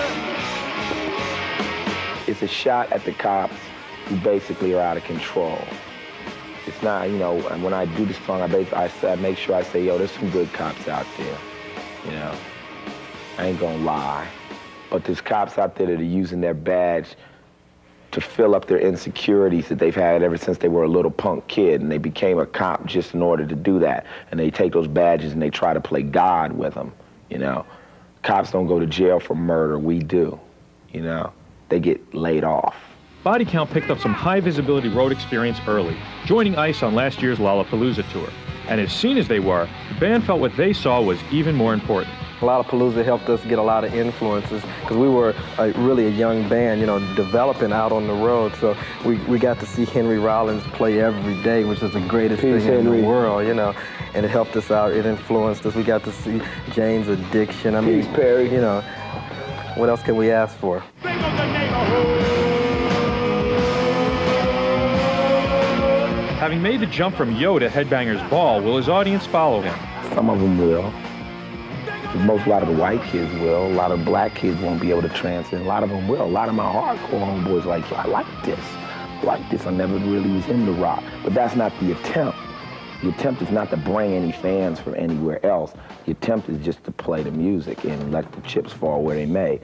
It's 2.28 2.42
a 2.42 2.48
shot 2.48 2.92
at 2.92 3.04
the 3.06 3.14
cops 3.14 3.56
who 4.06 4.18
basically 4.18 4.74
are 4.74 4.82
out 4.82 4.98
of 4.98 5.04
control. 5.04 5.60
It's 6.66 6.82
not, 6.84 7.10
you 7.10 7.18
know, 7.18 7.48
and 7.48 7.64
when 7.64 7.74
I 7.74 7.86
do 7.86 8.06
this 8.06 8.18
song, 8.26 8.42
I, 8.42 8.48
basically, 8.48 8.78
I, 8.78 9.14
I 9.14 9.16
make 9.16 9.38
sure 9.38 9.56
I 9.56 9.64
say, 9.64 9.86
yo, 9.86 9.98
there's 9.98 10.12
some 10.12 10.30
good 10.30 10.52
cops 10.54 10.88
out 10.88 11.06
there, 11.18 11.38
you 12.06 12.12
know. 12.12 12.36
I 13.38 13.48
ain't 13.48 13.60
gonna 13.60 13.78
lie. 13.78 14.28
But 14.90 15.04
there's 15.04 15.22
cops 15.22 15.58
out 15.58 15.76
there 15.76 15.88
that 15.88 16.00
are 16.00 16.04
using 16.04 16.42
their 16.42 16.54
badge 16.54 17.16
to 18.12 18.22
fill 18.22 18.56
up 18.56 18.66
their 18.66 18.80
insecurities 18.80 19.68
that 19.68 19.80
they've 19.80 19.96
had 19.96 20.24
ever 20.24 20.38
since 20.38 20.58
they 20.58 20.70
were 20.70 20.84
a 20.84 20.88
little 20.88 21.12
punk 21.12 21.48
kid 21.48 21.82
and 21.82 21.92
they 21.92 21.98
became 21.98 22.40
a 22.40 22.46
cop 22.46 22.86
just 22.86 23.14
in 23.14 23.22
order 23.22 23.46
to 23.46 23.56
do 23.56 23.80
that. 23.80 24.06
And 24.32 24.40
they 24.40 24.50
take 24.50 24.74
those 24.74 24.88
badges 24.88 25.34
and 25.34 25.42
they 25.42 25.50
try 25.50 25.74
to 25.74 25.82
play 25.82 26.04
God 26.04 26.54
with 26.54 26.74
them, 26.74 26.94
you 27.30 27.38
know. 27.38 27.66
Cops 28.24 28.52
don't 28.52 28.68
go 28.68 28.80
to 28.80 28.88
jail 28.88 29.20
for 29.20 29.36
murder, 29.36 29.78
we 29.78 30.00
do, 30.00 30.40
you 30.92 31.02
know. 31.02 31.32
They 31.70 31.80
get 31.80 32.14
laid 32.14 32.44
off. 32.44 32.76
Body 33.24 33.44
Count 33.44 33.70
picked 33.72 33.90
up 33.90 34.00
some 34.00 34.14
high 34.14 34.40
visibility 34.40 34.88
road 34.88 35.12
experience 35.12 35.60
early, 35.68 35.98
joining 36.26 36.56
ICE 36.56 36.82
on 36.82 36.96
last 36.96 37.22
year's 37.22 37.40
Lollapalooza 37.40 38.10
tour. 38.12 38.30
And 38.70 38.80
as 38.80 38.94
seen 38.94 39.18
as 39.18 39.28
they 39.28 39.40
were, 39.40 39.68
the 39.94 40.00
band 40.00 40.24
felt 40.24 40.40
what 40.40 40.56
they 40.56 40.72
saw 40.72 41.02
was 41.02 41.20
even 41.32 41.56
more 41.56 41.74
important. 41.74 42.14
Lollapalooza 42.40 43.04
helped 43.04 43.30
us 43.30 43.44
get 43.46 43.58
a 43.58 43.64
lot 43.64 43.84
of 43.84 43.96
influences 43.96 44.62
because 44.82 44.96
we 44.96 45.10
were 45.10 45.34
a, 45.58 45.72
really 45.72 46.06
a 46.06 46.10
young 46.10 46.48
band, 46.48 46.80
you 46.80 46.86
know, 46.86 47.00
developing 47.16 47.72
out 47.72 47.92
on 47.92 48.06
the 48.06 48.14
road. 48.14 48.54
So 48.62 48.78
we, 49.04 49.18
we 49.26 49.40
got 49.40 49.60
to 49.60 49.66
see 49.66 49.86
Henry 49.86 50.20
Rollins 50.20 50.64
play 50.74 51.02
every 51.02 51.42
day, 51.42 51.64
which 51.64 51.82
is 51.82 51.94
the 51.94 52.08
greatest 52.08 52.42
Peace, 52.44 52.64
thing 52.64 52.74
in 52.74 52.86
the 52.86 53.04
world, 53.08 53.48
you 53.48 53.56
know. 53.56 53.74
And 54.14 54.24
it 54.24 54.30
helped 54.30 54.56
us 54.56 54.70
out. 54.70 54.94
It 54.94 55.08
influenced 55.08 55.66
us. 55.66 55.74
We 55.74 55.84
got 55.84 56.04
to 56.04 56.12
see 56.12 56.40
Jane's 56.74 57.08
Addiction. 57.08 57.74
I 57.74 57.82
mean, 57.82 58.04
Peace, 58.04 58.16
Perry. 58.16 58.52
you 58.52 58.62
know, 58.62 58.82
what 59.76 59.90
else 59.90 60.04
can 60.04 60.16
we 60.16 60.30
ask 60.30 60.56
for? 60.58 60.84
Having 66.38 66.62
made 66.62 66.82
the 66.82 66.86
jump 66.86 67.16
from 67.16 67.36
Yo 67.36 67.58
to 67.58 67.68
Headbangers 67.68 68.28
Ball, 68.30 68.62
will 68.62 68.78
his 68.78 68.90
audience 68.90 69.26
follow 69.26 69.62
him? 69.62 69.76
Some 70.14 70.30
of 70.30 70.40
them 70.40 70.60
will. 70.60 70.94
Most, 72.16 72.46
a 72.46 72.50
lot 72.50 72.64
of 72.64 72.70
the 72.70 72.76
white 72.76 73.02
kids 73.04 73.32
will. 73.34 73.68
A 73.68 73.74
lot 73.74 73.92
of 73.92 74.04
black 74.06 74.34
kids 74.34 74.60
won't 74.62 74.82
be 74.82 74.90
able 74.92 75.02
to 75.02 75.10
transcend. 75.10 75.64
A 75.64 75.68
lot 75.68 75.84
of 75.84 75.90
them 75.90 76.08
will. 76.08 76.24
A 76.24 76.26
lot 76.26 76.48
of 76.50 76.56
my 76.56 76.64
hardcore 76.64 77.22
homeboys 77.22 77.66
like, 77.66 77.90
I 77.92 78.06
like 78.06 78.26
this. 78.44 78.60
I 78.60 79.22
like 79.24 79.50
this. 79.50 79.66
I 79.66 79.72
never 79.72 79.98
really 79.98 80.32
was 80.32 80.48
into 80.48 80.72
rock. 80.72 81.04
But 81.24 81.34
that's 81.34 81.56
not 81.56 81.78
the 81.80 81.92
attempt. 81.92 82.38
The 83.04 83.10
attempt 83.10 83.42
is 83.42 83.52
not 83.52 83.70
to 83.70 83.78
bring 83.78 84.14
any 84.14 84.32
fans 84.32 84.80
from 84.80 84.96
anywhere 84.96 85.46
else. 85.46 85.74
The 86.06 86.14
attempt 86.14 86.50
is 86.50 86.64
just 86.66 86.84
to 86.86 86.92
play 86.92 87.22
the 87.24 87.32
music 87.32 87.84
and 87.84 88.12
let 88.12 88.32
the 88.32 88.42
chips 88.42 88.74
fall 88.74 89.04
where 89.04 89.16
they 89.16 89.26
may. 89.26 89.60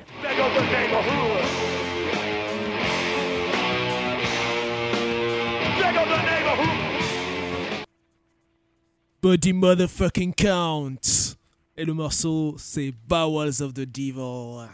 Goes 9.21 9.39
the 9.39 9.53
motherfucking 9.53 10.35
count. 10.35 11.37
Et 11.75 11.85
le 11.85 11.93
morceau, 11.95 12.53
c'est 12.59 12.93
Bowels 13.07 13.63
of 13.63 13.73
the 13.73 13.79
Devil. 13.79 14.67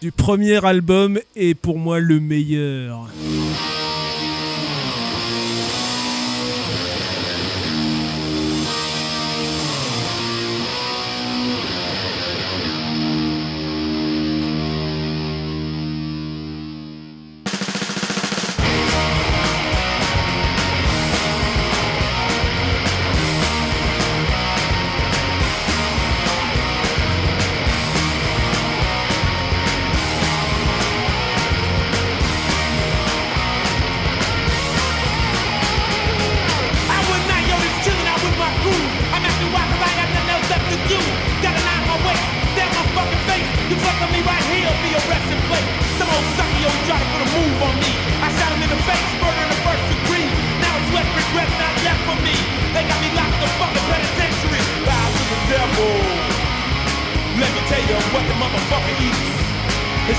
Du 0.00 0.12
premier 0.12 0.64
album 0.64 1.18
et 1.34 1.56
pour 1.56 1.76
moi 1.76 1.98
le 1.98 2.20
meilleur. 2.20 3.08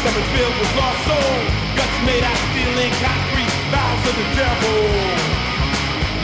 Stomach 0.02 0.28
filled 0.34 0.58
with 0.58 0.74
lost 0.82 1.00
soul. 1.06 1.34
Guts 1.78 1.98
made 2.10 2.24
out 2.26 2.34
of 2.34 2.46
steel 2.50 2.74
and 2.74 2.94
concrete. 3.06 3.54
Bow 3.70 3.94
of 4.10 4.16
the 4.18 4.28
devil. 4.34 4.78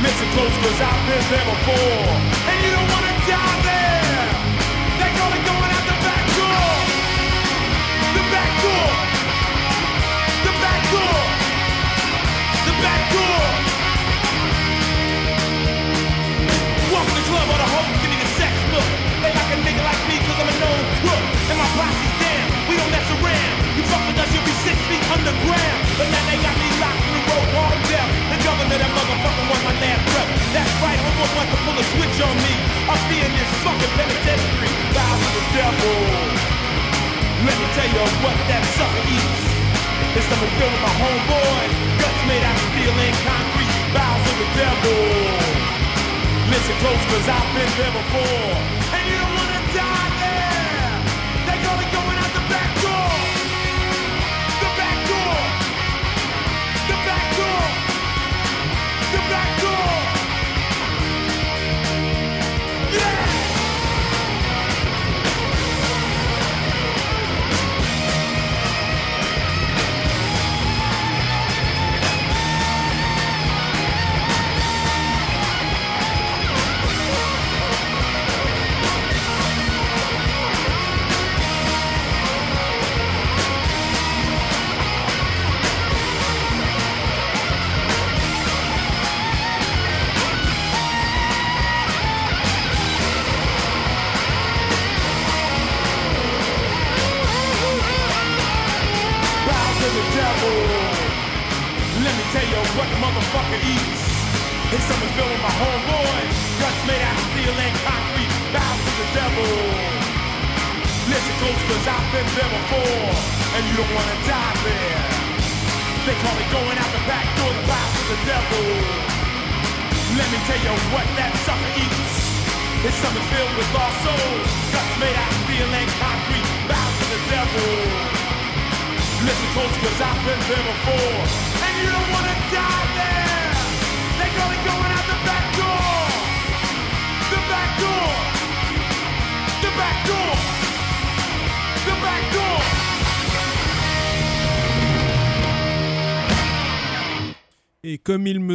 Listen 0.02 0.28
close, 0.34 0.56
cause 0.66 0.80
I've 0.82 1.04
been 1.06 1.26
there 1.30 1.46
before. 1.46 2.10
And 2.50 2.58
you 2.64 2.72
don't 2.74 2.90
wanna 2.90 3.07
That's 31.18 31.34
right, 31.34 31.50
I'm 31.50 31.50
one 31.50 31.50
one 31.50 31.50
to 31.50 31.58
pull 31.66 31.78
a 31.82 31.86
switch 31.98 32.18
on 32.22 32.36
me. 32.46 32.54
I'll 32.86 33.06
be 33.10 33.18
in 33.26 33.32
this 33.34 33.52
fucking 33.66 33.94
penitentiary. 33.98 34.70
Bow 34.94 35.14
to 35.18 35.30
the 35.34 35.44
devil. 35.58 35.98
Let 37.42 37.58
me 37.58 37.68
tell 37.74 37.90
you 37.90 38.06
what 38.22 38.38
that 38.54 38.64
sucker 38.78 39.04
eats. 39.10 39.42
Stomach 40.18 40.50
filled 40.58 40.74
with 40.74 40.82
my 40.82 40.94
homeboy. 40.98 41.64
Guts 42.02 42.22
made 42.30 42.44
out 42.46 42.54
of 42.54 42.66
steel 42.70 42.94
and 42.94 43.18
concrete. 43.26 43.74
Bow 43.98 44.14
to 44.14 44.32
the 44.38 44.48
devil. 44.62 44.98
Listen 46.54 46.76
close, 46.86 47.04
cause 47.10 47.28
I've 47.34 47.50
been 47.54 47.72
there 47.82 47.94
before. 47.98 48.87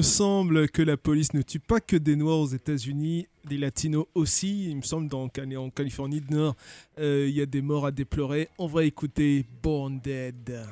Me 0.02 0.04
semble 0.04 0.68
que 0.68 0.82
la 0.82 0.96
police 0.96 1.32
ne 1.32 1.42
tue 1.42 1.60
pas 1.60 1.78
que 1.78 1.94
des 1.94 2.16
Noirs 2.16 2.40
aux 2.40 2.48
États-Unis, 2.48 3.28
des 3.48 3.56
Latinos 3.56 4.06
aussi, 4.16 4.68
il 4.68 4.78
me 4.78 4.82
semble 4.82 5.06
dans, 5.06 5.30
en 5.30 5.70
Californie 5.70 6.20
du 6.20 6.34
Nord, 6.34 6.56
euh, 6.98 7.26
il 7.28 7.36
y 7.36 7.40
a 7.40 7.46
des 7.46 7.62
morts 7.62 7.86
à 7.86 7.92
déplorer. 7.92 8.48
On 8.58 8.66
va 8.66 8.82
écouter 8.82 9.46
Born 9.62 10.00
Dead. 10.00 10.66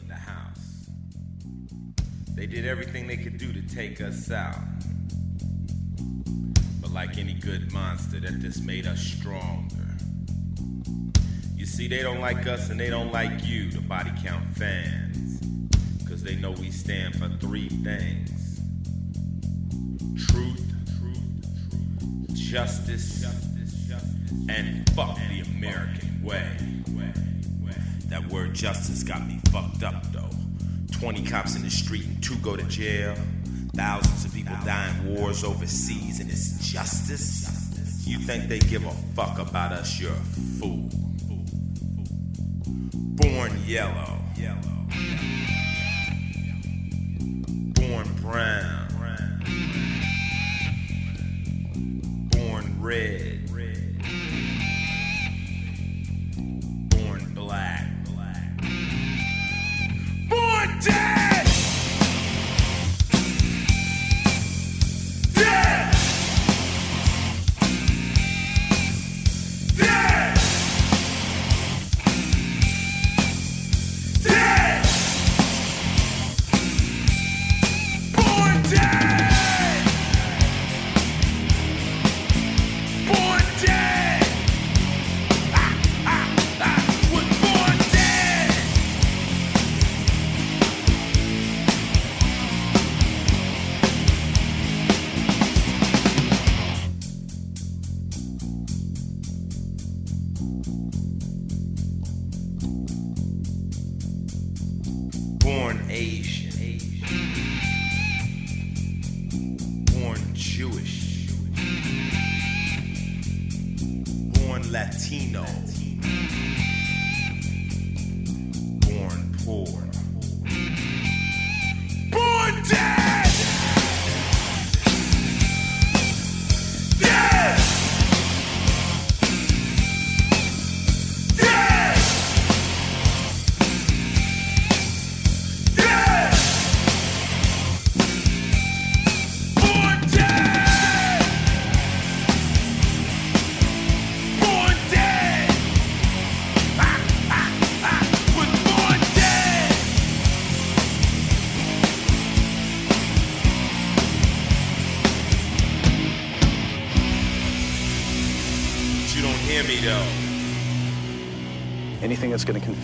in 0.00 0.06
the 0.06 0.14
house. 0.14 0.88
They 2.36 2.46
did 2.46 2.64
everything 2.64 3.08
they 3.08 3.16
could 3.16 3.38
do 3.38 3.52
to 3.52 3.74
take 3.74 4.00
us 4.00 4.30
out. 4.30 4.54
But 6.80 6.92
like 6.92 7.18
any 7.18 7.34
good 7.34 7.72
monster, 7.72 8.20
that 8.20 8.38
just 8.38 8.64
made 8.64 8.86
us 8.86 9.00
stronger. 9.00 9.96
You 11.56 11.66
see, 11.66 11.88
they 11.88 12.02
don't 12.02 12.20
like 12.20 12.46
us 12.46 12.70
and 12.70 12.78
they 12.78 12.88
don't 12.88 13.10
like 13.10 13.44
you, 13.44 13.72
the 13.72 13.80
body 13.80 14.12
count 14.22 14.46
fans. 14.56 15.40
Cause 16.08 16.22
they 16.22 16.36
know 16.36 16.52
we 16.52 16.70
stand 16.70 17.16
for 17.16 17.28
three 17.40 17.68
things 17.68 18.43
truth, 20.16 20.60
justice, 22.34 23.24
and 24.48 24.88
fuck 24.90 25.16
the 25.16 25.40
American 25.56 26.22
way. 26.22 26.50
That 28.08 28.28
word 28.28 28.54
justice 28.54 29.02
got 29.02 29.26
me 29.26 29.40
fucked 29.50 29.82
up 29.82 30.12
though. 30.12 30.30
20 30.92 31.24
cops 31.24 31.56
in 31.56 31.62
the 31.62 31.70
street 31.70 32.04
and 32.04 32.22
two 32.22 32.36
go 32.36 32.56
to 32.56 32.62
jail. 32.64 33.16
Thousands 33.74 34.24
of 34.24 34.32
people 34.32 34.54
die 34.64 34.94
in 34.98 35.14
wars 35.16 35.42
overseas 35.42 36.20
and 36.20 36.30
it's 36.30 36.64
justice. 36.64 38.06
You 38.06 38.18
think 38.18 38.48
they 38.48 38.60
give 38.60 38.84
a 38.86 38.92
fuck 39.16 39.38
about 39.38 39.72
us? 39.72 39.98
You're 39.98 40.12
a 40.12 40.60
fool. 40.60 40.88
Born 43.16 43.52
yellow. 43.66 44.20
Born 47.74 48.08
brown. 48.20 48.83
Red. 52.84 53.48
Born 56.90 57.32
black. 57.34 57.88
Born 60.28 60.78
dead! 60.80 61.33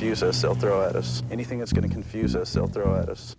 Confuse 0.00 0.22
us, 0.22 0.40
they'll 0.40 0.54
throw 0.54 0.80
at 0.80 0.96
us. 0.96 1.22
Anything 1.30 1.58
that's 1.58 1.74
going 1.74 1.86
to 1.86 1.92
confuse 1.92 2.34
us, 2.34 2.54
they'll 2.54 2.66
throw 2.66 2.96
at 2.96 3.10
us. 3.10 3.36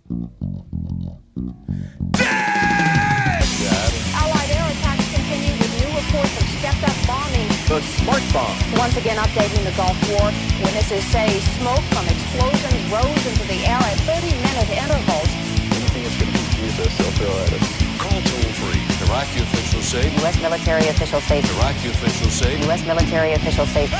Allied 4.14 4.50
air 4.54 4.70
attacks 4.70 5.02
continue 5.10 5.58
with 5.58 5.72
new 5.82 5.90
reports 5.90 6.30
of 6.38 6.46
stepped-up 6.62 6.94
bombing. 7.02 7.50
The 7.66 7.82
smart 7.98 8.22
bomb. 8.30 8.54
Once 8.78 8.94
again 8.94 9.18
updating 9.18 9.66
the 9.66 9.74
Gulf 9.74 9.98
War. 10.14 10.30
Witnesses 10.62 11.02
say 11.10 11.34
smoke 11.58 11.82
from 11.90 12.06
explosions 12.06 12.78
rose 12.94 13.22
into 13.26 13.42
the 13.50 13.58
air 13.66 13.82
at 13.82 13.98
30-minute 14.06 14.70
intervals. 14.70 15.30
Anything 15.66 16.06
that's 16.06 16.14
going 16.14 16.30
to 16.30 16.38
confuse 16.46 16.78
us, 16.78 16.94
they'll 16.94 17.10
throw 17.18 17.34
at 17.42 17.58
us. 17.58 17.66
Call 17.98 18.22
toll 18.22 18.54
free. 18.62 18.78
Iraqi 19.10 19.42
officials 19.42 19.82
say. 19.90 20.14
U.S. 20.22 20.38
military 20.40 20.86
officials 20.86 21.24
say. 21.24 21.42
Iraqi 21.42 21.90
officials 21.90 22.32
say. 22.32 22.62
U.S. 22.70 22.86
military 22.86 23.32
officials 23.32 23.68
say. 23.74 23.90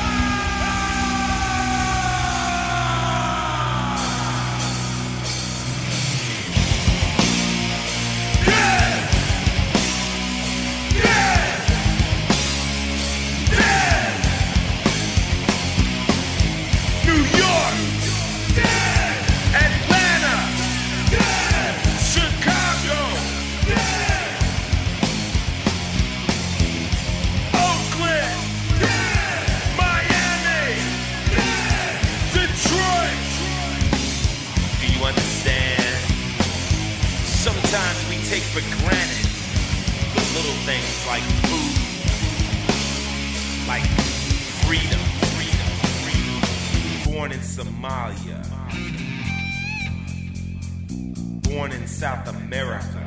Born 51.63 51.75
in 51.75 51.87
South 51.87 52.27
America. 52.27 53.07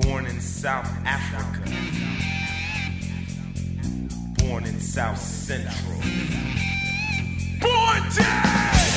Born 0.00 0.24
in 0.24 0.40
South 0.40 0.90
Africa. 1.04 1.70
Born 4.38 4.64
in 4.64 4.80
South 4.80 5.18
Central. 5.18 6.00
Born 7.60 8.02
dead! 8.16 8.93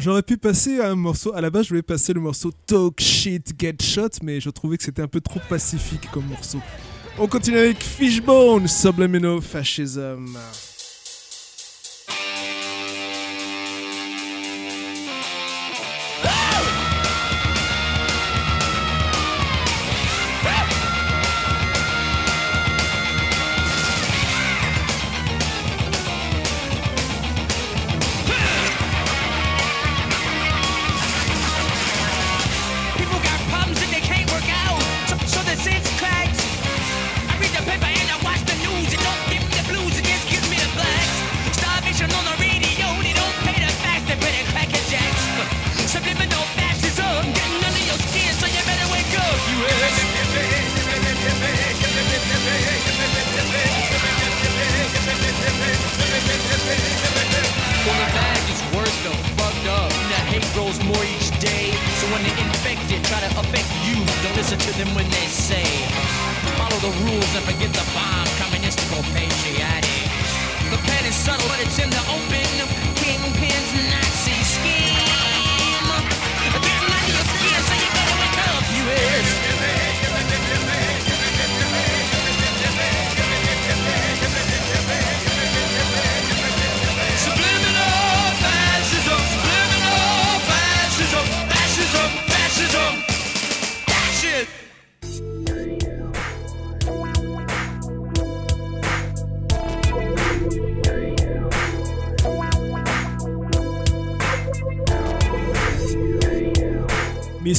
J'aurais 0.00 0.22
pu 0.22 0.36
passer 0.36 0.80
un 0.80 0.94
morceau, 0.94 1.34
à 1.34 1.40
la 1.40 1.50
base 1.50 1.64
je 1.64 1.70
voulais 1.70 1.82
passer 1.82 2.12
le 2.12 2.20
morceau 2.20 2.52
Talk 2.66 3.00
Shit 3.00 3.54
Get 3.58 3.76
Shot, 3.82 4.20
mais 4.22 4.40
je 4.40 4.50
trouvais 4.50 4.76
que 4.76 4.84
c'était 4.84 5.02
un 5.02 5.08
peu 5.08 5.20
trop 5.20 5.40
pacifique 5.48 6.08
comme 6.12 6.26
morceau. 6.26 6.58
On 7.18 7.26
continue 7.26 7.58
avec 7.58 7.82
Fishbone, 7.82 8.68
Subliminal 8.68 9.40
Fascism. 9.40 10.38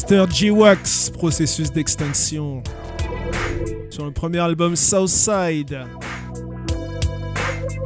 G-Wax, 0.09 1.11
processus 1.11 1.71
d'extinction. 1.71 2.63
Sur 3.91 4.05
le 4.05 4.11
premier 4.11 4.39
album 4.39 4.75
Southside. 4.75 5.81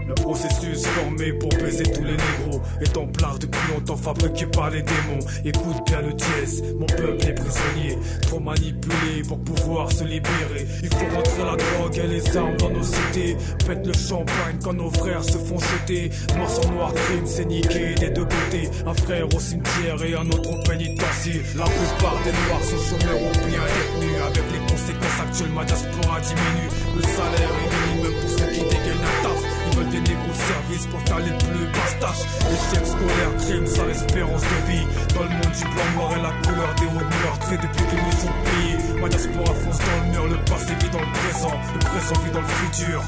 Le 0.07 0.13
processus 0.15 0.86
formé 0.86 1.34
pour 1.34 1.49
baiser 1.49 1.84
tous 1.84 2.03
les 2.03 2.11
négros 2.11 2.61
est 2.80 2.95
en 2.97 3.07
place 3.07 3.39
depuis 3.39 3.59
longtemps 3.74 3.97
fabriqué 3.97 4.45
par 4.45 4.69
les 4.69 4.82
démons. 4.82 5.19
Écoute 5.43 5.86
bien 5.86 6.01
le 6.01 6.13
dièse, 6.13 6.63
mon 6.80 6.86
peuple 6.86 7.28
est 7.28 7.34
prisonnier, 7.34 7.97
trop 8.21 8.39
manipulé 8.39 9.21
pour 9.28 9.39
pouvoir 9.39 9.91
se 9.91 10.05
libérer. 10.05 10.65
Il 10.82 10.89
faut 10.89 11.15
rentrer 11.15 11.43
la 11.43 11.57
drogue 11.57 11.97
et 11.97 12.07
les 12.07 12.38
armes 12.38 12.55
dans 12.57 12.69
nos 12.69 12.84
cités. 12.84 13.36
Pète 13.67 13.86
le 13.86 13.93
champagne 13.93 14.57
quand 14.63 14.74
nos 14.74 14.91
frères 14.91 15.24
se 15.24 15.38
font 15.38 15.59
jeter. 15.59 16.09
Noir 16.38 16.49
sur 16.49 16.71
noir, 16.71 16.93
crime, 16.93 17.26
c'est 17.26 17.45
niqué 17.45 17.95
deux 18.15 18.22
Un 18.54 18.93
frère 18.93 19.26
au 19.34 19.39
cimetière 19.39 19.97
et 20.06 20.14
un 20.14 20.28
autre 20.30 20.51
au 20.51 20.62
pénitencier. 20.62 21.41
La 21.58 21.66
plupart 21.66 22.22
des 22.24 22.30
noirs 22.30 22.62
sont 22.62 22.78
chômeurs 22.86 23.18
ou 23.18 23.34
bien 23.49 23.66
détenus. 23.66 24.22
Avec 24.22 24.45
les 24.54 24.62
conséquences 24.70 25.20
actuelles, 25.26 25.54
ma 25.58 25.66
diaspora 25.66 26.22
diminue. 26.22 26.70
Le 26.95 27.01
salaire 27.01 27.49
est 27.49 27.72
minimum 27.74 28.14
pour 28.14 28.30
ceux 28.30 28.49
qui 28.54 28.62
dégainent 28.62 29.10
un 29.10 29.24
taf. 29.26 29.39
Ils 29.41 29.74
veulent 29.76 29.89
des 29.89 30.01
négros 30.06 30.38
services 30.38 30.86
pour 30.86 31.01
faire 31.01 31.20
les 31.26 31.34
plus 31.34 31.66
bastaches. 31.74 32.26
Échec 32.54 32.86
scolaire, 32.86 33.34
crime, 33.41 33.66
sans 33.66 33.89
espérance 33.89 34.45
de 34.45 34.60
vie. 34.70 34.86
Dans 35.18 35.24
le 35.24 35.34
monde 35.34 35.56
du 35.58 35.66
blanc, 35.74 35.89
noir 35.97 36.12
et 36.14 36.22
la 36.22 36.34
couleur 36.45 36.70
des 36.78 36.89
hauts 36.93 37.10
meurtres. 37.10 37.58
Depuis 37.58 37.86
qu'ils 37.89 38.06
nous 38.06 38.20
ont 38.30 38.38
payés, 38.45 39.01
ma 39.01 39.10
diaspora 39.10 39.54
fonce 39.66 39.82
dans 39.82 39.97
le 39.97 40.08
mur. 40.14 40.26
Le 40.30 40.38
passé 40.45 40.74
vit 40.78 40.91
dans 40.93 41.01
le 41.01 41.10
présent, 41.10 41.56
le 41.74 41.80
présent 41.89 42.18
vit 42.22 42.32
dans 42.38 42.45
le 42.45 42.54
futur. 42.62 43.01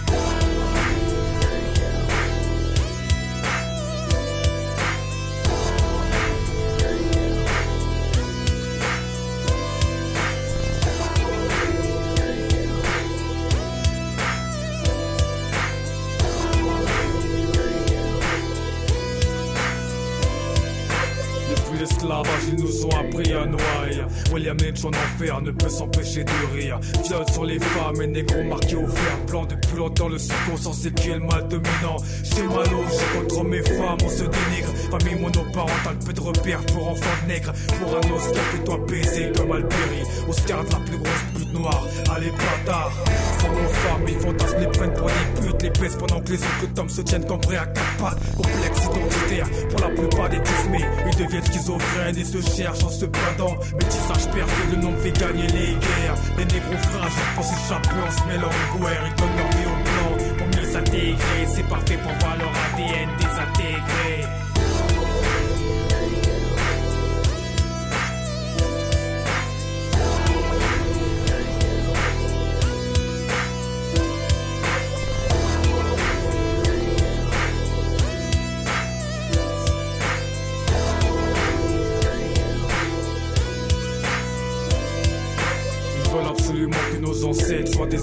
Ne 25.26 25.52
peut 25.52 25.70
s'empêcher 25.70 26.24
de 26.24 26.32
rire. 26.54 26.80
Viol 27.04 27.26
sur 27.32 27.46
les 27.46 27.60
femmes 27.60 28.00
et 28.02 28.08
négros 28.08 28.44
marqués 28.44 28.76
au 28.76 28.88
fer 28.88 29.18
blanc. 29.28 29.46
Depuis 29.46 29.78
longtemps, 29.78 30.08
le 30.08 30.20
subconscient 30.20 30.74
c'est 30.74 30.94
qui 30.94 31.10
est 31.10 31.16
le 31.16 31.22
mal 31.22 31.48
dominant. 31.48 31.98
Chez 32.24 32.44
Malo, 32.44 32.84
j'ai 32.90 33.20
contre 33.20 33.44
mes 33.44 33.62
femmes, 33.64 33.98
on 34.04 34.10
se 34.10 34.24
dénigre. 34.24 34.70
Famille 35.00 35.20
monoparentale, 35.20 35.98
peu 36.06 36.14
de 36.14 36.22
repères 36.22 36.66
pour 36.68 36.92
enfants 36.92 37.28
nègres. 37.28 37.52
Pour 37.82 37.98
un 37.98 38.16
Oscar, 38.16 38.44
fais-toi 38.52 38.80
baiser 38.88 39.32
comme 39.36 39.52
Alberi. 39.52 40.04
Oscar 40.30 40.64
de 40.64 40.72
la 40.72 40.80
plus 40.80 40.98
grosse 40.98 41.26
pute 41.36 41.54
noire. 41.54 41.86
Allez, 42.16 42.32
bâtard. 42.32 42.94
Sans 43.42 43.50
nos 43.50 43.68
femmes, 43.68 44.06
ils 44.08 44.20
fantasment 44.20 44.60
les 44.60 44.68
prennent 44.68 44.94
pour 44.94 45.08
des 45.08 45.42
putes. 45.42 45.64
Les 45.64 45.70
baissent 45.72 45.98
pendant 45.98 46.22
que 46.22 46.32
les 46.32 46.38
autres 46.38 46.74
tomes 46.76 46.90
se 46.90 47.02
tiennent 47.02 47.26
comme 47.26 47.42
prêts 47.42 47.58
à 47.58 47.66
quatre 47.66 47.98
pattes. 47.98 48.36
Complexe 48.38 48.86
identitaire 48.86 49.50
pour 49.70 49.80
la 49.82 49.90
plupart 49.90 50.30
des 50.30 50.42
tismés. 50.42 50.86
Ils 51.08 51.18
deviennent 51.18 51.46
schizophrènes 51.46 52.18
et 52.18 52.24
se 52.24 52.42
cherchent 52.56 52.84
en 52.86 52.90
se 52.90 53.06
perdant. 53.06 53.56
Métissage 53.74 54.32
perfide, 54.32 54.72
le 54.72 54.78
nom 54.78 54.94
fait 55.00 55.12
gagner 55.12 55.48
les 55.48 55.74
guerres. 55.76 56.16
Les 56.38 56.46
négros 56.46 56.78
fragiles 56.78 57.36
pour 57.36 57.44
s'échapper 57.44 58.00
en 58.00 58.12
se 58.12 58.28
mêlant 58.30 58.48
en 58.48 58.80
guerre. 58.80 59.04
Ils 59.08 59.16
donnent 59.20 59.36
leur 59.36 59.50
vie 59.50 59.68
au 59.68 59.76
blanc 59.84 60.36
pour 60.38 60.48
mieux 60.48 60.72
s'intégrer. 60.72 61.48
C'est 61.54 61.68
parfait 61.68 61.98
pour 61.98 62.14
voir 62.22 62.38
leur 62.38 62.54
ADN 62.72 63.10
désintégré. 63.20 64.45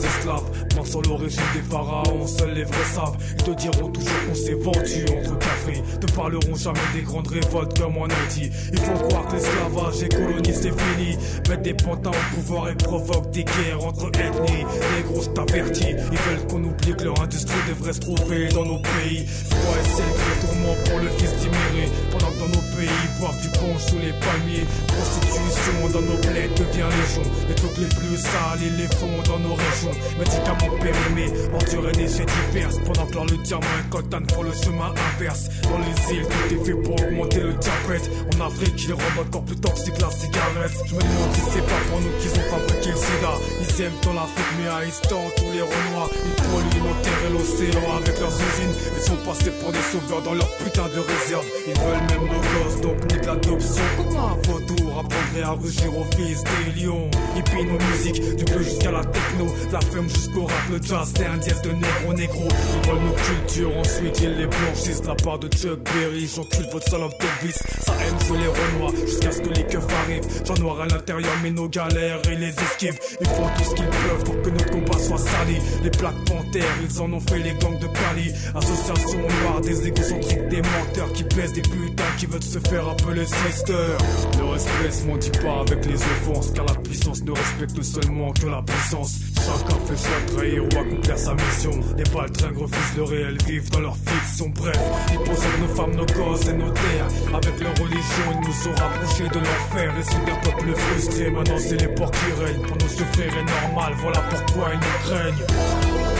Des 0.02 0.08
esclaves. 0.08 0.66
Pensant 0.74 1.00
l'origine 1.02 1.42
des 1.54 1.62
pharaons, 1.62 2.26
seuls 2.26 2.54
les 2.54 2.64
vrais 2.64 2.84
savent. 2.94 3.16
Ils 3.38 3.44
te 3.44 3.50
diront 3.50 3.88
toujours 3.88 4.26
qu'on 4.26 4.34
s'est 4.34 4.54
vendu 4.54 5.04
entre 5.18 5.38
cafés. 5.38 5.82
Ne 6.00 6.06
parleront 6.14 6.56
jamais 6.56 6.80
des 6.94 7.02
grandes 7.02 7.28
révoltes 7.28 7.78
comme 7.78 7.96
a 7.96 8.08
dit. 8.30 8.50
Il 8.72 8.78
faut 8.80 9.08
croire 9.08 9.26
que 9.28 9.34
l'esclavage 9.34 10.02
et 10.02 10.08
colonie 10.08 10.54
c'est 10.54 10.72
fini. 10.72 11.18
Mettre 11.48 11.62
des 11.62 11.74
pantins 11.74 12.10
au 12.10 12.34
pouvoir 12.34 12.68
et 12.70 12.74
provoquent 12.74 13.30
des 13.30 13.44
guerres 13.44 13.84
entre 13.84 14.08
ethnies. 14.08 14.66
Les 14.96 15.02
grosses 15.02 15.32
t'avertis, 15.34 15.90
ils 15.90 16.18
veulent 16.18 16.46
qu'on 16.48 16.64
oublie 16.64 16.94
que 16.96 17.04
leur 17.04 17.20
industrie 17.20 17.60
devrait 17.68 17.92
se 17.92 18.00
trouver 18.00 18.48
dans 18.48 18.64
nos 18.64 18.80
pays. 18.80 19.26
Froid 19.26 19.76
et 19.78 19.92
très 19.92 20.46
tourment 20.46 20.74
pour 20.84 20.98
le 20.98 21.08
fils. 21.18 21.32
Pays, 22.82 22.90
boivent 23.20 23.40
du 23.40 23.48
punch 23.50 23.82
sous 23.86 23.98
les 23.98 24.10
palmiers. 24.10 24.66
Prostitution 24.88 25.86
dans 25.92 26.02
nos 26.02 26.18
bleds 26.18 26.50
devient 26.58 26.90
légion. 26.90 27.22
Les 27.48 27.54
trucs 27.54 27.78
les 27.78 27.86
plus 27.86 28.16
sales, 28.16 28.58
ils 28.60 28.76
les 28.76 28.90
font 28.98 29.22
dans 29.24 29.38
nos 29.38 29.54
régions. 29.54 29.94
Médicaments 30.18 30.74
périmés, 30.82 31.30
endurer 31.54 31.92
des 31.92 32.08
faits 32.08 32.28
diverses. 32.50 32.78
Pendant 32.84 33.06
que 33.06 33.14
l'or, 33.14 33.26
le 33.26 33.36
diamant 33.36 33.76
et 33.78 33.88
coltan 33.88 34.22
font 34.34 34.42
le 34.42 34.50
chemin 34.50 34.90
inverse. 35.14 35.46
Dans 35.62 35.78
les 35.78 36.16
îles, 36.16 36.26
tout 36.26 36.54
est 36.54 36.64
fait 36.64 36.74
pour 36.82 36.94
augmenter 36.94 37.40
le 37.40 37.52
diabète. 37.54 38.10
En 38.34 38.46
Afrique, 38.46 38.74
ils 38.82 38.94
rendent 38.94 39.26
encore 39.26 39.44
plus 39.44 39.60
toxique 39.62 40.00
la 40.00 40.10
cigarette. 40.10 40.74
Je 40.84 40.94
me 40.96 41.00
demande 41.00 41.30
c'est 41.54 41.66
pas 41.66 41.82
pour 41.86 42.00
nous 42.00 42.10
qu'ils 42.18 42.34
ont 42.34 42.48
fabriqué 42.50 42.90
le 42.90 42.98
sida. 42.98 43.32
Ils 43.62 43.82
aiment 43.82 44.00
dans 44.02 44.14
l'Afrique, 44.14 44.52
mais 44.58 44.68
à 44.68 44.84
Istan, 44.84 45.22
tous 45.36 45.52
les 45.54 45.62
Renois. 45.62 46.10
Ils 46.10 46.42
polluent 46.50 46.82
nos 46.82 46.96
terres 46.98 47.24
et 47.28 47.32
l'océan 47.32 47.86
avec 47.94 48.18
leurs 48.18 48.34
usines. 48.34 48.74
Ils 48.96 49.06
sont 49.06 49.20
passés 49.22 49.52
pour 49.62 49.70
des 49.70 49.86
sauveurs 49.92 50.22
dans 50.22 50.34
leur 50.34 50.50
putain 50.58 50.88
de 50.90 50.98
réserve. 50.98 51.46
Ils 51.68 51.78
veulent 51.78 52.06
même 52.10 52.26
nos 52.26 52.42
gosses, 52.42 52.71
donc 52.80 52.96
nique 53.12 53.24
l'adoption. 53.24 53.82
Comment 53.96 54.28
un 54.28 54.48
vautour 54.48 54.98
apprendrait 54.98 55.42
à 55.42 55.52
rugir 55.52 55.98
au 55.98 56.04
fils 56.16 56.42
des 56.44 56.80
lions 56.80 57.10
Hippie 57.36 57.64
nos 57.64 57.78
musiques, 57.90 58.36
du 58.36 58.44
bleu 58.44 58.62
jusqu'à 58.62 58.90
la 58.90 59.04
techno. 59.04 59.46
De 59.46 59.72
la 59.72 59.80
femme 59.80 60.08
jusqu'au 60.08 60.44
rap, 60.46 60.70
le 60.70 60.80
jazz, 60.82 61.12
c'est 61.16 61.26
un 61.26 61.36
dièse 61.38 61.62
de 61.62 61.70
négro 61.70 62.12
négro. 62.14 62.48
Ils 62.48 62.88
veulent 62.88 63.02
nos 63.02 63.12
cultures, 63.12 63.76
ensuite 63.76 64.20
ils 64.20 64.34
les 64.36 64.46
blanchissent. 64.46 65.02
De 65.02 65.08
la 65.08 65.14
part 65.14 65.38
de 65.38 65.48
Chuck 65.48 65.80
Berry, 65.84 66.30
j'encule 66.34 66.66
votre 66.72 66.88
salope 66.88 67.14
d'Elvis. 67.20 67.58
Ça 67.84 67.92
aime 67.92 68.20
sur 68.24 68.34
les 68.34 68.46
renois, 68.48 68.92
jusqu'à 69.06 69.32
ce 69.32 69.40
que 69.40 69.48
les 69.48 69.64
keufs 69.64 69.86
arrivent. 70.04 70.26
J'en 70.46 70.54
noir 70.54 70.80
à 70.80 70.86
l'intérieur, 70.86 71.32
mais 71.42 71.50
nos 71.50 71.68
galères, 71.68 72.20
ils 72.30 72.38
les 72.38 72.54
esquivent. 72.54 72.98
Ils 73.20 73.28
font 73.28 73.48
tout 73.56 73.64
ce 73.64 73.74
qu'ils 73.74 73.86
peuvent 73.86 74.24
pour 74.24 74.42
que 74.42 74.50
notre 74.50 74.70
combat 74.70 74.98
soit 74.98 75.18
sali. 75.18 75.56
Les 75.82 75.90
Black 75.90 76.14
Panthers, 76.26 76.74
ils 76.88 77.00
en 77.00 77.12
ont 77.12 77.20
fait 77.20 77.38
les 77.38 77.54
gangs 77.54 77.78
de 77.78 77.86
Cali. 77.86 78.32
Association 78.54 79.20
noire, 79.42 79.60
des 79.60 79.86
égocentriques, 79.86 80.48
des 80.48 80.62
menteurs 80.62 81.12
qui 81.12 81.24
plaisent 81.24 81.52
des 81.52 81.62
putains 81.62 82.02
qui 82.18 82.26
veulent 82.26 82.42
se 82.42 82.58
faire 82.68 82.88
appeler 82.88 83.26
sister. 83.26 83.96
Le 84.38 84.44
respect 84.44 84.90
se 84.90 85.06
mendie 85.06 85.30
pas 85.30 85.60
avec 85.60 85.84
les 85.86 85.94
offenses, 85.94 86.50
car 86.54 86.64
la 86.66 86.74
puissance 86.74 87.22
ne 87.22 87.32
respecte 87.32 87.82
seulement 87.82 88.32
que 88.32 88.46
la 88.46 88.62
puissance. 88.62 89.18
Chacun 89.36 89.78
fait 89.86 89.94
de 89.94 90.34
trahir 90.34 90.64
ou 90.64 90.78
accomplir 90.78 91.18
sa 91.18 91.34
mission. 91.34 91.72
Les 91.96 92.04
baltringues 92.04 92.58
refusent 92.58 92.96
le 92.96 93.02
réel, 93.02 93.38
vivent 93.46 93.70
dans 93.70 93.80
leur 93.80 93.96
fiction. 93.96 94.48
Bref, 94.54 94.78
ils 95.12 95.18
possèdent 95.18 95.60
nos 95.60 95.74
femmes, 95.74 95.94
nos 95.94 96.06
gosses 96.06 96.48
et 96.48 96.52
nos 96.52 96.70
terres. 96.70 97.08
Avec 97.34 97.60
leur 97.60 97.74
religion, 97.78 98.26
ils 98.32 98.48
nous 98.48 98.68
ont 98.70 98.74
rapprochés 98.76 99.28
de 99.28 99.38
l'enfer. 99.38 99.94
Et 99.98 100.02
c'est 100.02 100.24
d'un 100.24 100.36
peuple 100.36 100.74
frustré, 100.74 101.30
maintenant 101.30 101.58
c'est 101.58 101.80
les 101.80 101.88
porcs 101.88 102.10
qui 102.10 102.44
règnent. 102.44 102.62
Pour 102.62 102.76
nous 102.76 102.88
souffrir 102.88 103.26
est 103.26 103.68
normal, 103.68 103.94
voilà 103.98 104.20
pourquoi 104.30 104.70
ils 104.72 104.78
nous 104.78 104.98
craignent. 105.04 106.11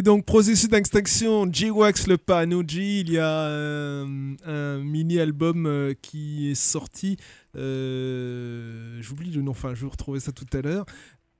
C'était 0.00 0.12
donc 0.12 0.24
Processus 0.24 0.70
d'extinction, 0.70 1.46
G-Wax 1.52 2.06
le 2.06 2.16
Panuji. 2.16 3.00
Il 3.00 3.10
y 3.10 3.18
a 3.18 3.42
euh, 3.48 4.06
un 4.46 4.78
mini-album 4.78 5.66
euh, 5.66 5.92
qui 6.00 6.50
est 6.50 6.54
sorti. 6.54 7.18
euh, 7.54 8.96
J'oublie 9.02 9.30
le 9.30 9.42
nom, 9.42 9.50
enfin, 9.50 9.74
je 9.74 9.84
vais 9.84 9.90
retrouver 9.90 10.18
ça 10.18 10.32
tout 10.32 10.46
à 10.54 10.62
l'heure. 10.62 10.86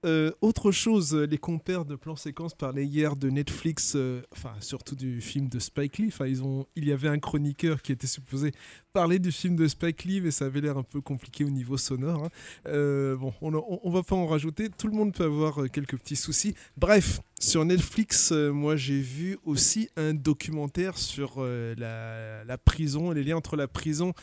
Euh, 0.06 0.32
autre 0.40 0.72
chose, 0.72 1.14
les 1.14 1.36
compères 1.36 1.84
de 1.84 1.94
plan 1.94 2.16
séquence 2.16 2.54
parlaient 2.54 2.86
hier 2.86 3.16
de 3.16 3.28
Netflix, 3.28 3.92
euh, 3.96 4.22
enfin 4.32 4.54
surtout 4.60 4.96
du 4.96 5.20
film 5.20 5.48
de 5.48 5.58
Spike 5.58 5.98
Lee. 5.98 6.06
Enfin, 6.08 6.26
ils 6.26 6.42
ont, 6.42 6.66
il 6.74 6.86
y 6.86 6.92
avait 6.92 7.08
un 7.08 7.18
chroniqueur 7.18 7.82
qui 7.82 7.92
était 7.92 8.06
supposé 8.06 8.52
parler 8.94 9.18
du 9.18 9.30
film 9.30 9.56
de 9.56 9.66
Spike 9.68 10.04
Lee, 10.04 10.20
mais 10.22 10.30
ça 10.30 10.46
avait 10.46 10.62
l'air 10.62 10.78
un 10.78 10.82
peu 10.82 11.02
compliqué 11.02 11.44
au 11.44 11.50
niveau 11.50 11.76
sonore. 11.76 12.24
hein. 12.24 12.30
Euh, 12.66 13.14
bon, 13.16 13.34
on, 13.42 13.52
on, 13.82 13.90
va 13.90 14.02
pas 14.02 14.16
en 14.16 14.26
rajouter. 14.26 14.70
Tout 14.70 14.86
le 14.88 14.94
monde 14.94 15.12
peut 15.12 15.24
avoir 15.24 15.62
euh, 15.62 15.68
quelques 15.68 15.98
petits 15.98 16.16
soucis. 16.16 16.54
Bref, 16.78 17.20
sur 17.38 17.64
Netflix, 17.66 18.32
euh, 18.32 18.50
moi 18.52 18.76
j'ai 18.76 19.00
vu 19.00 19.38
aussi 19.44 19.90
un 19.96 20.14
documentaire 20.14 20.96
sur 20.96 21.34
euh, 21.38 21.74
la, 21.76 22.42
la 22.44 22.58
prison, 22.58 23.10
les 23.10 23.22
liens 23.22 23.36
entre 23.36 23.56
la 23.56 23.68
prison 23.68 24.14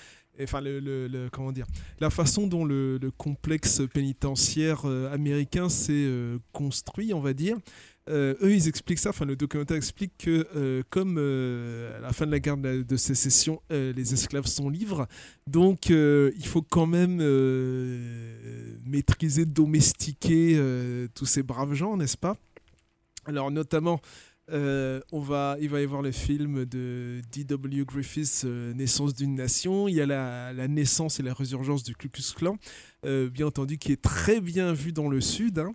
enfin 0.42 0.62
le, 0.62 1.30
comment 1.32 1.52
dire 1.52 1.66
la 2.00 2.10
façon 2.10 2.48
dont 2.48 2.66
le, 2.66 2.98
le 2.98 3.12
complexe 3.12 3.82
pénitentiaire 3.94 4.82
euh, 4.86 5.14
américain 5.14 5.70
s'est 5.70 5.94
euh, 5.94 6.38
construit 6.52 7.14
on 7.14 7.20
va 7.20 7.34
dire. 7.34 7.58
Euh, 8.10 8.36
eux 8.42 8.54
ils 8.54 8.70
expliquent 8.70 9.00
ça 9.00 9.10
enfin 9.10 9.26
le 9.26 9.36
documentaire 9.36 9.76
explique 9.76 10.14
que 10.18 10.82
comme 10.90 11.18
à 11.18 12.00
la 12.00 12.14
fin 12.14 12.26
de 12.26 12.32
la 12.32 12.40
guerre 12.40 12.56
de, 12.56 12.82
de 12.82 12.98
sécession 12.98 13.62
les 13.70 14.14
esclaves 14.14 14.46
sont 14.46 14.70
libres 14.70 15.08
donc 15.46 15.90
il 15.90 16.46
faut 16.46 16.62
quand 16.62 16.86
même 16.86 17.18
maîtriser 18.86 19.46
domestiquer 19.46 20.58
tous 21.16 21.26
ces 21.26 21.44
braves 21.44 21.74
gens 21.74 21.98
n'est-ce 21.98 22.16
pas? 22.18 22.38
Alors 23.28 23.52
notamment, 23.52 24.00
euh, 24.50 25.02
on 25.12 25.20
va, 25.20 25.58
il 25.60 25.70
va 25.70 25.82
y 25.82 25.84
avoir 25.84 26.02
le 26.02 26.12
film 26.12 26.66
de 26.66 27.22
D.W. 27.34 27.84
Griffiths, 27.86 28.44
euh, 28.46 28.74
Naissance 28.74 29.14
d'une 29.14 29.36
nation. 29.36 29.88
Il 29.88 29.96
y 29.96 30.02
a 30.02 30.06
la, 30.06 30.68
naissance 30.68 31.20
et 31.20 31.24
la 31.24 31.34
résurgence 31.34 31.84
du 31.84 31.96
Ku 31.96 32.08
Klux 32.10 32.34
Klan, 32.36 32.58
euh, 33.06 33.30
bien 33.30 33.48
entendu, 33.48 33.78
qui 33.78 33.92
est 33.92 34.02
très 34.02 34.40
bien 34.40 34.72
vu 34.74 34.94
dans 34.94 35.10
le 35.10 35.20
Sud. 35.20 35.60
hein. 35.60 35.74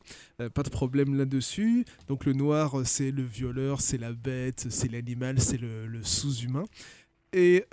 Pas 0.54 0.62
de 0.62 0.70
problème 0.70 1.16
là-dessus. 1.16 1.84
Donc 2.08 2.24
le 2.24 2.32
noir, 2.32 2.82
c'est 2.84 3.10
le 3.10 3.22
violeur, 3.22 3.80
c'est 3.80 3.98
la 3.98 4.12
bête, 4.12 4.66
c'est 4.70 4.90
l'animal, 4.90 5.38
c'est 5.38 5.60
le, 5.60 6.02
sous-humain. 6.02 6.64
Et 7.34 7.64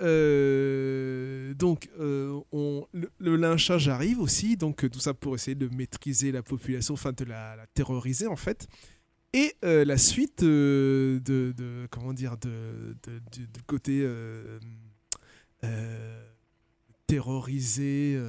donc, 1.54 1.88
on, 1.98 2.86
le, 2.92 3.36
lynchage 3.36 3.88
arrive 3.88 4.20
aussi, 4.20 4.56
donc 4.56 4.88
tout 4.90 5.00
ça 5.00 5.14
pour 5.14 5.34
essayer 5.34 5.54
de 5.54 5.68
maîtriser 5.74 6.30
la 6.30 6.42
population, 6.42 6.94
enfin 6.94 7.12
de 7.12 7.24
la 7.24 7.56
terroriser 7.74 8.26
en 8.26 8.36
fait. 8.36 8.68
Et 9.32 9.54
euh, 9.64 9.84
la 9.84 9.96
suite 9.96 10.42
euh, 10.42 11.20
de, 11.20 11.86
comment 11.90 12.12
dire 12.12 12.36
de, 12.38 12.96
du, 13.32 13.46
côté 13.66 14.00
euh, 14.02 14.58
terrorisé, 17.06 18.20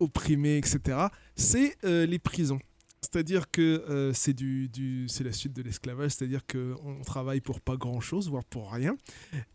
opprimé, 0.00 0.56
etc. 0.58 0.98
C'est 1.36 1.76
les 1.84 2.18
prisons. 2.18 2.58
C'est-à-dire 3.00 3.48
que 3.50 4.10
c'est 4.12 4.32
du, 4.32 5.06
la 5.20 5.32
suite 5.32 5.52
de 5.52 5.62
l'esclavage, 5.62 6.12
c'est-à-dire 6.12 6.40
qu'on 6.46 7.00
travaille 7.02 7.40
pour 7.40 7.60
pas 7.60 7.76
grand-chose, 7.76 8.28
voire 8.28 8.44
pour 8.44 8.72
rien. 8.72 8.96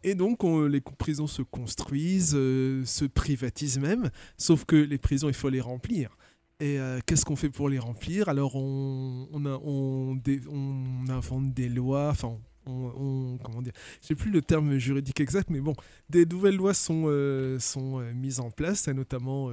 Et 0.03 0.15
donc 0.15 0.45
on- 0.45 0.65
les 0.65 0.79
prisons 0.79 1.27
se 1.27 1.41
construisent, 1.41 2.31
se 2.31 3.05
privatisent 3.05 3.79
même, 3.79 4.11
sauf 4.37 4.63
que 4.63 4.77
les 4.77 4.97
prisons, 4.97 5.27
il 5.27 5.35
faut 5.35 5.49
les 5.49 5.61
remplir. 5.61 6.17
Et 6.63 6.79
euh, 6.79 7.01
qu'est-ce 7.05 7.25
qu'on 7.25 7.35
fait 7.35 7.49
pour 7.49 7.67
les 7.67 7.77
remplir? 7.77 8.29
Alors 8.29 8.55
on, 8.55 9.27
on, 9.33 9.45
a- 9.45 9.59
on, 9.65 10.17
on 10.49 11.09
invente 11.09 11.53
des 11.53 11.67
lois, 11.67 12.07
enfin 12.11 12.39
on, 12.65 13.37
comment 13.43 13.61
dire, 13.61 13.73
je 14.01 14.07
sais 14.07 14.15
plus 14.15 14.31
le 14.31 14.41
terme 14.41 14.77
juridique 14.77 15.19
exact, 15.19 15.49
mais 15.49 15.59
bon, 15.59 15.75
des 16.09 16.25
nouvelles 16.25 16.55
lois 16.55 16.73
sont, 16.73 17.03
euh, 17.07 17.59
sont 17.59 17.99
euh, 17.99 18.13
mises 18.13 18.39
en 18.39 18.49
place, 18.49 18.87
notamment 18.87 19.51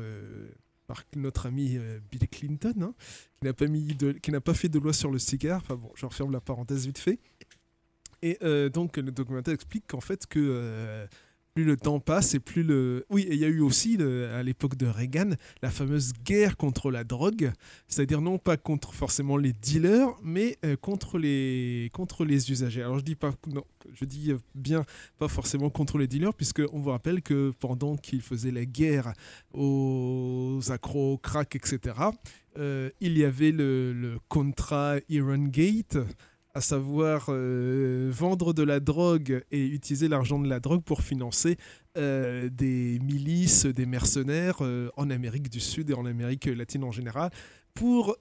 par 0.86 1.02
notre 1.16 1.46
ami 1.46 1.78
Bill 2.12 2.28
Clinton, 2.28 2.74
hein, 2.80 2.94
qui 3.40 3.46
n'a 3.46 3.54
pas 3.54 3.66
mis 3.66 3.82
de, 3.96 4.12
qui 4.12 4.30
n'a 4.30 4.40
pas 4.40 4.54
fait 4.54 4.68
de 4.68 4.78
loi 4.78 4.92
sur 4.92 5.10
le 5.10 5.18
cigare. 5.18 5.62
Enfin 5.62 5.74
bon, 5.74 5.90
je 5.96 6.06
referme 6.06 6.30
la 6.30 6.40
parenthèse 6.40 6.86
vite 6.86 6.98
fait. 6.98 7.18
Et 8.22 8.38
donc 8.72 8.98
le 8.98 9.10
documentaire 9.10 9.54
explique 9.54 9.88
qu'en 9.88 10.00
fait 10.00 10.28
que 10.28 11.08
plus 11.54 11.64
le 11.64 11.76
temps 11.76 12.00
passe 12.00 12.34
et 12.34 12.40
plus 12.40 12.62
le... 12.62 13.04
Oui, 13.10 13.26
il 13.30 13.36
y 13.36 13.44
a 13.44 13.48
eu 13.48 13.60
aussi, 13.60 13.98
à 14.00 14.42
l'époque 14.42 14.76
de 14.76 14.86
Reagan, 14.86 15.30
la 15.62 15.70
fameuse 15.70 16.12
guerre 16.24 16.56
contre 16.56 16.90
la 16.90 17.04
drogue, 17.04 17.52
c'est-à-dire 17.88 18.20
non 18.20 18.38
pas 18.38 18.56
contre 18.56 18.94
forcément 18.94 19.36
les 19.36 19.52
dealers, 19.52 20.08
mais 20.22 20.58
euh, 20.64 20.76
contre, 20.76 21.18
les, 21.18 21.90
contre 21.92 22.24
les 22.24 22.50
usagers. 22.50 22.82
Alors 22.82 22.98
je 22.98 23.04
dis, 23.04 23.16
pas, 23.16 23.32
non, 23.48 23.64
je 23.94 24.04
dis 24.04 24.32
bien 24.54 24.84
pas 25.18 25.28
forcément 25.28 25.70
contre 25.70 25.98
les 25.98 26.06
dealers, 26.06 26.34
puisqu'on 26.34 26.78
vous 26.78 26.90
rappelle 26.90 27.22
que 27.22 27.52
pendant 27.58 27.96
qu'ils 27.96 28.22
faisaient 28.22 28.52
la 28.52 28.64
guerre 28.64 29.12
aux 29.52 30.60
accros, 30.68 31.14
au 31.14 31.18
crack, 31.18 31.56
etc., 31.56 31.94
euh, 32.58 32.90
il 33.00 33.16
y 33.16 33.24
avait 33.24 33.52
le, 33.52 33.92
le 33.92 34.18
contrat 34.28 34.96
Iron 35.08 35.46
Gate, 35.46 35.98
à 36.54 36.60
savoir 36.60 37.26
euh, 37.28 38.10
vendre 38.12 38.52
de 38.52 38.62
la 38.62 38.80
drogue 38.80 39.44
et 39.50 39.66
utiliser 39.66 40.08
l'argent 40.08 40.38
de 40.38 40.48
la 40.48 40.60
drogue 40.60 40.82
pour 40.82 41.02
financer 41.02 41.56
euh, 41.96 42.48
des 42.50 42.98
milices, 43.02 43.66
des 43.66 43.86
mercenaires 43.86 44.58
euh, 44.60 44.90
en 44.96 45.10
Amérique 45.10 45.48
du 45.48 45.60
Sud 45.60 45.90
et 45.90 45.94
en 45.94 46.06
Amérique 46.06 46.46
latine 46.46 46.84
en 46.84 46.90
général, 46.90 47.30
pour 47.72 48.16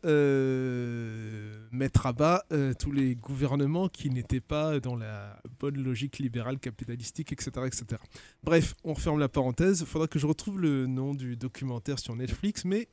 mettre 1.71 2.05
à 2.05 2.13
bas 2.13 2.45
tous 2.77 2.91
les 2.91 3.15
gouvernements 3.15 3.89
qui 3.89 4.11
n'étaient 4.11 4.39
pas 4.39 4.79
dans 4.79 4.95
la 4.95 5.41
bonne 5.59 5.83
logique 5.83 6.19
libérale, 6.19 6.59
capitalistique, 6.59 7.33
etc. 7.33 7.51
etc. 7.65 7.99
Bref, 8.43 8.75
on 8.83 8.93
referme 8.93 9.17
la 9.19 9.27
parenthèse. 9.27 9.79
Il 9.81 9.87
faudra 9.87 10.07
que 10.07 10.19
je 10.19 10.27
retrouve 10.27 10.61
le 10.61 10.85
nom 10.85 11.15
du 11.15 11.35
documentaire 11.35 11.97
sur 11.97 12.15
Netflix, 12.15 12.63
mais 12.63 12.87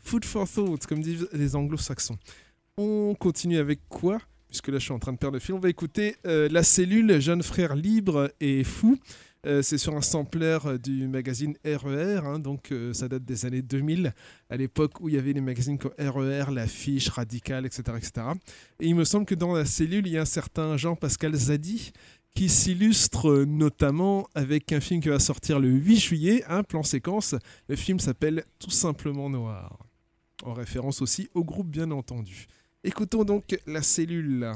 Food 0.00 0.24
for 0.24 0.50
Thought, 0.50 0.86
comme 0.86 1.02
disent 1.02 1.28
les 1.32 1.54
anglo-saxons. 1.54 2.18
On 2.76 3.14
continue 3.14 3.58
avec 3.58 3.88
quoi? 3.88 4.18
Puisque 4.50 4.68
là, 4.68 4.78
je 4.78 4.84
suis 4.84 4.92
en 4.92 4.98
train 4.98 5.12
de 5.12 5.18
perdre 5.18 5.34
le 5.34 5.40
fil. 5.40 5.54
On 5.54 5.60
va 5.60 5.68
écouter 5.68 6.16
euh, 6.26 6.48
La 6.50 6.64
Cellule, 6.64 7.20
Jeune 7.20 7.42
Frère 7.42 7.76
Libre 7.76 8.32
et 8.40 8.64
Fou. 8.64 8.98
Euh, 9.46 9.62
c'est 9.62 9.78
sur 9.78 9.96
un 9.96 10.02
sampler 10.02 10.58
du 10.82 11.08
magazine 11.08 11.56
RER, 11.64 12.20
hein, 12.26 12.38
donc 12.38 12.72
euh, 12.72 12.92
ça 12.92 13.08
date 13.08 13.24
des 13.24 13.46
années 13.46 13.62
2000, 13.62 14.12
à 14.50 14.56
l'époque 14.58 15.00
où 15.00 15.08
il 15.08 15.14
y 15.14 15.18
avait 15.18 15.32
les 15.32 15.40
magazines 15.40 15.78
comme 15.78 15.94
RER, 15.98 16.52
L'Affiche, 16.52 17.08
Radical, 17.08 17.64
etc., 17.64 17.82
etc. 17.96 18.12
Et 18.80 18.88
il 18.88 18.94
me 18.94 19.04
semble 19.04 19.24
que 19.24 19.34
dans 19.34 19.54
la 19.54 19.64
cellule, 19.64 20.06
il 20.06 20.12
y 20.12 20.18
a 20.18 20.22
un 20.22 20.26
certain 20.26 20.76
Jean-Pascal 20.76 21.34
Zadi 21.34 21.92
qui 22.34 22.50
s'illustre 22.50 23.44
notamment 23.44 24.28
avec 24.34 24.72
un 24.72 24.80
film 24.80 25.00
qui 25.00 25.08
va 25.08 25.18
sortir 25.18 25.58
le 25.58 25.68
8 25.68 25.96
juillet, 25.96 26.44
un 26.46 26.62
plan 26.62 26.82
séquence. 26.82 27.34
Le 27.68 27.76
film 27.76 27.98
s'appelle 27.98 28.44
Tout 28.58 28.70
simplement 28.70 29.30
Noir, 29.30 29.78
en 30.42 30.52
référence 30.52 31.00
aussi 31.00 31.30
au 31.32 31.44
groupe 31.44 31.68
bien 31.68 31.90
entendu. 31.92 32.46
Écoutons 32.82 33.24
donc 33.24 33.58
la 33.66 33.82
cellule. 33.82 34.52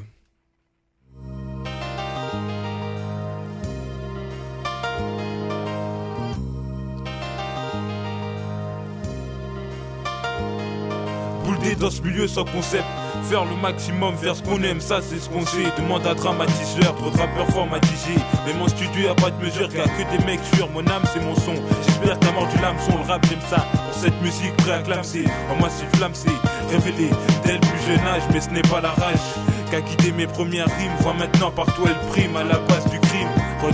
Bouleter 11.44 11.76
dans 11.76 11.90
ce 11.90 12.00
milieu 12.00 12.26
sans 12.26 12.46
concept. 12.46 13.03
Faire 13.30 13.46
le 13.46 13.56
maximum, 13.56 14.14
faire 14.16 14.36
ce 14.36 14.42
qu'on 14.42 14.62
aime, 14.62 14.80
ça 14.80 15.00
c'est 15.00 15.18
ce 15.18 15.30
qu'on 15.30 15.44
sait. 15.46 15.64
Demande 15.78 16.06
à 16.06 16.14
dramatiseur, 16.14 16.94
trop 16.96 17.10
de 17.10 17.16
rappeurs 17.16 17.48
formatisés. 17.48 18.20
Mais 18.46 18.52
mon 18.52 18.68
studio 18.68 19.10
a 19.10 19.14
pas 19.14 19.30
de 19.30 19.42
mesure, 19.42 19.68
car 19.68 19.86
que 19.86 20.16
des 20.16 20.24
mecs 20.26 20.44
sûrs. 20.54 20.68
Mon 20.70 20.86
âme 20.86 21.02
c'est 21.12 21.20
mon 21.20 21.34
son. 21.34 21.54
J'espère 21.86 22.20
t'as 22.20 22.32
mort 22.32 22.46
du 22.48 22.60
l'hameçon. 22.60 22.98
Le 22.98 23.10
rap 23.10 23.24
j'aime 23.26 23.40
ça. 23.48 23.66
Pour 23.72 23.94
cette 23.94 24.20
musique, 24.22 24.54
prêt 24.58 24.72
à 24.72 24.82
clamser. 24.82 25.24
En 25.50 25.56
moi 25.56 25.68
c'est 25.70 25.96
flamme, 25.96 26.12
c'est 26.14 26.28
révélé 26.70 27.10
dès 27.44 27.54
le 27.54 27.60
plus 27.60 27.80
jeune 27.86 28.06
âge. 28.06 28.22
Mais 28.32 28.40
ce 28.40 28.50
n'est 28.50 28.62
pas 28.62 28.82
la 28.82 28.90
rage 28.90 29.24
qu'a 29.70 29.80
guidé 29.80 30.12
mes 30.12 30.26
premières 30.26 30.66
rimes. 30.66 30.92
Vois 31.00 31.14
maintenant 31.14 31.50
par 31.50 31.66
toi 31.74 31.88
elle 31.88 32.08
prime 32.10 32.36
à 32.36 32.44
la 32.44 32.58
base 32.58 32.86
du 32.90 32.98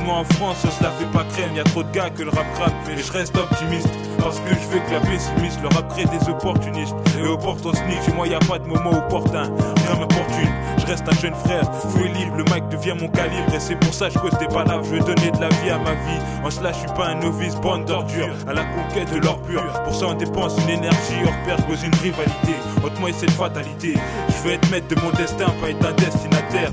Moi 0.05 0.14
en 0.14 0.24
France, 0.24 0.66
cela 0.78 0.91
fait 0.93 1.11
pas 1.12 1.24
crème. 1.24 1.55
Y 1.55 1.61
a 1.61 1.64
trop 1.64 1.82
de 1.82 1.91
gars 1.91 2.11
que 2.11 2.22
le 2.22 2.30
rap 2.30 2.47
crame. 2.55 2.72
Mais 2.86 2.97
je 2.97 3.12
reste 3.12 3.36
optimiste. 3.36 3.88
Parce 4.18 4.38
que 4.41 4.51
je 4.51 4.68
veux 4.68 4.80
que 4.80 4.93
la 4.93 5.01
pessimiste, 5.01 5.61
le 5.62 5.68
rap 5.68 5.88
crée 5.88 6.05
des 6.05 6.28
opportunistes. 6.28 6.95
Et 7.18 7.26
opportunistes, 7.26 8.05
chez 8.05 8.12
moi 8.12 8.26
y 8.26 8.34
a 8.34 8.38
pas 8.38 8.59
de 8.59 8.66
moment 8.66 8.91
opportun. 8.91 9.45
Rien 9.45 9.99
m'importune, 9.99 10.51
je 10.78 10.86
reste 10.86 11.05
un 11.09 11.16
jeune 11.20 11.34
frère. 11.34 11.64
Fou 11.72 12.05
et 12.05 12.09
libre, 12.09 12.36
le 12.36 12.45
mic 12.45 12.68
devient 12.68 12.95
mon 13.01 13.09
calibre. 13.09 13.55
Et 13.55 13.61
c'est 13.61 13.76
pour 13.76 13.93
ça 13.93 14.09
que 14.09 14.14
je 14.14 14.18
cause 14.18 14.38
des 14.38 14.47
palabres. 14.47 14.84
Je 14.84 14.91
veux 14.91 15.01
donner 15.01 15.30
de 15.30 15.41
la 15.41 15.49
vie 15.49 15.70
à 15.70 15.78
ma 15.78 15.93
vie. 15.93 16.20
En 16.45 16.51
cela, 16.51 16.72
je 16.72 16.78
suis 16.78 16.95
pas 16.97 17.09
un 17.09 17.16
novice, 17.16 17.57
bande 17.57 17.84
d'ordures. 17.84 18.34
À 18.49 18.53
la 18.53 18.64
conquête 18.64 19.12
de 19.12 19.18
l'or 19.18 19.41
pur. 19.43 19.62
Pour 19.84 19.95
ça, 19.95 20.07
on 20.07 20.14
dépense 20.14 20.57
une 20.62 20.70
énergie 20.70 21.20
hors 21.24 21.45
pair, 21.45 21.57
je 21.59 21.64
pose 21.64 21.82
une 21.82 21.95
rivalité. 21.97 22.55
Moi 22.99 23.11
et 23.11 23.12
cette 23.14 23.30
fatalité. 23.30 23.95
Je 24.28 24.49
veux 24.49 24.53
être 24.53 24.70
maître 24.70 24.88
de 24.88 25.01
mon 25.01 25.11
destin, 25.12 25.47
pas 25.62 25.70
être 25.70 25.86
un 25.86 25.93
destinataire. 25.93 26.70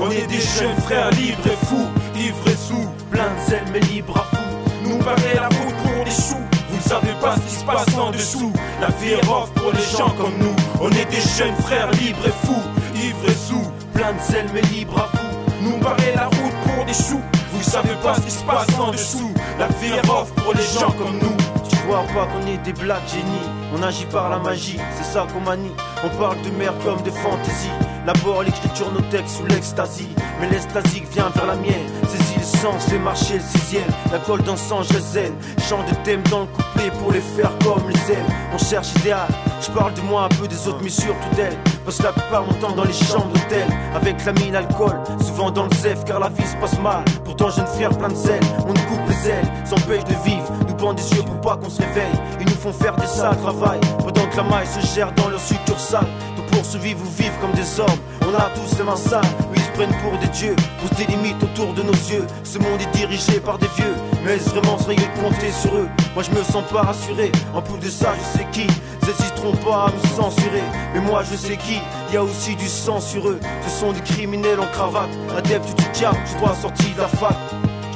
On 0.00 0.10
est 0.10 0.26
des 0.26 0.40
jeunes 0.40 0.76
frères 0.84 1.10
libres 1.10 1.46
et 1.46 1.66
fous, 1.66 1.88
ivres 2.14 2.48
et 2.48 2.56
sous, 2.56 2.88
plein 3.10 3.24
de 3.34 3.50
zèle 3.50 3.64
mais 3.72 3.80
libres 3.80 4.16
à 4.16 4.36
fou. 4.36 4.42
Nous 4.84 4.98
barrer 4.98 5.34
la 5.34 5.48
route 5.48 5.74
pour 5.82 6.04
les 6.04 6.10
sous. 6.10 6.36
Vous 6.70 6.76
ne 6.76 6.82
savez 6.82 7.12
pas 7.20 7.34
ce 7.34 7.40
qui 7.40 7.54
se 7.60 7.64
passe 7.64 7.98
en 7.98 8.10
dessous. 8.10 8.52
La 8.80 8.88
vie 8.88 9.14
est 9.14 9.26
rough 9.26 9.48
pour 9.56 9.72
les 9.72 9.82
gens 9.82 10.10
comme 10.10 10.38
nous. 10.38 10.54
On 10.80 10.90
est 10.90 11.10
des 11.10 11.20
jeunes 11.36 11.56
frères 11.62 11.90
libres 11.92 12.26
et 12.26 12.46
fous, 12.46 12.62
ivres 12.94 13.28
et 13.28 13.34
sous, 13.34 13.72
plein 13.92 14.12
de 14.12 14.20
zèle 14.20 14.48
mais 14.54 14.62
libres 14.62 15.00
à 15.00 15.16
vous. 15.16 15.64
Nous 15.68 15.78
barrer 15.78 16.14
la 16.14 16.26
route 16.26 16.56
pour 16.64 16.84
des 16.84 16.94
sous. 16.94 17.20
Vous 17.52 17.62
savez 17.62 17.94
pas 18.02 18.14
ce 18.14 18.20
qui 18.20 18.30
se 18.30 18.44
passe 18.44 18.78
en 18.78 18.92
dessous. 18.92 19.34
La 19.58 19.66
vie 19.66 19.92
est 19.92 20.06
rough 20.06 20.28
pour 20.36 20.54
les 20.54 20.62
gens 20.62 20.92
comme 20.92 21.18
nous. 21.18 21.36
Tu 21.68 21.76
vois 21.88 22.04
pas 22.14 22.26
qu'on 22.26 22.46
est 22.46 22.58
des 22.58 22.72
black 22.72 23.02
génies, 23.08 23.48
on 23.74 23.82
agit 23.82 24.06
par 24.06 24.28
la 24.28 24.38
magie, 24.38 24.78
c'est 24.96 25.12
ça 25.12 25.26
qu'on 25.32 25.40
manie. 25.40 25.72
On 26.04 26.08
parle 26.16 26.40
de 26.42 26.50
merde 26.50 26.76
comme 26.84 27.02
de 27.02 27.10
fantaisie. 27.10 27.70
L'abord 28.06 28.42
l'écriture, 28.42 28.90
nos 28.92 29.00
textes 29.10 29.36
sous 29.36 29.46
l'extasie. 29.46 30.08
Mais 30.40 30.48
l'extasie 30.48 31.02
vient 31.12 31.28
vers 31.34 31.46
la 31.46 31.56
mienne. 31.56 31.86
Saisis 32.08 32.38
le 32.38 32.58
sens, 32.58 32.84
fais 32.88 32.98
marcher 32.98 33.34
le 33.34 33.40
sixième. 33.40 33.88
La 34.12 34.18
colle 34.18 34.42
d'un 34.42 34.56
sang, 34.56 34.82
je 34.82 34.98
zen. 34.98 35.34
Chant 35.68 35.82
de 35.82 35.94
thèmes 36.04 36.22
dans 36.30 36.42
le 36.42 36.46
couplet 36.46 36.90
pour 37.00 37.12
les 37.12 37.20
faire 37.20 37.50
comme 37.64 37.88
les 37.90 38.12
ailes. 38.12 38.24
On 38.54 38.58
cherche 38.58 38.94
idéal. 39.00 39.28
Je 39.60 39.70
parle 39.72 39.92
de 39.94 40.00
moi 40.02 40.24
un 40.24 40.28
peu 40.36 40.46
des 40.46 40.68
autres, 40.68 40.80
mais 40.82 40.88
surtout 40.88 41.34
d'elle. 41.34 41.56
Passe 41.84 42.00
la 42.02 42.12
plupart 42.12 42.44
mon 42.44 42.54
temps 42.54 42.74
dans 42.76 42.84
les 42.84 42.92
chambres 42.92 43.32
d'hôtel. 43.32 43.66
Avec 43.94 44.24
la 44.24 44.32
mine, 44.34 44.54
alcool. 44.54 45.00
Souvent 45.20 45.50
dans 45.50 45.64
le 45.64 45.74
zef, 45.74 46.04
car 46.04 46.20
la 46.20 46.28
vie 46.28 46.46
se 46.46 46.56
passe 46.56 46.78
mal. 46.80 47.04
Pourtant, 47.24 47.50
jeune 47.50 47.66
frère 47.66 47.90
plein 47.90 48.08
de 48.08 48.14
zèle. 48.14 48.40
On 48.62 48.72
nous 48.72 48.82
coupe 48.82 49.07
les 49.22 49.30
ailes, 49.30 50.04
de 50.04 50.28
vivre. 50.28 50.52
Nous 50.68 50.74
bandent 50.74 50.96
des 50.96 51.10
yeux 51.14 51.22
pour 51.22 51.40
pas 51.40 51.56
qu'on 51.56 51.70
se 51.70 51.80
réveille. 51.80 52.12
Ils 52.40 52.46
nous 52.46 52.56
font 52.56 52.72
faire 52.72 52.96
des 52.96 53.06
sales 53.06 53.36
travail. 53.38 53.80
Pendant 53.98 54.26
que 54.26 54.36
la 54.36 54.42
maille 54.42 54.66
se 54.66 54.80
gère 54.94 55.12
dans 55.12 55.28
leur 55.28 55.40
succursale. 55.40 56.06
Donc 56.36 56.46
pour 56.46 56.64
survivre 56.64 57.00
ou 57.00 57.10
vivre 57.22 57.32
comme 57.40 57.52
des 57.52 57.80
hommes. 57.80 58.00
On 58.22 58.34
a 58.34 58.50
tous 58.54 58.78
les 58.78 58.84
mains 58.84 58.96
sales. 58.96 59.22
Ils 59.54 59.62
se 59.62 59.70
prennent 59.70 59.96
pour 60.02 60.18
des 60.18 60.28
dieux. 60.28 60.56
Poussent 60.80 60.96
des 60.96 61.06
limites 61.06 61.42
autour 61.42 61.72
de 61.74 61.82
nos 61.82 61.92
yeux. 61.92 62.26
Ce 62.44 62.58
monde 62.58 62.80
est 62.80 62.96
dirigé 62.96 63.40
par 63.40 63.58
des 63.58 63.68
vieux. 63.76 63.94
Mais 64.24 64.36
est-ce 64.36 64.50
vraiment 64.50 64.78
sérieux 64.78 65.08
de 65.16 65.22
compter 65.22 65.50
sur 65.50 65.74
eux? 65.74 65.88
Moi, 66.14 66.22
je 66.22 66.30
me 66.30 66.42
sens 66.44 66.64
pas 66.72 66.82
rassuré. 66.82 67.32
En 67.54 67.62
plus 67.62 67.78
de 67.78 67.90
ça, 67.90 68.12
je 68.18 68.38
sais 68.38 68.46
qui. 68.52 68.66
Ils 69.02 69.08
hésiteront 69.08 69.56
pas 69.56 69.86
à 69.86 69.90
me 69.90 70.16
censurer. 70.16 70.62
Mais 70.94 71.00
moi, 71.00 71.22
je 71.30 71.36
sais 71.36 71.56
qui. 71.56 71.80
Y 72.12 72.16
a 72.16 72.22
aussi 72.22 72.54
du 72.56 72.66
sang 72.68 73.00
sur 73.00 73.28
eux. 73.28 73.40
Ce 73.66 73.80
sont 73.80 73.92
des 73.92 74.00
criminels 74.00 74.60
en 74.60 74.66
cravate. 74.66 75.10
Adeptes 75.36 75.76
du 75.78 75.88
diable, 75.92 76.18
tu 76.26 76.38
dois 76.38 76.54
sortir 76.54 76.88
la 76.98 77.08
fac. 77.08 77.36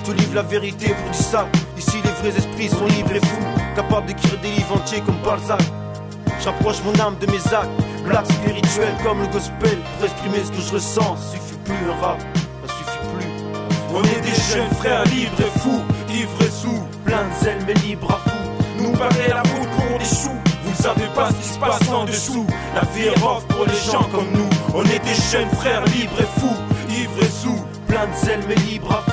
Te 0.04 0.10
livre 0.10 0.34
la 0.34 0.42
vérité 0.42 0.88
pour 0.88 1.10
du 1.12 1.18
sale. 1.18 1.46
Ici, 1.78 1.98
les 2.04 2.10
vrais 2.10 2.36
esprits 2.36 2.68
sont 2.68 2.86
libres 2.86 3.14
et 3.14 3.20
fous. 3.20 3.46
Capables 3.76 4.06
d'écrire 4.06 4.36
des 4.40 4.50
livres 4.50 4.74
entiers 4.74 5.00
comme 5.00 5.16
Balzac. 5.24 5.62
J'approche 6.42 6.82
mon 6.84 6.98
âme 7.00 7.16
de 7.20 7.26
mes 7.26 7.54
actes. 7.54 7.70
Black 8.04 8.26
spirituel 8.26 8.92
comme 9.04 9.20
le 9.20 9.28
gospel. 9.28 9.78
Pour 9.96 10.04
exprimer 10.04 10.44
ce 10.44 10.50
que 10.50 10.60
je 10.60 10.72
ressens, 10.72 11.16
suffit 11.30 11.56
plus 11.64 11.76
un 11.88 12.04
rap. 12.04 12.18
Ça 12.66 12.74
suffit 12.74 12.98
plus. 13.14 13.28
On 13.94 14.02
est 14.02 14.20
des 14.22 14.34
jeunes 14.52 14.74
frères 14.76 15.04
libres 15.04 15.40
et 15.40 15.58
fous, 15.60 15.82
ivres 16.12 16.42
et 16.42 16.50
sous, 16.50 16.82
plein 17.04 17.22
de 17.22 17.44
zèle 17.44 17.62
mais 17.64 17.74
libres 17.74 18.10
à 18.10 18.28
fou. 18.28 18.36
Nous 18.82 18.92
barrer 18.98 19.28
la 19.28 19.42
route 19.42 19.70
pour 19.76 19.98
des 20.00 20.04
sous. 20.04 20.30
Vous 20.64 20.70
ne 20.70 20.82
savez 20.82 21.06
pas 21.14 21.28
ce 21.30 21.34
qui 21.34 21.48
se 21.54 21.58
passe 21.60 21.88
en 21.92 22.04
dessous. 22.06 22.46
La 22.74 22.82
vie 22.90 23.06
est 23.06 23.20
rough 23.20 23.44
pour 23.48 23.66
les 23.66 23.92
gens 23.92 24.02
comme 24.10 24.26
nous. 24.34 24.50
On 24.74 24.82
est 24.82 25.04
des 25.04 25.14
jeunes 25.30 25.50
frères 25.50 25.84
libres 25.84 26.20
et 26.20 26.40
fous, 26.40 26.58
ivres 26.90 27.22
et 27.22 27.30
sous, 27.30 27.64
plein 27.86 28.08
de 28.08 28.14
zèle 28.16 28.42
mais 28.48 28.56
libres 28.56 28.90
à 28.94 29.02
vous. 29.06 29.11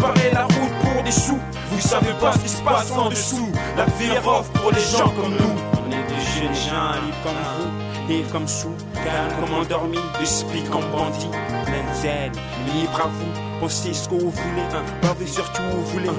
Barrer 0.00 0.30
la 0.32 0.44
route 0.44 0.74
pour 0.82 1.02
des 1.02 1.10
sous. 1.10 1.38
Vous 1.70 1.80
savez 1.80 2.12
pas 2.20 2.32
ce 2.32 2.38
qui 2.38 2.48
se 2.48 2.62
passe 2.62 2.90
en 2.92 3.08
dessous. 3.08 3.50
La 3.76 3.84
vie 3.84 4.12
est 4.14 4.18
rough 4.18 4.46
pour 4.54 4.70
les 4.72 4.80
gens 4.80 5.08
comme 5.10 5.32
nous. 5.32 5.54
On 5.74 5.90
est 5.90 6.06
des 6.08 6.20
jeunes 6.20 6.54
gens 6.54 6.92
libres 7.04 7.22
comme 7.22 7.32
vous, 7.58 8.08
libres 8.08 8.32
comme 8.32 8.48
sous, 8.48 8.74
calmes 8.94 9.32
comme 9.40 9.54
endormis, 9.54 9.98
esprit 10.22 10.64
comme 10.64 10.84
bandits, 10.90 11.30
plein 11.64 11.82
de 11.90 11.94
zèle, 12.00 12.32
libre 12.74 13.00
à 13.04 13.08
vous, 13.08 13.60
pensez 13.60 13.94
ce 13.94 14.08
que 14.08 14.14
vous 14.14 14.30
voulez, 14.30 14.62
hein, 14.72 14.82
bavez 15.02 15.26
sur 15.26 15.50
tout 15.52 15.62
où 15.62 15.76
vous 15.76 15.86
voulez. 15.92 16.10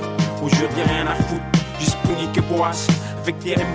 Aujourd'hui 0.41 0.83
rien 0.83 1.07
à 1.07 1.15
foutre, 1.15 1.41
juste 1.79 1.97
punique 2.03 2.37
et 2.37 2.41
boisse, 2.41 2.87
avec 3.21 3.37
des 3.39 3.55
rimes. 3.55 3.65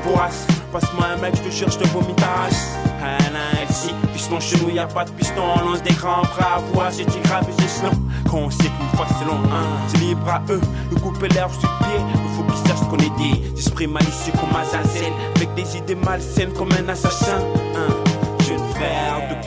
Passe-moi 0.72 1.06
un 1.06 1.16
mec, 1.18 1.34
je 1.36 1.42
te 1.42 1.50
cherche, 1.54 1.74
je 1.74 1.78
te 1.80 1.88
vomis 1.88 2.14
race. 2.18 2.70
Alain, 3.02 3.68
ici, 3.68 3.90
piston 4.14 4.40
chez 4.40 4.56
nous, 4.62 4.70
y 4.70 4.78
a 4.78 4.86
pas 4.86 5.04
de 5.04 5.10
piston, 5.10 5.42
on 5.56 5.70
lance 5.70 5.82
des 5.82 5.92
grands 5.94 6.22
bras 6.22 6.56
à 6.56 6.58
voix, 6.72 6.90
c'est 6.90 7.04
grave 7.22 7.46
long. 7.82 7.90
On 8.34 8.50
sait 8.50 8.64
qu'une 8.64 8.96
fois 8.96 9.06
c'est 9.18 9.26
long, 9.26 9.38
hein, 9.52 9.66
c'est 9.88 9.98
libre 9.98 10.26
à 10.26 10.40
eux, 10.48 10.60
de 10.90 10.98
couper 10.98 11.28
l'herbe 11.28 11.52
sur 11.52 11.68
pied, 11.78 11.98
il 12.14 12.30
faut 12.34 12.42
qu'ils 12.44 12.66
sachent 12.66 12.88
qu'on 12.88 12.96
est 12.96 13.16
des 13.18 13.58
esprits 13.58 13.86
malicieux 13.86 14.32
comme 14.40 14.56
Azazel, 14.58 15.12
avec 15.36 15.54
des 15.54 15.76
idées 15.76 15.94
malsaines 15.94 16.52
comme 16.54 16.70
un 16.72 16.88
assassin. 16.88 17.38
Hein. 17.76 17.92
Jeune 18.40 18.58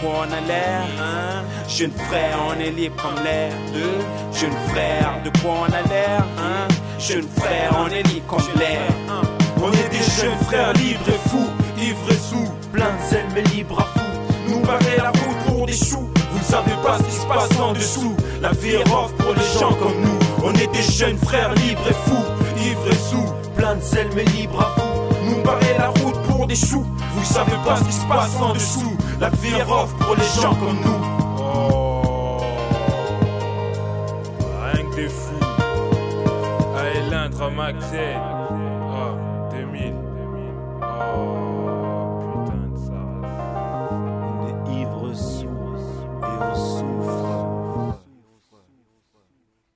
en 0.06 0.32
a 0.32 0.42
l'air 0.48 0.82
hein? 1.02 1.44
Jeune 1.68 1.92
frère, 1.92 2.38
on 2.48 2.60
est 2.60 2.72
libre 2.72 2.96
comme 3.02 3.24
l'air 3.24 3.52
de 3.74 4.38
Jeune 4.38 4.56
frère, 4.70 5.20
de 5.24 5.30
quoi 5.40 5.52
on 5.62 5.74
a 5.74 5.82
l'air 5.90 6.24
hein? 6.38 6.68
Jeune 7.00 7.28
frère, 7.36 7.72
on 7.80 7.88
est 7.88 8.04
libre 8.04 8.28
comme 8.28 8.60
l'air? 8.60 8.92
On 9.62 9.72
est 9.72 9.90
des 9.90 10.22
jeunes 10.22 10.38
frères 10.46 10.74
libres 10.74 11.10
et 11.10 11.30
fous, 11.30 11.50
ivres 11.82 12.12
et 12.12 12.18
sous 12.18 12.52
Plein 12.72 12.86
de 12.86 13.10
zèle 13.10 13.26
mais 13.34 13.42
libres 13.56 13.80
à 13.80 14.00
fou 14.00 14.06
Nous 14.48 14.60
barrer 14.60 14.98
la 14.98 15.10
route 15.10 15.46
pour 15.48 15.66
des 15.66 15.74
choux 15.74 16.10
savez 16.56 16.76
pas 16.82 16.98
ce 17.00 17.04
qui 17.04 17.12
se 17.12 17.28
passe 17.28 17.60
en 17.60 17.74
dessous. 17.74 18.16
La 18.42 18.52
vie 18.52 18.76
est 18.76 18.90
rough 18.90 19.12
pour 19.18 19.34
les 19.34 19.60
gens 19.60 19.74
comme 19.74 20.00
nous. 20.02 20.20
On 20.44 20.54
est 20.54 20.72
des 20.72 20.82
jeunes 20.82 21.18
frères 21.18 21.54
libres 21.54 21.88
et 21.90 22.10
fous, 22.10 22.26
ivres 22.58 22.92
et 22.92 22.96
sous. 22.96 23.30
Plein 23.58 23.76
de 23.76 23.82
zèle 23.82 24.10
mais 24.16 24.24
libres 24.24 24.62
à 24.62 24.80
fou 24.80 24.88
Nous 25.26 25.42
barrer 25.44 25.76
la 25.78 25.90
route 25.90 26.22
pour 26.30 26.48
des 26.48 26.56
choux. 26.56 26.86
Vous 27.16 27.26
savez 27.26 27.58
pas 27.66 27.78
ce 27.78 27.84
qui 27.84 27.92
se 27.92 28.06
passe 28.06 28.36
en 28.40 28.54
dessous. 28.54 28.96
La 29.20 29.30
vie 29.30 29.54
est 29.54 29.64
rough 29.64 29.92
pour 30.00 30.16
les 30.16 30.42
gens 30.42 30.56
comme 30.56 30.80
nous. 30.86 31.02
Oh. 31.40 32.38
Rien 34.64 34.86
que 34.86 34.96
des 34.96 35.10
fous. 35.10 35.46
Allez, 36.78 37.10
l'intro 37.10 37.50
Maxel. 37.50 38.18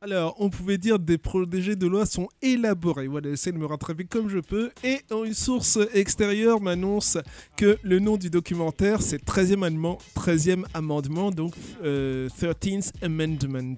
Alors, 0.02 0.38
on 0.40 0.50
pouvait 0.50 0.78
dire 0.78 0.98
des 0.98 1.18
projets 1.18 1.76
de 1.76 1.86
loi 1.86 2.06
sont 2.06 2.30
élaborés. 2.42 3.08
Voilà, 3.08 3.30
j'essaie 3.32 3.52
de 3.52 3.58
me 3.58 3.66
rattraper 3.66 4.06
comme 4.06 4.30
je 4.30 4.40
peux. 4.40 4.72
Et 4.82 5.02
une 5.12 5.34
source 5.34 5.78
extérieure 5.94 6.62
m'annonce 6.62 7.18
que 7.58 7.78
le 7.84 8.00
nom 8.00 8.16
du 8.16 8.30
documentaire, 8.30 9.02
c'est 9.02 9.22
13e 9.22 9.56
amendement, 9.56 9.98
13e 10.16 10.64
amendement 10.74 11.32
donc 11.32 11.54
euh, 11.84 12.30
13th 12.40 12.94
Amendment. 13.02 13.76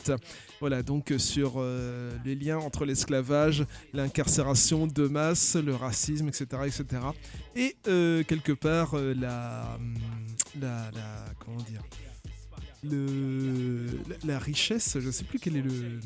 Voilà, 0.60 0.84
donc 0.84 1.12
euh, 1.12 1.18
sur 1.18 1.54
euh, 1.58 2.12
les 2.24 2.36
liens 2.36 2.60
entre 2.60 2.86
l'esclavage, 2.86 3.66
l'incarcération 3.92 4.86
de 4.86 5.08
masse, 5.08 5.56
le 5.56 5.74
racisme, 5.74 6.28
etc. 6.28 6.46
etc. 6.68 6.86
Et 7.56 7.76
euh, 7.88 8.22
quelque 8.24 8.52
part, 8.52 8.94
euh, 8.94 9.16
la, 9.20 9.76
hum, 9.80 9.96
la, 10.62 10.92
la- 10.92 11.26
Comment 11.44 11.58
dire 11.64 11.82
le, 12.84 13.86
la, 14.26 14.40
richesse, 14.40 14.98
je 15.00 15.08
ne 15.08 15.12
sais 15.12 15.24
plus 15.24 15.40
quel 15.40 15.58
est 15.58 15.62
le, 15.62 16.00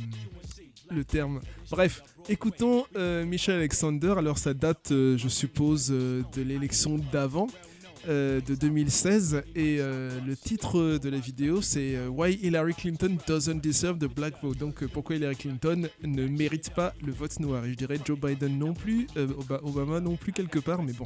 le 0.92 1.04
terme. 1.04 1.42
Bref, 1.72 2.02
écoutons 2.30 2.86
euh, 2.96 3.26
Michel 3.26 3.56
Alexander. 3.56 4.16
Alors 4.18 4.38
ça 4.38 4.54
date, 4.54 4.92
euh, 4.92 5.18
je 5.18 5.28
suppose, 5.28 5.90
euh, 5.92 6.22
de 6.36 6.42
l'élection 6.42 6.98
d'avant, 7.12 7.48
de 8.08 8.40
2016. 8.54 9.42
Et 9.56 9.78
le 9.78 10.36
titre 10.36 11.00
de 11.00 11.10
la 11.10 11.18
vidéo, 11.18 11.64
c'est 11.64 11.98
Why 12.08 12.38
Hillary 12.40 12.76
Clinton 12.76 13.18
doesn't 13.28 13.62
deserve 13.62 13.98
the 13.98 14.06
black 14.06 14.36
vote. 14.44 14.60
Donc 14.60 14.86
pourquoi 14.88 15.16
Hillary 15.16 15.36
Clinton 15.36 15.88
ne 16.04 16.28
mérite 16.28 16.70
pas 16.70 16.94
le 17.04 17.12
vote 17.12 17.40
noir? 17.40 17.66
Et 17.66 17.72
je 17.72 17.76
dirais 17.76 17.98
Joe 18.06 18.20
Biden 18.20 18.60
non 18.60 18.76
plus, 18.76 19.08
Oba- 19.16 19.60
Obama 19.64 20.00
non 20.02 20.18
plus 20.18 20.34
quelque 20.34 20.60
part, 20.60 20.84
mais 20.84 20.94
bon. 20.94 21.06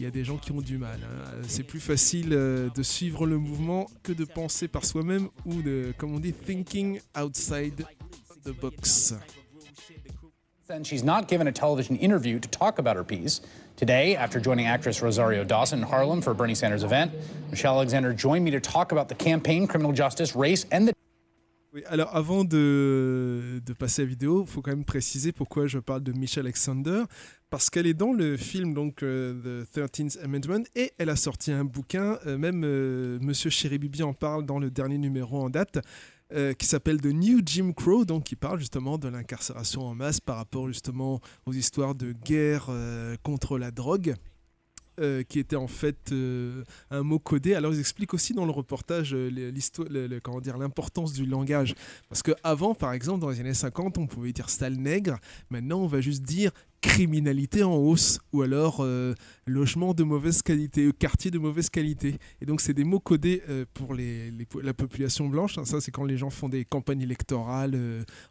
Il 0.00 0.04
y 0.04 0.06
a 0.06 0.10
des 0.10 0.24
gens 0.24 0.38
qui 0.38 0.50
ont 0.52 0.62
du 0.62 0.78
mal. 0.78 0.98
hein. 1.04 1.42
C'est 1.46 1.62
plus 1.62 1.78
facile 1.78 2.30
euh, 2.32 2.70
de 2.74 2.82
suivre 2.82 3.26
le 3.26 3.36
mouvement 3.36 3.86
que 4.02 4.14
de 4.14 4.24
penser 4.24 4.66
par 4.66 4.86
soi-même 4.86 5.28
ou 5.44 5.60
de, 5.60 5.92
comme 5.98 6.14
on 6.14 6.18
dit, 6.18 6.32
thinking 6.32 7.00
outside 7.14 7.84
the 8.42 8.58
box. 8.62 9.12
And 10.70 10.84
she's 10.84 11.04
not 11.04 11.28
given 11.28 11.46
a 11.46 11.52
television 11.52 11.96
interview 11.96 12.38
to 12.38 12.48
talk 12.48 12.78
about 12.78 12.96
her 12.96 13.04
piece. 13.04 13.42
Today, 13.76 14.16
after 14.16 14.40
joining 14.42 14.66
actress 14.66 15.02
Rosario 15.02 15.44
Dawson 15.44 15.80
in 15.80 15.84
Harlem 15.84 16.22
for 16.22 16.30
a 16.30 16.34
Bernie 16.34 16.54
Sanders 16.54 16.82
event, 16.82 17.12
Michelle 17.50 17.74
Alexander 17.74 18.14
joined 18.14 18.42
me 18.42 18.50
to 18.52 18.60
talk 18.60 18.92
about 18.92 19.10
the 19.10 19.14
campaign, 19.14 19.66
criminal 19.66 19.92
justice, 19.92 20.34
race, 20.34 20.64
and 20.72 20.88
the 20.88 20.94
Oui, 21.72 21.84
alors 21.86 22.14
avant 22.16 22.42
de, 22.42 23.62
passer 23.78 24.02
à 24.02 24.04
la 24.04 24.08
vidéo, 24.08 24.42
il 24.44 24.50
faut 24.50 24.60
quand 24.60 24.72
même 24.72 24.84
préciser 24.84 25.30
pourquoi 25.30 25.68
je 25.68 25.78
parle 25.78 26.02
de 26.02 26.10
Michelle 26.10 26.46
Alexander. 26.46 27.04
Parce 27.48 27.70
qu'elle 27.70 27.86
est 27.86 27.94
dans 27.94 28.12
le 28.12 28.36
film 28.36 28.74
donc 28.74 29.04
euh, 29.04 29.64
The 29.72 29.78
13th 29.78 30.20
Amendment 30.20 30.64
et 30.74 30.92
elle 30.98 31.10
a 31.10 31.16
sorti 31.16 31.52
un 31.52 31.64
bouquin, 31.64 32.18
euh, 32.26 32.38
même 32.38 32.62
euh, 32.64 33.18
Monsieur 33.20 33.50
Chéribibi 33.50 34.02
en 34.02 34.14
parle 34.14 34.46
dans 34.46 34.58
le 34.58 34.70
dernier 34.70 34.98
numéro 34.98 35.40
en 35.40 35.48
date, 35.48 35.78
euh, 36.32 36.54
qui 36.54 36.66
s'appelle 36.66 37.00
The 37.00 37.06
New 37.06 37.40
Jim 37.44 37.72
Crow, 37.72 38.04
donc 38.04 38.24
qui 38.24 38.36
parle 38.36 38.58
justement 38.58 38.98
de 38.98 39.08
l'incarcération 39.08 39.82
en 39.82 39.94
masse 39.94 40.20
par 40.20 40.36
rapport 40.36 40.66
justement 40.66 41.20
aux 41.46 41.52
histoires 41.52 41.94
de 41.94 42.12
guerre 42.12 42.68
contre 43.22 43.58
la 43.58 43.70
drogue. 43.70 44.16
Euh, 45.00 45.22
qui 45.22 45.38
était 45.38 45.56
en 45.56 45.68
fait 45.68 46.12
euh, 46.12 46.64
un 46.90 47.02
mot 47.02 47.18
codé. 47.18 47.54
Alors 47.54 47.72
ils 47.72 47.80
expliquent 47.80 48.12
aussi 48.12 48.34
dans 48.34 48.44
le 48.44 48.50
reportage 48.50 49.14
euh, 49.14 49.30
l'importance 50.58 51.12
du 51.12 51.26
langage. 51.26 51.74
Parce 52.08 52.22
que 52.22 52.32
avant, 52.42 52.74
par 52.74 52.92
exemple, 52.92 53.20
dans 53.20 53.30
les 53.30 53.40
années 53.40 53.54
50, 53.54 53.98
on 53.98 54.06
pouvait 54.06 54.32
dire 54.32 54.50
sale 54.50 54.76
nègre. 54.76 55.18
Maintenant, 55.48 55.80
on 55.80 55.86
va 55.86 56.00
juste 56.00 56.22
dire 56.22 56.50
criminalité 56.80 57.62
en 57.62 57.74
hausse 57.74 58.20
ou 58.32 58.42
alors 58.42 58.78
euh, 58.80 59.14
logement 59.46 59.92
de 59.92 60.02
mauvaise 60.02 60.42
qualité, 60.42 60.86
euh, 60.86 60.92
quartier 60.92 61.30
de 61.30 61.38
mauvaise 61.38 61.68
qualité. 61.68 62.16
Et 62.40 62.46
donc 62.46 62.60
c'est 62.60 62.72
des 62.72 62.84
mots 62.84 63.00
codés 63.00 63.42
euh, 63.48 63.64
pour 63.74 63.94
les, 63.94 64.32
la 64.62 64.74
population 64.74 65.28
blanche. 65.28 65.58
hein. 65.58 65.64
Ça 65.64 65.80
c'est 65.80 65.90
quand 65.90 66.04
les 66.04 66.16
gens 66.16 66.30
font 66.30 66.48
des 66.48 66.64
campagnes 66.64 67.02
électorales 67.02 67.78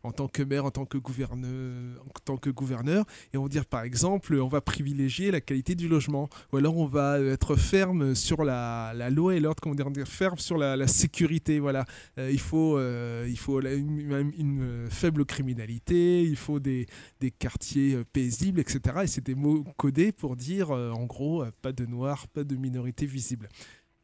en 0.04 0.12
tant 0.12 0.28
que 0.28 0.41
maire, 0.41 0.66
en 0.66 0.72
tant 0.72 0.86
que 0.86 0.97
gouverneur, 0.97 2.04
en 2.06 2.20
tant 2.26 2.38
que 2.38 2.50
gouverneur, 2.50 3.06
et 3.34 3.38
on 3.38 3.43
va 3.43 3.50
dire 3.50 3.66
par 3.66 3.84
exemple 3.84 4.36
on 4.36 4.47
va 4.47 4.62
privilégier 4.62 5.32
la 5.32 5.41
qualité 5.41 5.76
du 5.76 5.88
logement, 5.88 6.30
ou 6.52 6.58
alors 6.58 6.78
on 6.78 6.86
va 6.88 7.20
être 7.20 7.56
ferme 7.56 8.16
sur 8.16 8.43
la, 8.43 8.93
la 8.95 9.10
loi 9.10 9.36
et 9.36 9.39
l'ordre, 9.39 9.62
comment 9.62 9.76
dire, 9.76 10.08
ferme 10.08 10.38
sur 10.38 10.58
la, 10.58 10.88
sécurité. 10.88 11.60
Voilà, 11.60 11.86
il 12.18 12.39
faut 12.39 12.80
il 12.80 13.38
faut 13.38 13.62
une, 13.62 14.88
faible 14.89 15.26
criminalité, 15.26 16.24
il 16.24 16.36
faut 16.36 16.60
des, 16.60 16.88
des 17.20 17.32
quartiers 17.32 17.95
euh, 17.95 18.04
paisibles, 18.40 18.60
etc. 18.60 18.98
Et 19.04 19.08
c'est 19.08 19.26
des 19.26 19.36
mots 19.36 19.64
codés 19.78 20.12
pour 20.12 20.36
dire, 20.36 20.72
euh, 20.72 20.92
en 20.92 21.06
gros, 21.06 21.44
euh, 21.44 21.52
pas 21.62 21.72
de 21.72 21.86
noirs, 21.86 22.28
pas 22.28 22.44
de 22.44 22.56
minorités 22.56 23.06
visibles. 23.06 23.50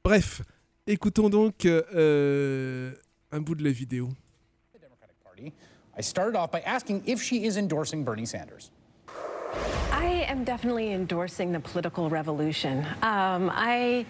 Bref, 0.04 0.42
écoutons 0.88 1.30
donc 1.30 1.66
euh, 1.66 1.82
euh, 1.94 2.94
un 3.32 3.42
bout 3.42 3.56
de 3.56 3.64
la 3.64 3.72
vidéo. 3.72 4.10
Party. 5.24 5.54
I 5.98 6.02
started 6.02 6.36
off 6.36 6.52
by 6.52 6.62
asking 6.66 7.02
if 7.06 7.22
she 7.22 7.46
is 7.46 7.58
endorsing 7.58 8.04
Bernie 8.04 8.26
Sanders. 8.26 8.72
I 9.92 10.26
am 10.30 10.44
definitely 10.44 10.92
endorsing 10.92 11.52
the 11.52 11.60
political 11.60 12.10
revolution. 12.10 12.86
Um, 13.02 13.50
I 13.50 14.06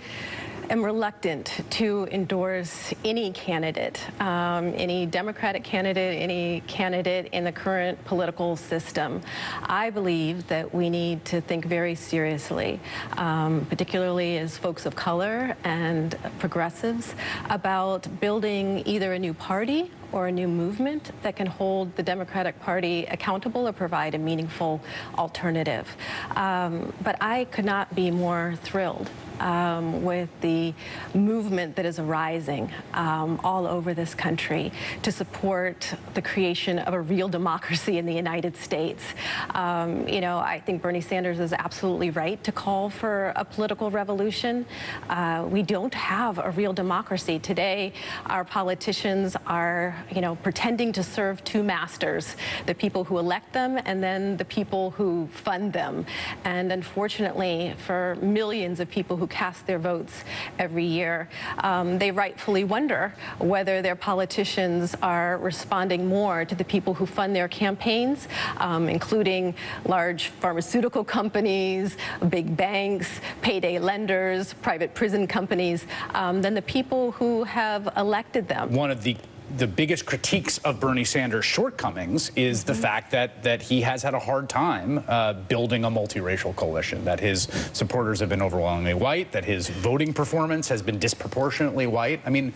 am 0.69 0.83
reluctant 0.83 1.61
to 1.71 2.07
endorse 2.11 2.93
any 3.03 3.31
candidate, 3.31 3.99
um, 4.21 4.73
any 4.75 5.05
Democratic 5.05 5.63
candidate, 5.63 6.21
any 6.21 6.61
candidate 6.67 7.27
in 7.31 7.43
the 7.43 7.51
current 7.51 8.03
political 8.05 8.55
system. 8.55 9.21
I 9.63 9.89
believe 9.89 10.47
that 10.47 10.73
we 10.73 10.89
need 10.89 11.25
to 11.25 11.41
think 11.41 11.65
very 11.65 11.95
seriously, 11.95 12.79
um, 13.17 13.65
particularly 13.69 14.37
as 14.37 14.57
folks 14.57 14.85
of 14.85 14.95
color 14.95 15.55
and 15.63 16.17
progressives, 16.39 17.15
about 17.49 18.07
building 18.19 18.83
either 18.85 19.13
a 19.13 19.19
new 19.19 19.33
party 19.33 19.91
or 20.11 20.27
a 20.27 20.31
new 20.31 20.47
movement 20.47 21.11
that 21.23 21.35
can 21.35 21.47
hold 21.47 21.95
the 21.95 22.03
Democratic 22.03 22.59
Party 22.61 23.05
accountable 23.05 23.67
or 23.67 23.73
provide 23.73 24.15
a 24.15 24.17
meaningful 24.17 24.81
alternative. 25.17 25.95
Um, 26.35 26.93
but 27.03 27.17
I 27.21 27.45
could 27.45 27.65
not 27.65 27.93
be 27.95 28.11
more 28.11 28.55
thrilled 28.63 29.09
um, 29.39 30.03
with 30.03 30.29
the 30.41 30.73
movement 31.13 31.75
that 31.75 31.85
is 31.85 31.99
arising 31.99 32.71
um, 32.93 33.39
all 33.43 33.67
over 33.67 33.93
this 33.93 34.13
country 34.13 34.71
to 35.01 35.11
support 35.11 35.93
the 36.13 36.21
creation 36.21 36.79
of 36.79 36.93
a 36.93 37.01
real 37.01 37.27
democracy 37.27 37.97
in 37.97 38.05
the 38.05 38.13
United 38.13 38.55
States. 38.57 39.03
Um, 39.51 40.07
you 40.07 40.21
know, 40.21 40.37
I 40.37 40.59
think 40.59 40.81
Bernie 40.81 41.01
Sanders 41.01 41.39
is 41.39 41.53
absolutely 41.53 42.09
right 42.09 42.41
to 42.43 42.51
call 42.51 42.89
for 42.89 43.33
a 43.35 43.45
political 43.45 43.91
revolution. 43.91 44.65
Uh, 45.09 45.45
we 45.49 45.61
don't 45.61 45.93
have 45.93 46.37
a 46.39 46.51
real 46.51 46.73
democracy 46.73 47.39
today. 47.39 47.93
Our 48.27 48.43
politicians 48.43 49.35
are, 49.47 49.94
you 50.13 50.21
know, 50.21 50.35
pretending 50.35 50.91
to 50.93 51.03
serve 51.03 51.43
two 51.43 51.63
masters: 51.63 52.35
the 52.65 52.75
people 52.75 53.03
who 53.03 53.17
elect 53.17 53.53
them 53.53 53.79
and 53.85 54.01
then 54.01 54.37
the 54.37 54.45
people 54.45 54.91
who 54.91 55.27
fund 55.31 55.73
them. 55.73 56.05
And 56.43 56.71
unfortunately, 56.71 57.75
for 57.85 58.17
millions 58.21 58.79
of 58.79 58.89
people 58.89 59.17
who 59.17 59.27
cast 59.27 59.65
their 59.67 59.79
votes 59.79 60.23
every 60.59 60.85
year, 60.85 61.29
um, 61.59 61.97
they 61.97 62.11
rightfully 62.11 62.63
wonder 62.63 63.13
whether 63.39 63.81
their 63.81 63.95
politicians 63.95 64.95
are 65.01 65.37
responding 65.37 66.07
more 66.07 66.45
to 66.45 66.55
the 66.55 66.63
people 66.63 66.93
who 66.93 67.05
fund 67.05 67.35
their 67.35 67.47
campaigns, 67.47 68.27
um, 68.57 68.89
including 68.89 69.55
large 69.85 70.27
pharmaceutical 70.27 71.03
companies, 71.03 71.97
big 72.29 72.55
banks, 72.55 73.19
payday 73.41 73.79
lenders, 73.79 74.53
private 74.53 74.93
prison 74.93 75.27
companies, 75.27 75.85
um, 76.13 76.41
than 76.41 76.53
the 76.53 76.61
people 76.61 77.11
who 77.11 77.43
have 77.43 77.89
elected 77.97 78.47
them. 78.47 78.73
One 78.73 78.91
of 78.91 79.03
the 79.03 79.17
the 79.57 79.67
biggest 79.67 80.05
critiques 80.05 80.57
of 80.59 80.79
Bernie 80.79 81.03
Sanders' 81.03 81.45
shortcomings 81.45 82.31
is 82.35 82.63
the 82.63 82.73
fact 82.73 83.11
that 83.11 83.43
that 83.43 83.61
he 83.61 83.81
has 83.81 84.01
had 84.03 84.13
a 84.13 84.19
hard 84.19 84.49
time 84.49 85.03
uh, 85.07 85.33
building 85.33 85.85
a 85.85 85.89
multiracial 85.91 86.55
coalition. 86.55 87.05
That 87.05 87.19
his 87.19 87.43
supporters 87.71 88.19
have 88.19 88.29
been 88.29 88.41
overwhelmingly 88.41 88.95
white. 88.95 89.31
That 89.31 89.45
his 89.45 89.69
voting 89.69 90.13
performance 90.13 90.67
has 90.69 90.81
been 90.81 90.99
disproportionately 90.99 91.87
white. 91.87 92.21
I 92.25 92.29
mean, 92.29 92.53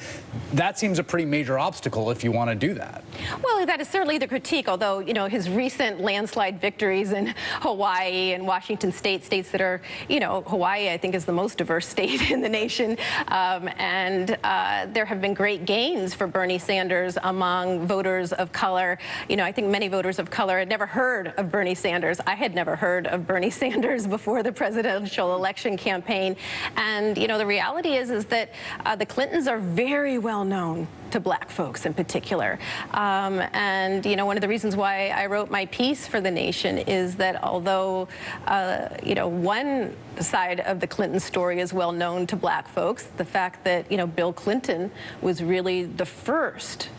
that 0.54 0.80
seems 0.80 1.00
a 1.00 1.04
pretty 1.04 1.26
major 1.26 1.60
obstacle 1.60 2.10
if 2.12 2.24
you 2.24 2.32
want 2.32 2.50
to 2.50 2.56
do 2.56 2.74
that. 2.74 3.04
Well, 3.44 3.66
that 3.66 3.80
is 3.80 3.88
certainly 3.88 4.18
the 4.18 4.28
critique, 4.28 4.68
although, 4.68 5.00
you 5.00 5.14
know, 5.14 5.28
his 5.28 5.50
recent 5.50 6.02
landslide 6.02 6.60
victories 6.60 7.12
in 7.12 7.34
Hawaii 7.62 8.34
and 8.34 8.46
Washington 8.48 8.92
state, 8.92 9.24
states 9.24 9.52
that 9.52 9.62
are, 9.62 9.82
you 10.08 10.20
know, 10.20 10.42
Hawaii, 10.42 10.90
I 10.90 10.98
think, 10.98 11.16
is 11.16 11.26
the 11.26 11.34
most 11.34 11.58
diverse 11.58 11.88
state 12.00 12.32
in 12.32 12.42
the 12.42 12.50
nation. 12.50 12.98
Um, 13.28 13.70
and 13.78 14.38
uh, 14.44 14.88
there 14.88 15.06
have 15.06 15.22
been 15.22 15.34
great 15.34 15.66
gains 15.66 16.14
for 16.14 16.28
Bernie 16.28 16.58
Sanders 16.58 16.79
among 17.24 17.86
voters 17.88 18.32
of 18.34 18.52
color. 18.52 18.98
You 19.28 19.36
know, 19.36 19.44
I 19.44 19.52
think 19.52 19.68
many 19.68 19.88
voters 19.88 20.20
of 20.20 20.30
color 20.30 20.60
had 20.60 20.70
never 20.70 20.86
heard 20.86 21.34
of 21.38 21.52
Bernie 21.52 21.76
Sanders. 21.76 22.20
I 22.26 22.36
had 22.36 22.56
never 22.56 22.76
heard 22.76 23.08
of 23.08 23.28
Bernie 23.28 23.50
Sanders 23.62 24.08
before 24.08 24.44
the 24.44 24.52
presidential 24.52 25.36
election 25.36 25.78
campaign. 25.78 26.36
And, 26.76 27.18
you 27.18 27.28
know, 27.28 27.38
the 27.38 27.46
reality 27.46 27.96
is, 27.96 28.10
is 28.10 28.26
that 28.26 28.54
uh, 28.86 28.96
the 28.96 29.06
Clintons 29.06 29.48
are 29.48 29.60
very 29.60 30.18
well 30.18 30.46
known 30.46 30.88
to 31.12 31.20
black 31.20 31.50
folks 31.50 31.86
in 31.86 31.94
particular. 31.94 32.60
Um, 32.92 33.42
and, 33.54 34.06
you 34.06 34.16
know, 34.16 34.26
one 34.26 34.38
of 34.38 34.42
the 34.42 34.48
reasons 34.48 34.76
why 34.76 35.10
I 35.10 35.26
wrote 35.26 35.50
my 35.50 35.66
piece 35.68 36.08
for 36.08 36.22
The 36.22 36.32
Nation 36.32 36.78
is 36.80 37.16
that 37.16 37.44
although, 37.44 38.08
uh, 38.48 38.90
you 39.04 39.16
know, 39.16 39.28
one 39.28 39.96
side 40.20 40.60
of 40.62 40.80
the 40.80 40.88
Clinton 40.88 41.20
story 41.20 41.60
is 41.60 41.74
well 41.74 41.92
known 41.92 42.28
to 42.28 42.36
black 42.36 42.68
folks, 42.68 43.06
the 43.18 43.26
fact 43.26 43.64
that, 43.64 43.92
you 43.92 43.98
know, 43.98 44.08
Bill 44.08 44.34
Clinton 44.34 44.92
was 45.22 45.44
really 45.44 45.86
the 45.86 46.06
first 46.06 46.90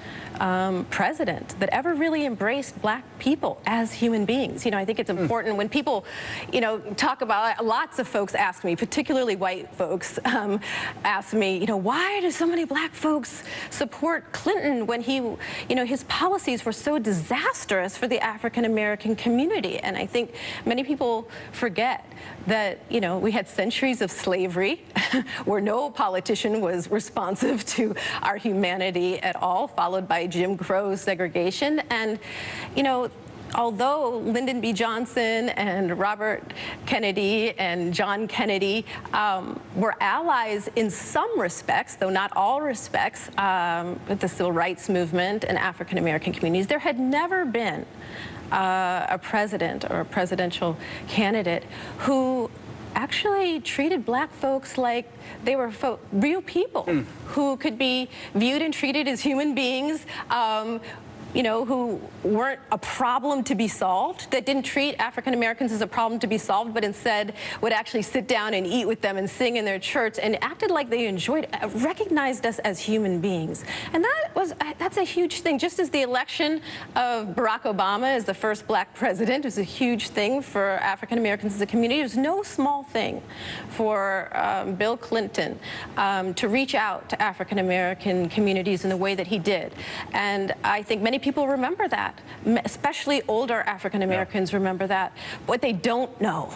um, 0.41 0.87
president 0.87 1.55
that 1.61 1.69
ever 1.69 1.95
really 1.95 2.25
embraced 2.25 2.81
black 2.81 3.05
people 3.19 3.61
as 3.67 3.93
human 3.93 4.25
beings. 4.25 4.65
You 4.65 4.71
know, 4.71 4.79
I 4.79 4.85
think 4.85 4.99
it's 4.99 5.11
important 5.11 5.57
when 5.57 5.69
people, 5.69 6.05
you 6.53 6.61
know, 6.61 6.81
talk 6.97 7.21
about, 7.21 7.65
lots 7.65 7.99
of 7.99 8.09
folks 8.09 8.35
ask 8.35 8.65
me, 8.65 8.75
particularly 8.75 9.37
white 9.37 9.73
folks, 9.75 10.19
um, 10.25 10.61
ask 11.05 11.35
me, 11.35 11.59
you 11.59 11.67
know, 11.67 11.77
why 11.77 12.21
do 12.21 12.31
so 12.31 12.47
many 12.47 12.65
black 12.65 12.93
folks 12.93 13.43
support 13.69 14.33
Clinton 14.33 14.87
when 14.87 15.03
he, 15.03 15.17
you 15.17 15.75
know, 15.75 15.85
his 15.85 16.05
policies 16.05 16.65
were 16.65 16.73
so 16.73 16.99
disastrous 16.99 17.97
for 17.97 18.09
the 18.09 18.19
African 18.21 18.65
American 18.65 19.15
community? 19.15 19.79
And 19.79 19.97
I 19.97 20.07
think 20.07 20.35
many 20.65 20.83
people 20.83 21.29
forget 21.53 22.11
that, 22.47 22.79
you 22.89 23.01
know, 23.01 23.19
we 23.19 23.31
had 23.31 23.47
centuries 23.47 24.01
of 24.01 24.11
slavery 24.11 24.83
where 25.45 25.61
no 25.61 25.91
politician 25.91 26.63
was 26.63 26.91
responsive 26.91 27.65
to 27.67 27.95
our 28.23 28.37
humanity 28.37 29.19
at 29.19 29.37
all, 29.37 29.69
followed 29.69 30.09
by 30.09 30.27
Jim 30.31 30.57
Crow 30.57 30.97
segregation. 30.97 31.81
And, 31.91 32.19
you 32.77 32.83
know, 32.83 33.11
although 33.55 34.19
Lyndon 34.19 34.61
B. 34.61 34.73
Johnson 34.73 35.51
and 35.51 35.99
Robert 35.99 36.43
Kennedy 36.87 37.53
and 37.59 37.93
John 37.93 38.29
Kennedy 38.29 38.87
um, 39.13 39.61
were 39.75 39.95
allies 40.01 40.69
in 40.77 40.91
some 40.91 41.39
respects, 41.39 41.97
though 41.97 42.11
not 42.11 42.33
all 42.37 42.61
respects, 42.61 43.29
um, 43.39 43.99
with 44.09 44.21
the 44.21 44.29
civil 44.29 44.53
rights 44.53 44.89
movement 44.89 45.45
and 45.45 45.59
African 45.59 45.99
American 45.99 46.33
communities, 46.33 46.67
there 46.67 46.79
had 46.79 46.99
never 46.99 47.45
been 47.45 47.85
uh, 48.53 49.07
a 49.09 49.19
president 49.19 49.85
or 49.91 50.01
a 50.01 50.05
presidential 50.05 50.77
candidate 51.09 51.65
who 51.99 52.51
actually 52.95 53.61
treated 53.61 54.05
black 54.05 54.33
folks 54.33 54.77
like 54.79 55.11
they 55.45 55.57
were 55.57 55.71
fo- 55.71 55.99
real 56.13 56.43
people 56.43 56.85
who 57.27 57.57
could 57.57 57.79
be 57.79 58.09
viewed 58.35 58.63
and 58.63 58.73
treated 58.75 59.09
as 59.09 59.21
human 59.21 59.55
beings. 59.55 60.05
Um, 60.31 60.81
you 61.35 61.43
know, 61.45 61.65
who 61.65 62.01
weren't 62.25 62.61
a 62.73 62.79
problem 62.79 63.45
to 63.45 63.55
be 63.55 63.69
solved, 63.69 64.31
that 64.33 64.45
didn't 64.45 64.65
treat 64.65 64.97
African 64.97 65.33
Americans 65.33 65.71
as 65.71 65.81
a 65.81 65.87
problem 65.87 66.19
to 66.21 66.27
be 66.27 66.39
solved, 66.39 66.75
but 66.75 66.83
instead 66.83 67.35
would 67.61 67.73
actually 67.73 68.03
sit 68.03 68.27
down 68.27 68.55
and 68.55 68.67
eat 68.67 68.87
with 68.87 69.01
them 69.01 69.17
and 69.17 69.31
sing 69.31 69.57
in 69.57 69.65
their 69.65 69.79
church 69.79 70.19
and 70.19 70.43
acted 70.43 70.71
like 70.71 70.91
they 70.91 71.07
enjoyed, 71.07 71.47
uh, 71.53 71.69
recognized 71.77 72.45
us 72.47 72.59
as 72.61 72.81
human 72.81 73.21
beings. 73.21 73.65
And 73.93 74.03
that 74.03 74.31
was, 74.35 74.53
uh, 74.53 74.75
that's 74.79 74.97
a 74.97 75.05
huge 75.05 75.43
thing. 75.43 75.59
Just 75.59 75.79
as 75.79 75.91
the 75.91 76.03
election 76.03 76.61
of 76.97 77.29
Barack 77.29 77.63
Obama 77.63 78.15
as 78.15 78.25
the 78.25 78.35
first 78.35 78.67
black 78.67 78.93
president 79.01 79.45
was 79.45 79.59
a 79.59 79.63
huge 79.63 80.09
thing 80.09 80.43
for 80.43 80.71
African 80.79 81.19
Americans 81.19 81.55
as 81.55 81.61
a 81.61 81.67
community, 81.67 82.01
it 82.01 82.05
was 82.05 82.17
no 82.17 82.43
small 82.43 82.83
thing 82.83 83.23
for 83.69 84.37
um, 84.37 84.75
Bill 84.75 84.97
Clinton 84.97 85.59
um, 85.97 86.35
to 86.35 86.49
reach 86.49 86.75
out 86.75 87.09
to 87.09 87.23
African 87.23 87.59
American 87.59 88.29
communities 88.29 88.83
in 88.83 88.91
the 88.91 88.97
way 88.97 89.15
that 89.15 89.29
he 89.29 89.39
did. 89.39 89.73
And 90.13 90.53
I 90.65 90.83
think 90.83 91.03
many 91.03 91.20
people 91.21 91.47
remember 91.49 91.89
that, 91.89 92.21
especially 92.65 93.23
older 93.29 93.61
African 93.61 94.03
Americans 94.03 94.53
remember 94.53 94.87
that. 94.87 95.13
What 95.47 95.61
they 95.61 95.73
don't 95.73 96.21
know 96.21 96.55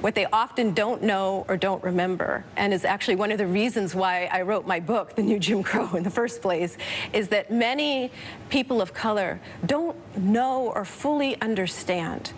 what 0.00 0.14
they 0.14 0.26
often 0.26 0.72
don't 0.72 1.02
know 1.02 1.44
or 1.48 1.56
don't 1.56 1.82
remember, 1.84 2.44
and 2.56 2.72
is 2.72 2.84
actually 2.84 3.16
one 3.16 3.30
of 3.30 3.38
the 3.38 3.46
reasons 3.46 3.94
why 3.94 4.28
I 4.32 4.42
wrote 4.42 4.66
my 4.66 4.80
book, 4.80 5.14
The 5.14 5.22
New 5.22 5.38
Jim 5.38 5.62
Crow, 5.62 5.94
in 5.94 6.02
the 6.02 6.10
first 6.10 6.40
place, 6.40 6.76
is 7.12 7.28
that 7.28 7.50
many 7.50 8.10
people 8.50 8.82
of 8.82 8.92
color 8.92 9.40
don't 9.64 9.96
know 10.18 10.72
or 10.74 10.84
fully 10.84 11.40
understand 11.40 12.32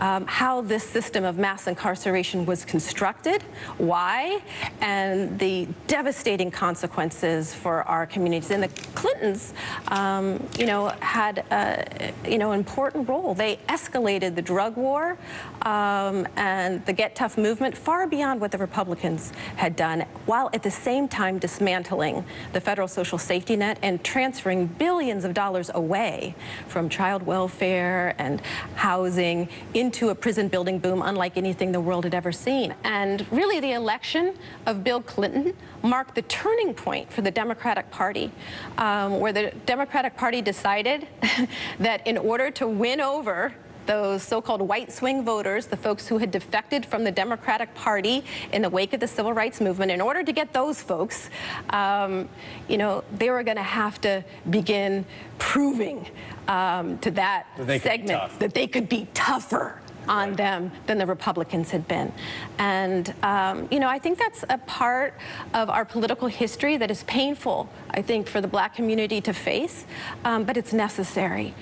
um, 0.00 0.26
how 0.26 0.62
this 0.62 0.82
system 0.82 1.24
of 1.24 1.36
mass 1.38 1.66
incarceration 1.66 2.46
was 2.46 2.64
constructed, 2.64 3.42
why, 3.76 4.42
and 4.80 5.38
the 5.38 5.68
devastating 5.86 6.50
consequences 6.50 7.54
for 7.54 7.82
our 7.82 8.06
communities. 8.06 8.50
And 8.50 8.62
the 8.62 8.68
Clintons, 8.94 9.52
um, 9.88 10.42
you 10.58 10.66
know, 10.66 10.88
had 11.00 11.44
a, 11.50 12.12
you 12.26 12.38
know, 12.38 12.52
important 12.52 13.08
role. 13.08 13.34
They 13.34 13.56
escalated 13.68 14.34
the 14.34 14.42
drug 14.42 14.76
war 14.76 15.18
um, 15.62 16.26
and 16.36 16.84
the 16.86 16.92
Get 16.92 17.14
Tough 17.14 17.36
movement 17.36 17.76
far 17.76 18.06
beyond 18.06 18.40
what 18.40 18.52
the 18.52 18.58
Republicans 18.58 19.32
had 19.56 19.76
done, 19.76 20.02
while 20.26 20.48
at 20.52 20.62
the 20.62 20.70
same 20.70 21.08
time 21.08 21.38
dismantling 21.38 22.24
the 22.52 22.60
federal 22.60 22.88
social 22.88 23.18
safety 23.18 23.56
net 23.56 23.78
and 23.82 24.02
transferring 24.02 24.66
billions 24.66 25.24
of 25.24 25.34
dollars 25.34 25.57
away 25.74 26.34
from 26.68 26.88
child 26.88 27.22
welfare 27.24 28.14
and 28.18 28.40
housing 28.76 29.48
into 29.74 30.10
a 30.10 30.14
prison 30.14 30.48
building 30.48 30.78
boom 30.78 31.02
unlike 31.02 31.36
anything 31.36 31.72
the 31.72 31.80
world 31.80 32.04
had 32.04 32.14
ever 32.14 32.30
seen. 32.30 32.74
And 32.84 33.26
really, 33.32 33.60
the 33.60 33.72
election 33.72 34.34
of 34.66 34.84
Bill 34.84 35.02
Clinton 35.02 35.54
marked 35.82 36.14
the 36.14 36.22
turning 36.22 36.74
point 36.74 37.12
for 37.12 37.22
the 37.22 37.30
Democratic 37.30 37.90
Party, 37.90 38.30
um, 38.78 39.18
where 39.20 39.32
the 39.32 39.52
Democratic 39.66 40.16
Party 40.16 40.40
decided 40.40 41.08
that 41.80 42.06
in 42.06 42.16
order 42.16 42.50
to 42.52 42.68
win 42.68 43.00
over 43.00 43.52
those 43.88 44.22
so-called 44.22 44.62
white 44.62 44.92
swing 44.92 45.24
voters, 45.24 45.66
the 45.66 45.76
folks 45.76 46.06
who 46.06 46.18
had 46.18 46.30
defected 46.30 46.86
from 46.86 47.02
the 47.02 47.10
Democratic 47.10 47.74
Party 47.74 48.22
in 48.52 48.62
the 48.62 48.70
wake 48.70 48.92
of 48.92 49.00
the 49.00 49.08
civil 49.08 49.32
rights 49.32 49.60
movement, 49.60 49.90
in 49.90 50.00
order 50.00 50.22
to 50.22 50.30
get 50.30 50.52
those 50.52 50.80
folks, 50.80 51.30
um, 51.70 52.28
you 52.68 52.78
know, 52.78 53.02
they 53.16 53.30
were 53.30 53.42
going 53.42 53.56
to 53.56 53.62
have 53.62 54.00
to 54.02 54.22
begin 54.50 55.04
proving 55.38 56.06
um, 56.46 56.98
to 56.98 57.10
that 57.10 57.46
they 57.58 57.78
segment 57.78 58.38
that 58.38 58.54
they 58.54 58.66
could 58.66 58.88
be 58.88 59.08
tougher 59.14 59.80
on 60.08 60.32
them 60.34 60.70
than 60.86 60.98
the 60.98 61.06
Republicans 61.06 61.70
had 61.70 61.86
been. 61.86 62.12
And, 62.58 63.14
um, 63.22 63.68
you 63.70 63.78
know, 63.78 63.88
I 63.88 63.98
think 63.98 64.18
that's 64.18 64.44
a 64.48 64.58
part 64.58 65.14
of 65.52 65.68
our 65.68 65.84
political 65.84 66.28
history 66.28 66.76
that 66.78 66.90
is 66.90 67.02
painful, 67.04 67.68
I 67.90 68.02
think, 68.02 68.26
for 68.26 68.40
the 68.40 68.48
black 68.48 68.74
community 68.74 69.20
to 69.22 69.32
face, 69.32 69.84
um, 70.24 70.44
but 70.44 70.56
it's 70.56 70.72
necessary. 70.72 71.54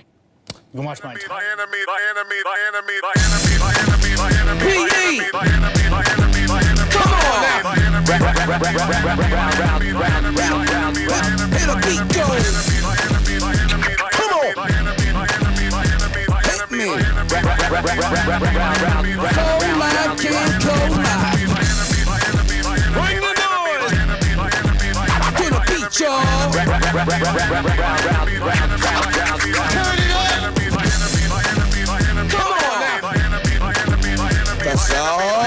You 0.76 0.82
can 0.82 0.88
watch 0.88 1.02
my 1.02 1.14
Bring 1.14 1.24
the 23.20 23.32
noise. 23.40 23.96
To 25.36 25.44
the 25.48 25.60
beat, 25.68 26.00
y'all. 26.00 26.46
Now. 35.06 35.46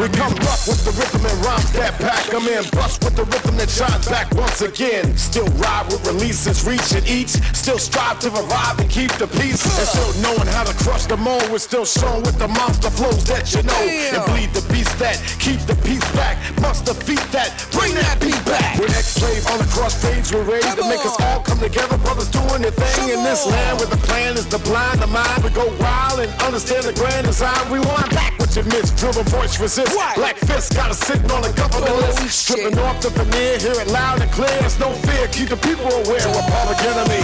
All. 0.00 0.06
We 0.06 0.08
come 0.16 0.32
rough 0.40 0.66
with 0.66 0.80
the 0.84 0.92
rhythm 0.96 1.26
and 1.26 1.44
rhymes 1.44 1.72
that 1.72 1.92
pack 2.00 2.24
them 2.32 2.48
in. 2.48 2.64
Bust 2.72 3.04
with 3.04 3.16
the 3.16 3.24
rhythm 3.24 3.56
that 3.56 3.68
shines 3.68 4.08
back 4.08 4.32
once 4.32 4.62
again. 4.62 5.16
Still 5.16 5.46
ride 5.60 5.86
with 5.92 6.06
releases, 6.06 6.64
reach 6.64 6.92
and 6.92 7.06
each. 7.06 7.36
Still 7.52 7.78
strive 7.78 8.18
to 8.20 8.30
revive 8.30 8.78
and 8.80 8.88
keep 8.88 9.12
the 9.20 9.26
peace. 9.26 9.60
And 9.60 9.88
still 9.88 10.12
knowing 10.22 10.48
how 10.48 10.64
to 10.64 10.74
crush 10.84 11.04
the 11.06 11.16
mold. 11.16 11.44
We're 11.52 11.58
still 11.58 11.84
showing 11.84 12.22
with 12.22 12.38
the 12.38 12.48
monster 12.48 12.90
flows 12.90 13.24
that 13.24 13.52
you 13.52 13.62
know. 13.62 13.82
And 14.16 14.24
bleed 14.32 14.52
the 14.56 14.64
beast 14.72 14.96
that 14.98 15.20
keep 15.38 15.60
the 15.68 15.76
peace 15.84 16.04
back. 16.16 16.40
Must 16.60 16.84
defeat 16.84 17.24
that. 17.36 17.52
Bring 17.72 17.92
that 17.94 18.20
beat 18.20 18.40
back. 18.48 18.78
We're 18.80 18.88
X-Slave 18.88 19.46
on 19.52 19.58
the 19.58 19.68
cross 19.68 20.00
stage 20.00 20.32
we're 20.32 20.48
ready 20.48 20.68
to 20.80 20.84
make 20.88 21.04
us 21.04 21.16
all 21.20 21.42
come 21.42 21.58
together. 21.58 21.98
Brothers 21.98 22.30
doing 22.30 22.62
their 22.62 22.72
thing 22.72 23.12
in 23.12 23.22
this 23.24 23.44
land 23.46 23.78
where 23.78 23.88
the 23.88 24.00
plan 24.08 24.34
is 24.36 24.46
to 24.48 24.58
blind 24.64 25.00
the 25.00 25.08
mind. 25.08 25.44
We 25.44 25.50
go 25.50 25.68
wild 25.76 26.20
and 26.20 26.32
understand 26.40 26.84
the 26.84 26.94
grand 26.94 27.26
design. 27.26 27.60
Rewind 27.68 28.10
back 28.16 28.38
what 28.38 28.54
you 28.56 28.64
missed. 28.64 28.98
Feel 28.98 29.12
the 29.12 29.28
voice 29.28 29.60
resist. 29.60 29.89
Black 29.90 30.36
fist 30.36 30.74
got 30.74 30.90
us 30.90 30.98
sitting 30.98 31.30
on 31.30 31.44
a 31.44 31.52
government 31.52 31.96
list. 31.96 32.46
Tripping 32.46 32.78
off 32.78 33.00
the 33.00 33.10
veneer, 33.10 33.58
hear 33.58 33.72
it 33.72 33.88
loud 33.88 34.20
and 34.20 34.30
clear. 34.30 34.48
There's 34.60 34.78
no 34.78 34.92
fear. 34.92 35.26
Keep 35.28 35.48
the 35.50 35.56
people 35.56 35.86
aware. 35.86 36.26
We're 36.30 36.46
public 36.50 36.78
enemy. 36.86 37.20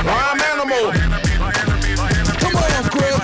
I'm 0.00 0.40
animal. 0.40 0.92
Come 2.40 2.56
on, 2.56 2.88
Grill. 2.88 3.20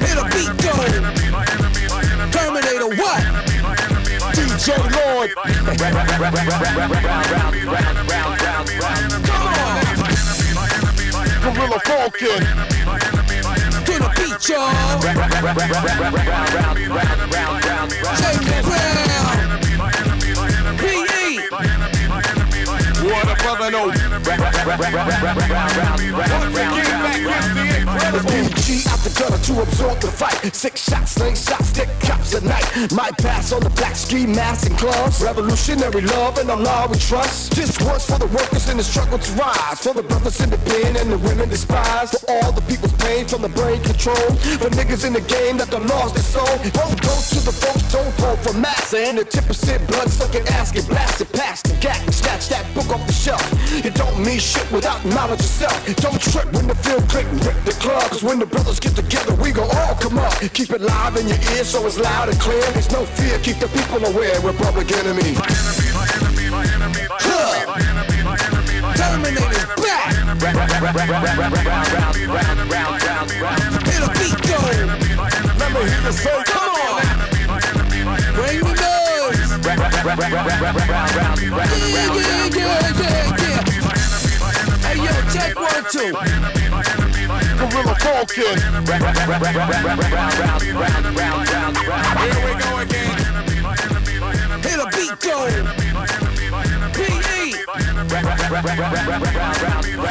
Hit 0.00 0.18
a 0.18 0.24
beat, 0.28 0.52
go. 0.60 0.74
Terminator, 2.30 2.90
what? 3.00 3.20
DJ 4.36 4.76
Lord. 4.96 5.30
Gorilla 11.42 11.80
Falcon. 11.80 12.59
To 15.40 15.46
the 15.46 15.54
beat, 15.54 15.70
y'all. 15.70 16.50
James 18.16 18.36
Brown. 18.36 18.39
PG 28.30 28.86
out 28.90 29.00
the 29.02 29.10
gutter 29.18 29.38
to 29.38 29.62
absorb 29.62 30.00
the 30.00 30.08
fight. 30.08 30.54
Six 30.54 30.82
shots, 30.88 31.18
nine 31.18 31.34
shots, 31.34 31.68
stick 31.68 31.88
cops 32.00 32.34
at 32.34 32.42
night. 32.42 32.92
My 32.92 33.10
pass 33.18 33.52
on 33.52 33.62
the 33.62 33.70
black 33.70 33.96
ski 33.96 34.26
mask 34.26 34.68
and 34.68 34.78
gloves. 34.78 35.22
Revolutionary 35.22 36.02
love 36.02 36.38
and 36.38 36.48
the 36.48 36.56
law 36.56 36.86
we 36.86 36.98
trust. 36.98 37.52
This 37.56 37.80
one's 37.80 38.04
for 38.04 38.18
the 38.18 38.26
workers 38.28 38.68
in 38.68 38.76
the 38.76 38.84
struggle 38.84 39.18
to 39.18 39.32
rise. 39.32 39.80
For 39.80 39.94
the 39.94 40.02
brothers 40.02 40.40
in 40.40 40.50
the 40.50 40.58
pen 40.58 40.96
and 40.96 41.10
the 41.10 41.18
women 41.18 41.48
despised. 41.48 42.18
For 42.20 42.30
all 42.30 42.52
the 42.52 42.62
people's 42.62 42.94
pain 42.94 43.26
from 43.26 43.42
the 43.42 43.48
brain 43.48 43.82
control. 43.82 44.30
For 44.62 44.70
niggas 44.70 45.04
in 45.04 45.12
the 45.12 45.22
game 45.22 45.56
that 45.58 45.70
done 45.70 45.86
lost 45.88 46.14
their 46.14 46.24
soul. 46.24 46.56
Don't 46.70 47.00
go 47.02 47.14
to 47.14 47.40
the 47.42 47.52
folks, 47.52 47.92
don't 47.92 48.14
hold 48.20 48.38
for 48.40 48.52
mass. 48.54 48.94
And 48.94 49.18
the 49.18 49.24
tip 49.24 49.46
percent 49.46 49.86
blood 49.88 50.10
sucking 50.10 50.46
ass 50.48 50.70
get 50.72 50.86
blasted 50.88 51.32
past 51.32 51.64
the 51.66 51.74
gap 51.80 52.00
snatch 52.12 52.48
that 52.48 52.66
book 52.74 52.88
off 52.90 53.06
the 53.06 53.12
shelf. 53.12 53.42
It 53.84 53.94
don't 53.94 54.18
mean 54.24 54.38
shit 54.38 54.59
without 54.72 55.04
knowledge 55.04 55.40
yourself. 55.40 55.74
Don't 55.96 56.20
trip 56.20 56.52
when 56.52 56.66
the 56.66 56.74
field 56.74 57.08
click 57.08 57.26
and 57.26 57.44
rip 57.44 57.56
the 57.64 57.72
club. 57.80 58.02
Cause 58.10 58.22
when 58.22 58.38
the 58.38 58.46
brothers 58.46 58.80
get 58.80 58.94
together, 58.96 59.34
we 59.34 59.52
gon' 59.52 59.70
all 59.76 59.94
come 59.96 60.18
up. 60.18 60.32
Keep 60.52 60.70
it 60.70 60.80
live 60.80 61.16
in 61.16 61.28
your 61.28 61.38
ear 61.56 61.64
so 61.64 61.86
it's 61.86 61.98
loud 61.98 62.28
and 62.28 62.38
clear. 62.40 62.62
There's 62.72 62.90
no 62.92 63.04
fear, 63.04 63.38
keep 63.40 63.58
the 63.58 63.68
people 63.68 64.04
aware. 64.04 64.40
We're 64.42 64.52
public 64.54 64.90
enemy. 64.92 65.34
Terminator's 68.96 69.64
back. 69.80 70.12
Round, 70.40 70.56
round, 70.56 70.82
round, 70.82 71.10
round, 71.10 71.38
round, 71.38 71.66
round, 71.70 72.16
round, 72.28 72.70
round, 72.70 73.30
round. 73.40 73.86
Hit 73.86 74.02
a 74.02 74.08
beat, 74.18 74.38
go. 74.48 74.58
Me 75.70 75.80
hear 75.88 76.02
you 76.02 76.12
say, 76.12 76.42
come 76.46 76.74
on. 76.74 77.02
Bring 78.34 78.60
the 78.60 78.74
noise. 78.74 79.50
Yeah, 79.60 79.76
yeah, 79.76 79.96
yeah, 82.14 82.48
yeah, 82.50 83.00
yeah. 83.00 83.10
Hey, 83.10 83.28
yo, 83.28 83.29
check 85.32 85.54
one, 85.56 85.84
two. 85.90 86.12
Gorilla 87.58 87.94
Falcon. 88.00 88.58
Here 92.20 92.40
we 92.44 92.52
go 92.60 92.70
again. 92.78 93.16
Hit 94.62 94.78
a 94.78 94.86
beat, 94.96 95.14
go. 95.20 95.36
P.E. 96.94 97.40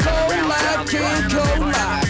Go 0.03 0.15
live, 0.47 0.81
can't 0.87 1.31
go 1.31 1.43
live. 1.65 2.09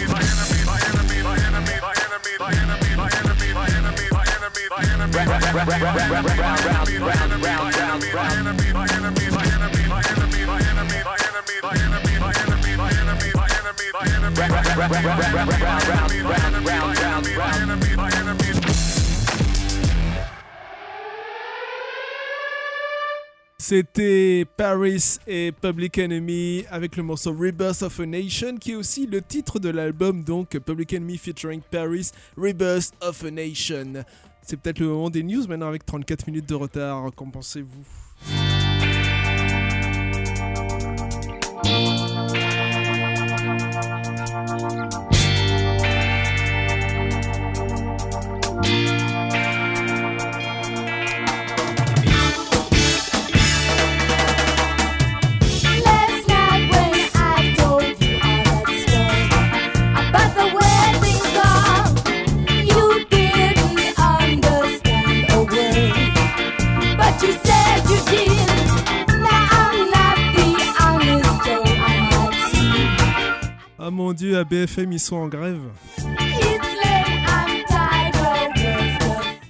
C'était 23.58 24.46
Paris 24.56 25.18
et 25.26 25.52
Public 25.52 25.98
Enemy 25.98 26.64
avec 26.70 26.96
le 26.96 27.02
morceau 27.02 27.32
Rebirth 27.32 27.82
of 27.82 28.00
a 28.00 28.06
Nation 28.06 28.56
qui 28.56 28.72
est 28.72 28.74
aussi 28.74 29.06
le 29.06 29.22
titre 29.22 29.58
de 29.58 29.68
l'album 29.68 30.24
donc 30.24 30.58
Public 30.58 30.94
Enemy 30.94 31.18
featuring 31.18 31.60
Paris 31.70 32.10
Rebirth 32.36 32.92
of 33.00 33.22
a 33.22 33.30
Nation. 33.30 34.04
C'est 34.42 34.56
peut-être 34.56 34.80
le 34.80 34.88
moment 34.88 35.10
des 35.10 35.22
news 35.22 35.46
maintenant 35.46 35.68
avec 35.68 35.86
34 35.86 36.26
minutes 36.26 36.48
de 36.48 36.54
retard, 36.54 37.10
qu'en 37.14 37.30
pensez-vous? 37.30 38.09
Ah 73.90 73.92
mon 73.92 74.12
dieu, 74.12 74.38
à 74.38 74.44
BFM 74.44 74.92
ils 74.92 75.00
sont 75.00 75.16
en 75.16 75.26
grève. 75.26 75.58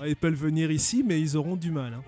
Ah, 0.01 0.09
Ils 0.09 0.16
peuvent 0.16 0.32
venir 0.32 0.70
ici 0.70 1.05
mais 1.07 1.20
ils 1.20 1.36
auront 1.36 1.57
du 1.57 1.70
mal. 1.70 1.93
hein. 1.93 2.03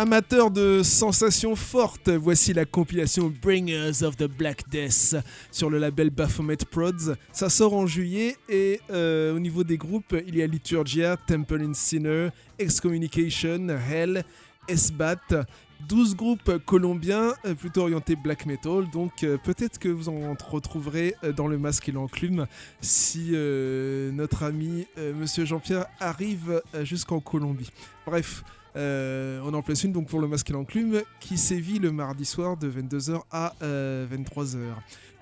Amateurs 0.00 0.50
de 0.50 0.82
sensations 0.82 1.54
fortes, 1.54 2.08
voici 2.08 2.54
la 2.54 2.64
compilation 2.64 3.30
Bringers 3.42 4.02
of 4.02 4.16
the 4.16 4.24
Black 4.24 4.66
Death 4.70 5.14
sur 5.52 5.68
le 5.68 5.78
label 5.78 6.08
Baphomet 6.08 6.56
Prods. 6.70 7.16
Ça 7.32 7.50
sort 7.50 7.74
en 7.74 7.86
juillet 7.86 8.38
et 8.48 8.80
euh, 8.88 9.36
au 9.36 9.38
niveau 9.38 9.62
des 9.62 9.76
groupes, 9.76 10.16
il 10.26 10.36
y 10.36 10.42
a 10.42 10.46
Liturgia, 10.46 11.18
Temple 11.18 11.60
in 11.60 11.74
Sinner, 11.74 12.30
Excommunication, 12.58 13.68
Hell, 13.68 14.24
Esbat. 14.68 15.46
12 15.86 16.16
groupes 16.16 16.58
colombiens 16.64 17.34
euh, 17.44 17.54
plutôt 17.54 17.82
orientés 17.82 18.16
black 18.16 18.46
metal, 18.46 18.88
donc 18.90 19.22
euh, 19.22 19.36
peut-être 19.36 19.78
que 19.78 19.88
vous 19.88 20.08
en 20.08 20.34
retrouverez 20.50 21.14
dans 21.36 21.46
le 21.46 21.58
masque 21.58 21.90
et 21.90 21.92
l'enclume 21.92 22.46
si 22.80 23.32
notre 23.32 24.44
ami 24.44 24.86
Monsieur 24.96 25.44
Jean-Pierre 25.44 25.84
arrive 26.00 26.62
jusqu'en 26.84 27.20
Colombie. 27.20 27.70
Bref, 28.06 28.44
euh, 28.76 29.40
on 29.44 29.52
en 29.54 29.62
place 29.62 29.84
une 29.84 29.92
donc 29.92 30.08
pour 30.08 30.20
le 30.20 30.28
masque 30.28 30.50
et 30.50 30.52
l'enclume 30.52 31.02
qui 31.20 31.36
sévit 31.38 31.78
le 31.78 31.90
mardi 31.92 32.24
soir 32.24 32.56
de 32.56 32.70
22h 32.70 33.22
à 33.30 33.54
euh, 33.62 34.06
23h. 34.06 34.58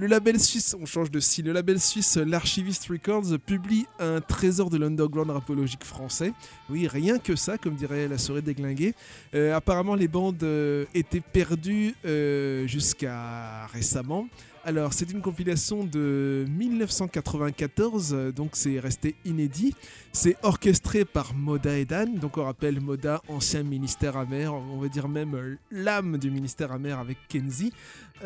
Le 0.00 0.06
label 0.06 0.38
suisse, 0.38 0.76
on 0.80 0.86
change 0.86 1.10
de 1.10 1.18
style, 1.18 1.46
le 1.46 1.52
label 1.52 1.80
suisse 1.80 2.16
l'Archivist 2.16 2.86
Records 2.86 3.36
publie 3.44 3.86
un 3.98 4.20
trésor 4.20 4.70
de 4.70 4.78
l'underground 4.78 5.30
rapologique 5.30 5.82
français. 5.82 6.32
Oui, 6.70 6.86
rien 6.86 7.18
que 7.18 7.34
ça, 7.34 7.58
comme 7.58 7.74
dirait 7.74 8.06
la 8.06 8.16
soirée 8.16 8.42
déglinguée. 8.42 8.94
Euh, 9.34 9.56
apparemment, 9.56 9.96
les 9.96 10.06
bandes 10.06 10.42
euh, 10.44 10.84
étaient 10.94 11.20
perdues 11.20 11.96
euh, 12.04 12.64
jusqu'à 12.68 13.66
récemment. 13.66 14.28
Alors, 14.68 14.92
c'est 14.92 15.10
une 15.10 15.22
compilation 15.22 15.82
de 15.82 16.44
1994, 16.50 18.12
euh, 18.12 18.32
donc 18.32 18.50
c'est 18.52 18.78
resté 18.78 19.14
inédit. 19.24 19.74
C'est 20.12 20.36
orchestré 20.42 21.06
par 21.06 21.32
Moda 21.32 21.78
et 21.78 21.86
Dan, 21.86 22.16
donc 22.16 22.36
on 22.36 22.44
rappelle 22.44 22.78
Moda, 22.78 23.22
ancien 23.28 23.62
ministère 23.62 24.18
amer, 24.18 24.52
on 24.52 24.78
va 24.78 24.88
dire 24.88 25.08
même 25.08 25.34
euh, 25.34 25.56
l'âme 25.70 26.18
du 26.18 26.30
ministère 26.30 26.70
amer 26.70 26.98
avec 26.98 27.16
Kenzie. 27.28 27.72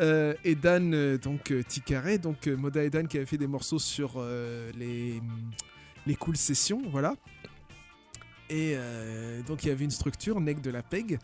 Euh, 0.01 0.33
et 0.43 0.55
Dan, 0.55 0.93
euh, 0.93 1.17
donc 1.17 1.53
Ticaré, 1.65 2.17
donc 2.17 2.47
Moda 2.47 2.83
et 2.83 2.89
Dan 2.89 3.07
qui 3.07 3.15
avait 3.15 3.25
fait 3.25 3.37
des 3.37 3.47
morceaux 3.47 3.79
sur 3.79 4.21
les, 4.77 5.21
les 6.05 6.15
Cool 6.15 6.35
Sessions, 6.35 6.81
voilà. 6.91 7.15
Et 8.49 8.75
donc 9.47 9.63
il 9.63 9.69
y 9.69 9.71
avait 9.71 9.85
une 9.85 9.91
structure, 9.91 10.41
Nec 10.41 10.59
de 10.59 10.71
la 10.71 10.83
PEG. 10.83 11.19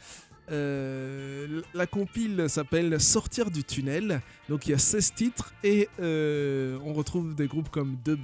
Euh, 0.52 1.62
la 1.74 1.86
compile 1.86 2.46
s'appelle 2.48 3.00
Sortir 3.00 3.52
du 3.52 3.64
tunnel. 3.64 4.22
Donc 4.48 4.68
il 4.68 4.72
y 4.72 4.74
a 4.74 4.78
16 4.80 5.14
titres 5.14 5.54
et 5.64 5.90
euh, 6.00 6.78
on 6.84 6.94
retrouve 6.94 7.36
des 7.36 7.48
groupes 7.48 7.70
comme 7.70 7.98
Deux 8.04 8.18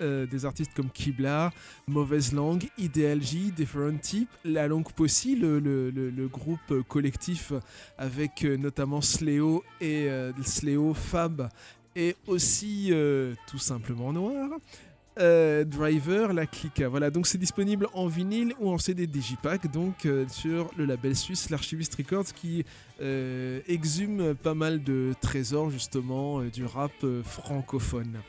euh, 0.00 0.26
des 0.26 0.44
artistes 0.44 0.72
comme 0.74 0.90
Kibla, 0.90 1.50
Mauvaise 1.86 2.32
Langue, 2.32 2.66
Ideal 2.78 3.22
J, 3.22 3.52
Different 3.52 4.00
Type, 4.00 4.28
La 4.44 4.68
Longue 4.68 4.92
Possi, 4.92 5.36
le, 5.36 6.28
groupe 6.28 6.82
collectif 6.88 7.52
avec 7.98 8.44
notamment 8.44 9.00
Sléo 9.00 9.64
et 9.80 10.08
Sléo, 10.44 10.94
Fab 10.94 11.48
et 11.96 12.16
aussi 12.26 12.92
tout 13.46 13.58
simplement 13.58 14.12
Noir. 14.12 14.50
Euh, 15.18 15.64
Driver, 15.64 16.32
la 16.32 16.46
Clica. 16.46 16.88
Voilà, 16.88 17.10
donc 17.10 17.26
c'est 17.26 17.36
disponible 17.36 17.86
en 17.92 18.06
vinyle 18.06 18.54
ou 18.58 18.70
en 18.70 18.78
CD 18.78 19.06
Digipack, 19.06 19.70
donc 19.70 20.06
euh, 20.06 20.24
sur 20.28 20.70
le 20.76 20.86
label 20.86 21.14
suisse 21.14 21.50
l'Archiviste 21.50 21.94
Records 21.96 22.32
qui 22.34 22.64
euh, 23.02 23.60
exhume 23.68 24.34
pas 24.34 24.54
mal 24.54 24.82
de 24.82 25.12
trésors 25.20 25.70
justement 25.70 26.40
du 26.44 26.64
rap 26.64 26.92
francophone. 27.24 28.20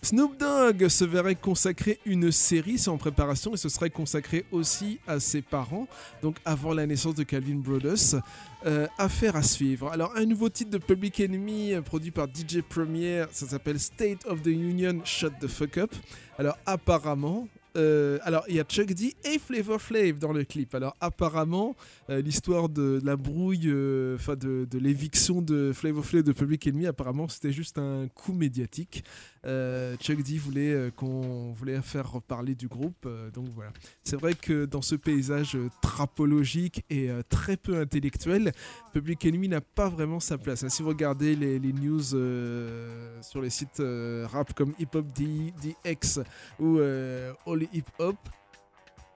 Snoop 0.00 0.38
Dogg 0.38 0.88
se 0.88 1.04
verrait 1.04 1.34
consacrer 1.34 1.98
une 2.06 2.30
série, 2.30 2.78
c'est 2.78 2.88
en 2.88 2.98
préparation, 2.98 3.54
et 3.54 3.56
ce 3.56 3.68
serait 3.68 3.90
consacré 3.90 4.44
aussi 4.52 5.00
à 5.06 5.18
ses 5.18 5.42
parents, 5.42 5.88
donc 6.22 6.36
avant 6.44 6.72
la 6.72 6.86
naissance 6.86 7.16
de 7.16 7.24
Calvin 7.24 7.56
Brothers. 7.56 8.20
Euh, 8.66 8.88
affaire 8.98 9.36
à 9.36 9.42
suivre. 9.42 9.88
Alors, 9.88 10.12
un 10.16 10.24
nouveau 10.24 10.48
titre 10.48 10.72
de 10.72 10.78
Public 10.78 11.20
Enemy 11.20 11.74
euh, 11.74 11.80
produit 11.80 12.10
par 12.10 12.26
DJ 12.26 12.60
Premier, 12.60 13.24
ça 13.30 13.46
s'appelle 13.46 13.78
State 13.78 14.26
of 14.26 14.42
the 14.42 14.48
Union 14.48 15.00
Shut 15.04 15.32
the 15.40 15.46
Fuck 15.46 15.78
Up. 15.78 15.94
Alors, 16.38 16.58
apparemment. 16.66 17.46
euh, 17.76 18.18
alors, 18.22 18.42
il 18.48 18.56
y 18.56 18.60
a 18.60 18.64
Chuck 18.64 18.92
D 18.92 19.14
et 19.24 19.38
Flavor 19.38 19.80
Flav 19.80 20.18
dans 20.18 20.32
le 20.32 20.42
clip. 20.42 20.74
Alors, 20.74 20.96
apparemment, 21.00 21.76
l'histoire 22.08 22.68
de, 22.68 23.00
la 23.04 23.14
brouille, 23.14 23.72
enfin 24.16 24.34
de, 24.34 24.66
de 24.68 24.78
l'éviction 24.78 25.40
de 25.40 25.72
Flavor 25.72 26.04
Flav 26.04 26.24
de 26.24 26.32
Public 26.32 26.66
Enemy, 26.66 26.88
apparemment, 26.88 27.28
c'était 27.28 27.52
juste 27.52 27.78
un 27.78 28.08
coup 28.12 28.32
médiatique. 28.32 29.04
Euh, 29.46 29.96
Chuck 29.96 30.22
D 30.22 30.38
voulait 30.38 30.72
euh, 30.72 30.90
qu'on 30.90 31.52
voulait 31.52 31.80
faire 31.82 32.10
reparler 32.10 32.54
du 32.54 32.68
groupe, 32.68 33.06
euh, 33.06 33.30
donc 33.30 33.48
voilà. 33.54 33.70
C'est 34.02 34.16
vrai 34.16 34.34
que 34.34 34.64
dans 34.64 34.82
ce 34.82 34.94
paysage 34.94 35.56
trapologique 35.82 36.84
et 36.90 37.10
très 37.28 37.56
peu 37.56 37.78
intellectuel, 37.78 38.52
Public 38.92 39.24
Enemy 39.26 39.48
n'a 39.48 39.60
pas 39.60 39.88
vraiment 39.88 40.20
sa 40.20 40.38
place. 40.38 40.64
hein. 40.64 40.68
Si 40.68 40.82
vous 40.82 40.88
regardez 40.88 41.36
les, 41.36 41.58
news 41.72 42.02
sur 43.22 43.42
les 43.42 43.50
sites 43.50 43.82
rap 44.24 44.54
comme 44.54 44.74
Hip 44.78 44.88
Hop 44.94 45.06
DX 45.12 46.20
ou 46.58 46.78
All 46.78 47.62
Hip 47.72 47.84
Hop, 47.98 48.16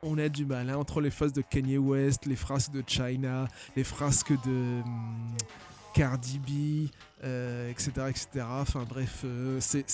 on 0.02 0.18
a 0.18 0.28
du 0.28 0.44
mal 0.44 0.68
hein, 0.68 0.76
entre 0.76 1.00
les 1.00 1.10
phrases 1.10 1.32
de 1.32 1.42
Kanye 1.42 1.78
West, 1.78 2.26
les 2.26 2.36
frasques 2.36 2.72
de 2.72 2.82
China, 2.86 3.46
les 3.76 3.84
frasques 3.84 4.32
de 4.44 4.82
hum, 4.84 5.36
Cardi 5.94 6.38
B, 6.38 6.88
euh, 7.24 7.70
etc.. 7.70 7.90
Enfin 8.60 8.84
bref, 8.88 9.22
euh, 9.24 9.58
c'est- 9.60 9.84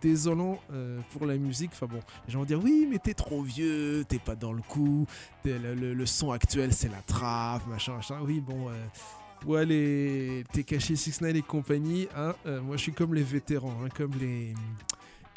désolant 0.00 0.60
euh, 0.72 1.00
pour 1.12 1.26
la 1.26 1.36
musique. 1.36 1.70
Enfin 1.74 1.86
bon, 1.86 2.00
les 2.26 2.32
gens 2.32 2.38
vont 2.40 2.44
dire 2.44 2.60
oui, 2.62 2.86
mais 2.90 2.98
t'es 2.98 3.14
trop 3.14 3.42
vieux, 3.42 4.04
t'es 4.08 4.18
pas 4.18 4.36
dans 4.36 4.52
le 4.52 4.62
coup, 4.62 5.06
le, 5.44 6.06
son 6.06 6.30
actuel 6.32 6.72
c'est 6.72 6.88
la 6.88 7.02
trave, 7.02 7.62
machin, 7.68 7.94
machin. 7.96 8.18
Oui, 8.22 8.40
bon. 8.40 8.68
euh, 8.68 8.72
Ouais, 9.46 9.64
les 9.64 10.44
Tekashi 10.52 10.98
69 10.98 11.34
et 11.36 11.40
compagnie, 11.40 12.08
hein, 12.14 12.34
euh, 12.44 12.60
moi 12.60 12.76
je 12.76 12.82
suis 12.82 12.92
comme 12.92 13.14
les 13.14 13.22
vétérans, 13.22 13.72
hein, 13.82 13.88
comme 13.96 14.12
les 14.20 14.52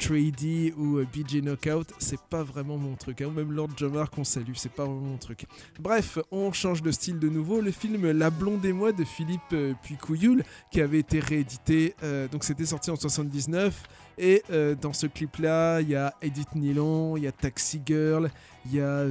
hum, 0.00 0.06
Trady 0.06 0.72
ou 0.76 0.98
euh, 0.98 1.06
BJ 1.12 1.40
Knockout, 1.42 1.92
c'est 1.98 2.20
pas 2.20 2.42
vraiment 2.42 2.76
mon 2.76 2.94
truc. 2.94 3.20
Hein, 3.20 3.30
même 3.34 3.52
Lord 3.52 3.70
Jamar 3.76 4.10
qu'on 4.10 4.24
salue, 4.24 4.52
c'est 4.54 4.72
pas 4.72 4.84
vraiment 4.84 5.00
mon 5.00 5.16
truc. 5.16 5.46
Bref, 5.80 6.18
on 6.30 6.52
change 6.52 6.82
de 6.82 6.90
style 6.90 7.18
de 7.18 7.28
nouveau. 7.28 7.60
Le 7.60 7.70
film 7.70 8.10
La 8.10 8.30
Blonde 8.30 8.64
et 8.64 8.72
moi 8.72 8.92
de 8.92 9.04
Philippe 9.04 9.40
euh, 9.52 9.74
Puicouyoul, 9.82 10.42
qui 10.70 10.80
avait 10.80 10.98
été 10.98 11.20
réédité, 11.20 11.94
euh, 12.02 12.28
donc 12.28 12.44
c'était 12.44 12.66
sorti 12.66 12.90
en 12.90 12.96
79. 12.96 13.82
Et 14.16 14.44
dans 14.80 14.92
ce 14.92 15.08
clip-là, 15.08 15.80
il 15.80 15.88
y 15.88 15.96
a 15.96 16.14
Edith 16.22 16.54
Nylon, 16.54 17.16
il 17.16 17.24
y 17.24 17.26
a 17.26 17.32
Taxi 17.32 17.82
Girl, 17.84 18.30
il 18.66 18.76
y 18.76 18.80
a. 18.80 19.04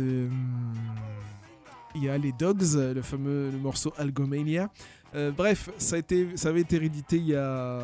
les 2.17 2.31
Dogs, 2.31 2.75
le 2.75 3.01
fameux 3.01 3.49
le 3.51 3.57
morceau 3.57 3.91
Algomania. 3.97 4.69
Bref, 5.35 5.71
ça, 5.77 5.97
a 5.97 5.99
été, 5.99 6.37
ça 6.37 6.47
avait 6.49 6.61
été 6.61 6.77
réédité 6.77 7.17
il 7.17 7.27
y 7.27 7.35
a 7.35 7.81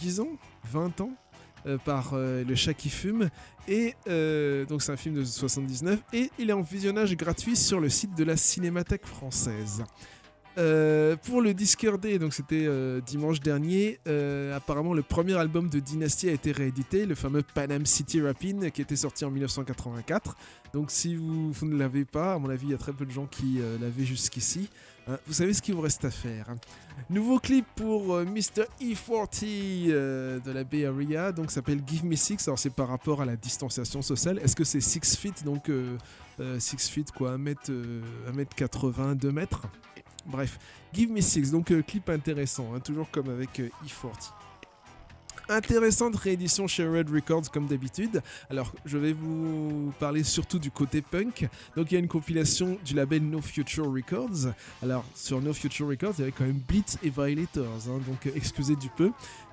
10 0.00 0.20
ans, 0.20 0.28
20 0.70 1.00
ans, 1.00 1.10
par 1.84 2.12
euh, 2.14 2.44
Le 2.44 2.54
Chat 2.54 2.74
qui 2.74 2.90
fume. 2.90 3.30
Et 3.68 3.94
euh, 4.08 4.66
donc 4.66 4.82
c'est 4.82 4.92
un 4.92 4.96
film 4.96 5.14
de 5.14 5.24
79 5.24 6.00
et 6.12 6.30
il 6.38 6.50
est 6.50 6.52
en 6.52 6.60
visionnage 6.60 7.16
gratuit 7.16 7.56
sur 7.56 7.80
le 7.80 7.88
site 7.88 8.14
de 8.16 8.24
la 8.24 8.36
Cinémathèque 8.36 9.06
française. 9.06 9.84
Euh, 10.56 11.16
pour 11.16 11.42
le 11.42 11.52
Discord 11.52 12.00
Day, 12.00 12.20
donc 12.20 12.32
c'était 12.32 12.66
euh, 12.66 13.00
dimanche 13.00 13.40
dernier, 13.40 13.98
euh, 14.06 14.56
apparemment 14.56 14.94
le 14.94 15.02
premier 15.02 15.34
album 15.34 15.68
de 15.68 15.80
Dynasty 15.80 16.28
a 16.28 16.32
été 16.32 16.52
réédité, 16.52 17.06
le 17.06 17.16
fameux 17.16 17.42
Panam 17.42 17.84
City 17.86 18.20
Rappin 18.20 18.70
qui 18.70 18.80
était 18.80 18.94
sorti 18.94 19.24
en 19.24 19.32
1984. 19.32 20.36
Donc 20.72 20.92
si 20.92 21.16
vous, 21.16 21.50
vous 21.50 21.66
ne 21.66 21.76
l'avez 21.76 22.04
pas, 22.04 22.34
à 22.34 22.38
mon 22.38 22.50
avis 22.50 22.66
il 22.66 22.70
y 22.70 22.74
a 22.74 22.78
très 22.78 22.92
peu 22.92 23.04
de 23.04 23.10
gens 23.10 23.26
qui 23.26 23.56
euh, 23.58 23.78
l'avaient 23.80 24.04
jusqu'ici. 24.04 24.70
Hein, 25.06 25.18
vous 25.26 25.34
savez 25.34 25.52
ce 25.52 25.60
qu'il 25.60 25.74
vous 25.74 25.82
reste 25.82 26.04
à 26.04 26.10
faire. 26.10 26.48
hein. 26.48 26.56
Nouveau 27.10 27.38
clip 27.38 27.66
pour 27.76 28.14
euh, 28.14 28.24
Mr. 28.24 28.64
E40 28.80 29.44
euh, 29.90 30.40
de 30.40 30.50
la 30.50 30.64
Bay 30.64 30.86
Area, 30.86 31.30
donc 31.32 31.50
s'appelle 31.50 31.80
Give 31.86 32.04
Me 32.06 32.16
Six. 32.16 32.48
Alors 32.48 32.58
c'est 32.58 32.70
par 32.70 32.88
rapport 32.88 33.20
à 33.20 33.24
la 33.26 33.36
distanciation 33.36 34.00
sociale. 34.00 34.38
Est-ce 34.42 34.56
que 34.56 34.64
c'est 34.64 34.80
6 34.80 35.16
feet, 35.16 35.44
donc 35.44 35.70
6 36.58 36.88
feet 36.88 37.12
quoi, 37.12 37.36
1m, 37.36 37.54
euh, 37.70 38.00
1m80, 38.32 39.14
2 39.16 39.30
mètres? 39.32 39.62
Bref, 40.26 40.58
Give 40.94 41.10
Me 41.12 41.20
Six, 41.20 41.50
donc 41.50 41.70
euh, 41.70 41.82
clip 41.82 42.08
intéressant, 42.08 42.72
hein, 42.74 42.80
toujours 42.80 43.10
comme 43.10 43.28
avec 43.28 43.60
euh, 43.60 43.68
E40. 43.84 44.30
Intéressante 45.48 46.16
réédition 46.16 46.66
chez 46.66 46.86
Red 46.88 47.10
Records 47.10 47.50
comme 47.52 47.66
d'habitude. 47.66 48.22
Alors 48.48 48.72
je 48.86 48.96
vais 48.96 49.12
vous 49.12 49.92
parler 49.98 50.24
surtout 50.24 50.58
du 50.58 50.70
côté 50.70 51.02
punk. 51.02 51.48
Donc 51.76 51.90
il 51.90 51.94
y 51.94 51.96
a 51.96 52.00
une 52.00 52.08
compilation 52.08 52.78
du 52.84 52.94
label 52.94 53.22
No 53.22 53.42
Future 53.42 53.92
Records. 53.92 54.54
Alors 54.82 55.04
sur 55.14 55.42
No 55.42 55.52
Future 55.52 55.88
Records 55.88 56.14
il 56.16 56.20
y 56.20 56.22
avait 56.22 56.32
quand 56.32 56.44
même 56.44 56.60
Blitz 56.66 56.96
et 57.02 57.10
Violators, 57.10 57.88
hein, 57.88 58.00
donc 58.06 58.26
euh, 58.26 58.30
excusez 58.34 58.76
du 58.76 58.88
peu. 58.88 59.10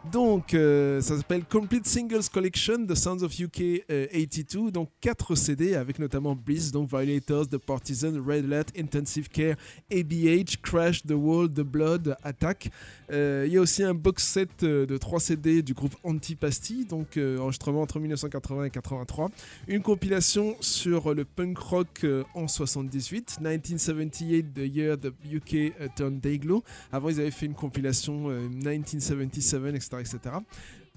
Donc 0.10 0.56
euh, 0.56 1.00
ça 1.00 1.16
s'appelle 1.16 1.44
Complete 1.46 1.86
Singles 1.86 2.28
Collection 2.34 2.88
The 2.88 2.96
Sounds 2.96 3.22
of 3.22 3.40
UK 3.40 3.84
euh, 3.92 4.08
82, 4.12 4.72
donc 4.72 4.90
4 5.00 5.36
CD 5.36 5.76
avec 5.76 6.00
notamment 6.00 6.36
Blitz, 6.36 6.72
donc 6.72 6.90
Violators, 6.90 7.48
The 7.48 7.58
Partisan, 7.58 8.14
Red 8.26 8.46
Alert, 8.46 8.72
Intensive 8.76 9.30
Care, 9.30 9.56
ABH, 9.92 10.58
Crash, 10.64 11.04
The 11.04 11.12
Wall, 11.12 11.50
The 11.50 11.62
Blood, 11.62 12.16
Attack. 12.24 12.72
Euh, 13.12 13.44
il 13.46 13.54
y 13.54 13.58
a 13.58 13.62
aussi 13.62 13.84
un 13.84 13.94
box 13.94 14.24
set 14.24 14.64
euh, 14.64 14.88
de 14.88 14.98
3 14.98 15.20
CD 15.20 15.62
du 15.62 15.76
groupe 15.76 15.96
Antipasti, 16.04 16.86
donc 16.86 17.18
euh, 17.18 17.38
enregistrement 17.38 17.82
entre 17.82 18.00
1980 18.00 18.66
et 18.66 18.70
83. 18.72 19.30
Une 19.68 19.84
compilation 19.84 20.56
sur 20.62 21.14
le 21.14 21.26
punk 21.26 21.60
rock 21.60 21.88
euh, 22.06 22.24
en 22.34 22.48
78, 22.48 23.38
1978, 23.40 24.54
The 24.54 24.60
Year 24.60 24.98
the 24.98 25.12
UK 25.32 25.94
Turned 25.96 26.20
Dayglow. 26.20 26.64
Avant, 26.92 27.10
ils 27.10 27.20
avaient 27.20 27.30
fait 27.30 27.46
une 27.46 27.54
compilation 27.54 28.30
euh, 28.30 28.50
1977, 28.50 29.76
etc. 29.76 29.91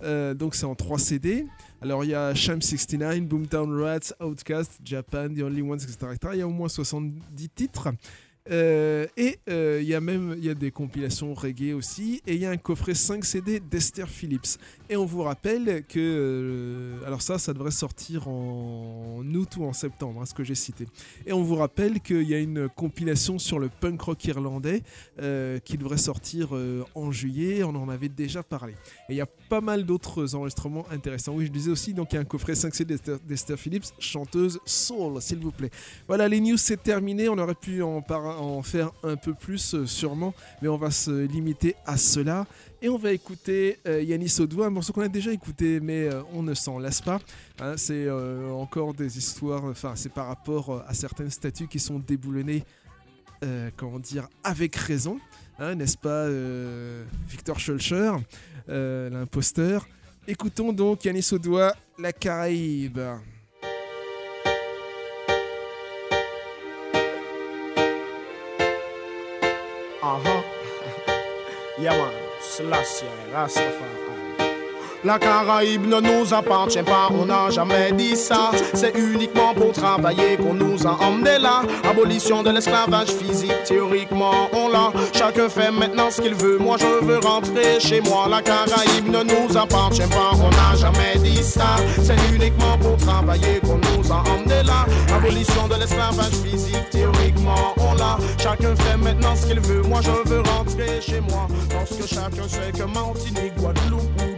Euh, 0.02 0.34
donc 0.34 0.54
c'est 0.54 0.66
en 0.66 0.74
3 0.74 0.98
CD. 0.98 1.46
Alors 1.80 2.04
il 2.04 2.10
y 2.10 2.14
a 2.14 2.34
Sham 2.34 2.60
69, 2.60 3.22
Boomtown 3.22 3.80
Rats, 3.80 4.12
Outcast, 4.20 4.80
Japan, 4.84 5.28
The 5.28 5.42
Only 5.42 5.62
Ones, 5.62 5.78
etc. 5.78 5.98
Il 6.32 6.38
y 6.38 6.42
a 6.42 6.46
au 6.46 6.50
moins 6.50 6.68
70 6.68 7.48
titres. 7.50 7.88
Euh, 8.50 9.06
et 9.16 9.38
euh, 9.48 9.78
il 9.80 9.88
y 9.88 9.94
a 9.94 10.02
même 10.02 10.36
y 10.38 10.50
a 10.50 10.54
des 10.54 10.70
compilations 10.70 11.32
reggae 11.32 11.72
aussi 11.72 12.20
et 12.26 12.34
il 12.34 12.40
y 12.42 12.44
a 12.44 12.50
un 12.50 12.58
coffret 12.58 12.92
5 12.92 13.24
CD 13.24 13.58
d'Esther 13.58 14.06
Phillips. 14.06 14.58
Et 14.90 14.96
on 14.98 15.06
vous 15.06 15.22
rappelle 15.22 15.82
que 15.88 15.98
euh, 15.98 17.06
alors 17.06 17.22
ça 17.22 17.38
ça 17.38 17.54
devrait 17.54 17.70
sortir 17.70 18.28
en 18.28 19.22
août 19.34 19.56
ou 19.56 19.64
en 19.64 19.72
septembre 19.72 20.20
hein, 20.20 20.26
ce 20.26 20.34
que 20.34 20.44
j'ai 20.44 20.54
cité. 20.54 20.86
Et 21.26 21.32
on 21.32 21.42
vous 21.42 21.54
rappelle 21.54 22.00
qu'il 22.00 22.28
y 22.28 22.34
a 22.34 22.38
une 22.38 22.68
compilation 22.68 23.38
sur 23.38 23.58
le 23.58 23.70
punk 23.70 24.02
rock 24.02 24.22
irlandais 24.26 24.82
qui 25.64 25.78
devrait 25.78 25.96
sortir 25.96 26.50
en 26.94 27.12
juillet 27.12 27.62
on 27.62 27.74
en 27.74 27.88
avait 27.88 28.08
déjà 28.10 28.42
parlé. 28.42 28.74
Et 29.08 29.14
il 29.14 29.16
y 29.16 29.22
a 29.22 29.26
pas 29.54 29.60
mal 29.60 29.84
d'autres 29.84 30.34
enregistrements 30.34 30.84
intéressants. 30.90 31.32
Oui 31.32 31.46
je 31.46 31.52
disais 31.52 31.70
aussi 31.70 31.94
donc 31.94 32.12
il 32.12 32.16
y 32.16 32.18
a 32.18 32.22
un 32.22 32.24
coffret 32.24 32.56
5 32.56 32.74
CD 32.74 32.96
d'Esther- 33.24 33.56
Phillips 33.56 33.84
chanteuse 34.00 34.58
soul 34.64 35.22
s'il 35.22 35.38
vous 35.38 35.52
plaît. 35.52 35.70
Voilà 36.08 36.26
les 36.28 36.40
news 36.40 36.56
c'est 36.56 36.82
terminé. 36.82 37.28
On 37.28 37.38
aurait 37.38 37.54
pu 37.54 37.80
en, 37.80 38.02
faire 38.64 38.90
un 39.04 39.14
peu 39.14 39.32
plus 39.32 39.74
euh, 39.76 39.86
sûrement 39.86 40.34
mais 40.60 40.66
on 40.66 40.76
va 40.76 40.90
se 40.90 41.12
limiter 41.26 41.76
à 41.86 41.96
cela. 41.96 42.46
Et 42.82 42.88
on 42.88 42.98
va 42.98 43.12
écouter 43.12 43.78
euh, 43.86 44.02
Yanis 44.02 44.40
Odou, 44.40 44.64
un 44.64 44.70
morceau 44.70 44.92
qu'on 44.92 45.02
a 45.02 45.08
déjà 45.08 45.32
écouté, 45.32 45.78
mais 45.78 46.02
euh, 46.08 46.22
on 46.32 46.42
ne 46.42 46.52
s'en 46.52 46.80
lasse 46.80 47.00
pas. 47.00 47.20
Hein, 47.60 47.74
c'est 47.76 48.06
euh, 48.06 48.50
encore 48.50 48.92
des 48.92 49.16
histoires, 49.16 49.64
enfin, 49.66 49.92
c'est 49.94 50.12
par 50.12 50.26
rapport 50.26 50.82
à 50.86 50.92
certaines 50.94 51.30
statues 51.30 51.68
qui 51.68 51.78
sont 51.78 52.00
déboulonnées, 52.00 52.64
comment 53.76 53.98
dire, 53.98 54.26
avec 54.42 54.74
raison, 54.76 55.18
Hein, 55.58 55.76
n'est-ce 55.76 55.96
pas, 55.96 56.08
euh, 56.26 57.04
Victor 57.28 57.60
Schulcher, 57.60 58.12
euh, 58.68 59.08
l'imposteur. 59.10 59.86
Écoutons 60.26 60.72
donc 60.72 61.04
Yannis 61.04 61.28
Odoa, 61.32 61.74
La 61.98 62.12
Caraïbe. 62.12 63.00
Uh-huh. 70.02 70.42
yeah, 71.78 71.96
man. 71.96 72.12
La 75.04 75.18
Caraïbe 75.18 75.86
ne 75.86 76.00
nous 76.00 76.32
appartient 76.32 76.82
pas, 76.82 77.10
on 77.10 77.26
n'a 77.26 77.50
jamais 77.50 77.92
dit 77.92 78.16
ça. 78.16 78.52
C'est 78.72 78.96
uniquement 78.96 79.52
pour 79.52 79.72
travailler 79.72 80.38
qu'on 80.38 80.54
nous 80.54 80.86
a 80.86 80.92
emmenés 80.92 81.38
là. 81.38 81.60
Abolition 81.86 82.42
de 82.42 82.48
l'esclavage 82.48 83.10
physique, 83.10 83.64
théoriquement 83.66 84.48
on 84.54 84.68
l'a. 84.68 84.90
Chacun 85.12 85.50
fait 85.50 85.70
maintenant 85.70 86.10
ce 86.10 86.22
qu'il 86.22 86.34
veut, 86.34 86.56
moi 86.56 86.78
je 86.80 87.04
veux 87.04 87.18
rentrer 87.18 87.78
chez 87.80 88.00
moi. 88.00 88.28
La 88.30 88.40
Caraïbe 88.40 89.08
ne 89.08 89.22
nous 89.24 89.54
appartient 89.58 90.08
pas, 90.08 90.30
on 90.32 90.48
n'a 90.48 90.74
jamais 90.74 91.18
dit 91.18 91.42
ça. 91.42 91.76
C'est 92.02 92.16
uniquement 92.34 92.78
pour 92.80 92.96
travailler 92.96 93.60
qu'on 93.60 93.76
nous 93.76 94.10
a 94.10 94.22
emmenés 94.30 94.62
là. 94.64 94.86
Abolition 95.14 95.68
de 95.68 95.74
l'esclavage 95.74 96.32
physique, 96.42 96.88
théoriquement 96.90 97.74
on 97.76 97.92
l'a. 97.92 98.16
Chacun 98.38 98.74
fait 98.76 98.96
maintenant 98.96 99.36
ce 99.36 99.48
qu'il 99.48 99.60
veut, 99.60 99.82
moi 99.82 100.00
je 100.02 100.30
veux 100.30 100.40
rentrer 100.56 101.02
chez 101.02 101.20
moi. 101.20 101.46
Parce 101.68 101.90
que 101.90 102.06
chacun 102.06 102.48
sait 102.48 102.72
que 102.72 102.84
Martinique, 102.84 103.54
Guadeloupe 103.58 104.33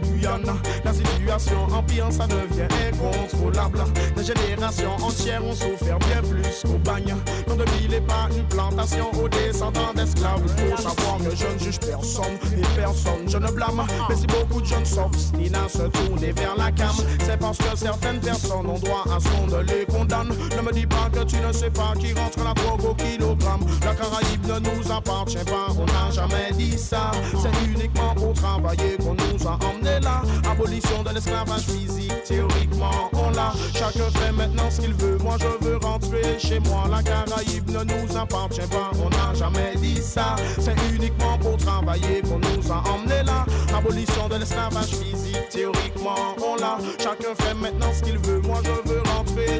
la 0.83 0.93
situation 0.93 1.57
empire, 1.73 2.07
ça 2.11 2.27
devient 2.27 2.67
incontrôlable. 2.87 3.83
Des 4.15 4.23
générations 4.23 4.95
entières 5.01 5.43
ont 5.43 5.53
souffert 5.53 5.99
bien 5.99 6.21
plus 6.21 6.61
qu'au 6.63 6.77
bagne. 6.79 7.15
L'an 7.47 7.55
2000 7.55 7.93
est 7.93 8.01
pas 8.01 8.27
une 8.35 8.45
plantation 8.45 9.11
aux 9.21 9.29
descendants 9.29 9.93
d'esclaves. 9.95 10.41
Il 10.43 10.69
faut 10.69 10.77
savoir 10.77 11.17
que 11.17 11.35
je 11.35 11.47
ne 11.47 11.59
juge 11.59 11.79
personne 11.79 12.35
et 12.57 12.79
personne 12.79 13.27
je 13.27 13.37
ne 13.37 13.51
blâme. 13.51 13.85
Mais 14.09 14.15
si 14.15 14.27
beaucoup 14.27 14.61
de 14.61 14.65
jeunes 14.65 14.85
s'obstinent 14.85 15.65
à 15.65 15.69
se 15.69 15.83
tourner 15.83 16.31
vers 16.31 16.55
la 16.57 16.71
cam, 16.71 16.95
c'est 17.25 17.39
parce 17.39 17.57
que 17.57 17.75
certaines 17.75 18.19
personnes 18.19 18.67
ont 18.67 18.79
droit 18.79 19.03
à 19.15 19.19
ce 19.19 19.27
qu'on 19.29 19.47
ne 19.47 19.63
les 19.63 19.85
condamne. 19.85 20.29
Ne 20.55 20.61
me 20.61 20.71
dis 20.71 20.87
pas 20.87 21.09
que 21.11 21.23
tu 21.23 21.37
ne 21.37 21.51
sais 21.51 21.69
pas 21.69 21.93
qui 21.99 22.13
rentre 22.13 22.43
la 22.43 22.53
drogue 22.53 22.85
au 22.85 22.93
kilogramme. 22.95 23.61
La 23.83 23.93
Caraïbe 23.93 24.45
ne 24.45 24.59
nous 24.59 24.91
appartient 24.91 25.45
pas, 25.45 25.67
on 25.77 25.85
n'a 25.85 26.11
jamais 26.11 26.51
dit 26.53 26.77
ça. 26.77 27.11
C'est 27.41 27.65
uniquement 27.65 28.13
pour 28.15 28.33
travailler 28.33 28.97
qu'on 28.97 29.13
nous 29.13 29.47
a 29.47 29.57
emmenés 29.65 29.99
là. 30.01 30.21
Abolition 30.49 31.03
de 31.03 31.13
l'esclavage 31.13 31.61
physique, 31.61 32.13
théoriquement 32.25 33.09
on 33.13 33.29
l'a. 33.31 33.53
Chacun 33.73 34.09
fait 34.19 34.31
maintenant 34.31 34.69
ce 34.69 34.81
qu'il 34.81 34.93
veut. 34.93 35.17
Moi 35.17 35.35
je 35.39 35.65
veux 35.65 35.77
rentrer 35.77 36.39
chez 36.39 36.59
moi. 36.59 36.85
La 36.89 37.03
Caraïbe 37.03 37.69
ne 37.69 37.83
nous 37.83 38.17
appartient 38.17 38.67
pas, 38.69 38.91
on 39.03 39.09
n'a 39.09 39.33
jamais 39.33 39.75
dit 39.75 40.01
ça. 40.01 40.35
C'est 40.59 40.75
uniquement 40.93 41.37
pour 41.39 41.57
travailler 41.57 42.21
qu'on 42.21 42.39
nous 42.39 42.71
a 42.71 42.83
emmenés 42.89 43.23
là. 43.23 43.45
Abolition 43.75 44.27
de 44.29 44.35
l'esclavage 44.35 44.95
physique, 44.95 45.49
théoriquement 45.49 46.35
on 46.43 46.55
l'a. 46.55 46.77
Chacun 46.97 47.33
fait 47.43 47.53
maintenant 47.53 47.91
ce 47.93 48.03
qu'il 48.03 48.17
veut. 48.19 48.39
Moi 48.41 48.59
je 48.63 48.89
veux 48.89 49.03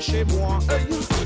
chez 0.02 0.26
moi. 0.26 0.60
Hey, 0.70 0.86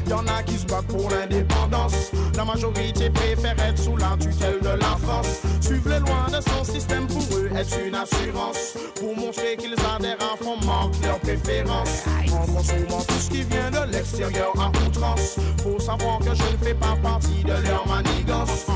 y 0.10 0.14
en 0.14 0.28
a 0.28 0.44
qui 0.44 0.58
se 0.58 0.66
battent 0.66 0.88
pour 0.88 1.10
l'indépendance. 1.10 2.12
La 2.36 2.46
majorité 2.46 3.10
préfère 3.10 3.56
être 3.60 3.78
sous 3.78 3.98
la 3.98 4.16
tutelle 4.20 4.60
de 4.62 4.70
la 4.70 4.98
France. 5.02 5.42
Suivre 5.62 5.90
les 5.90 6.00
lois 6.00 6.28
de 6.30 6.42
son 6.42 6.64
système 6.64 7.08
pour 7.08 7.24
eux 7.38 7.50
est 7.56 7.88
une 7.88 7.96
assurance? 7.96 8.78
Pour 9.00 9.16
montrer 9.16 9.58
qu'ils 9.58 9.74
adhèrent 9.74 10.18
à 10.20 10.38
fond, 10.44 10.58
manquent 10.66 11.02
leurs 11.04 11.20
préférences. 11.20 12.04
En 12.32 12.46
consommant 12.46 13.04
tout 13.08 13.20
ce 13.20 13.30
qui 13.30 13.44
vient 13.44 13.72
de 13.72 13.92
l'extérieur 13.92 14.54
à 14.60 14.70
outrance. 14.86 15.38
Faut 15.64 15.80
savoir 15.80 16.20
que 16.20 16.34
je 16.36 16.44
ne 16.44 16.58
fais 16.64 16.74
pas 16.74 16.96
partie 17.02 17.44
de 17.44 17.54
leur 17.68 17.86
manigance. 17.88 18.68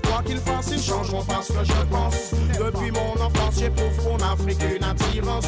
Quoi 0.00 0.22
qu'ils 0.24 0.38
fassent, 0.38 0.70
ils 0.72 0.82
changeront 0.82 1.24
pas 1.24 1.42
ce 1.42 1.52
que 1.52 1.64
je 1.64 1.72
pense. 1.90 2.32
Depuis 2.58 2.90
mon 2.90 3.12
enfance, 3.22 3.58
j'éprouve 3.58 3.96
pour 4.02 4.18
l'Afrique 4.18 4.62
une 4.62 4.84
attirance. 4.84 5.46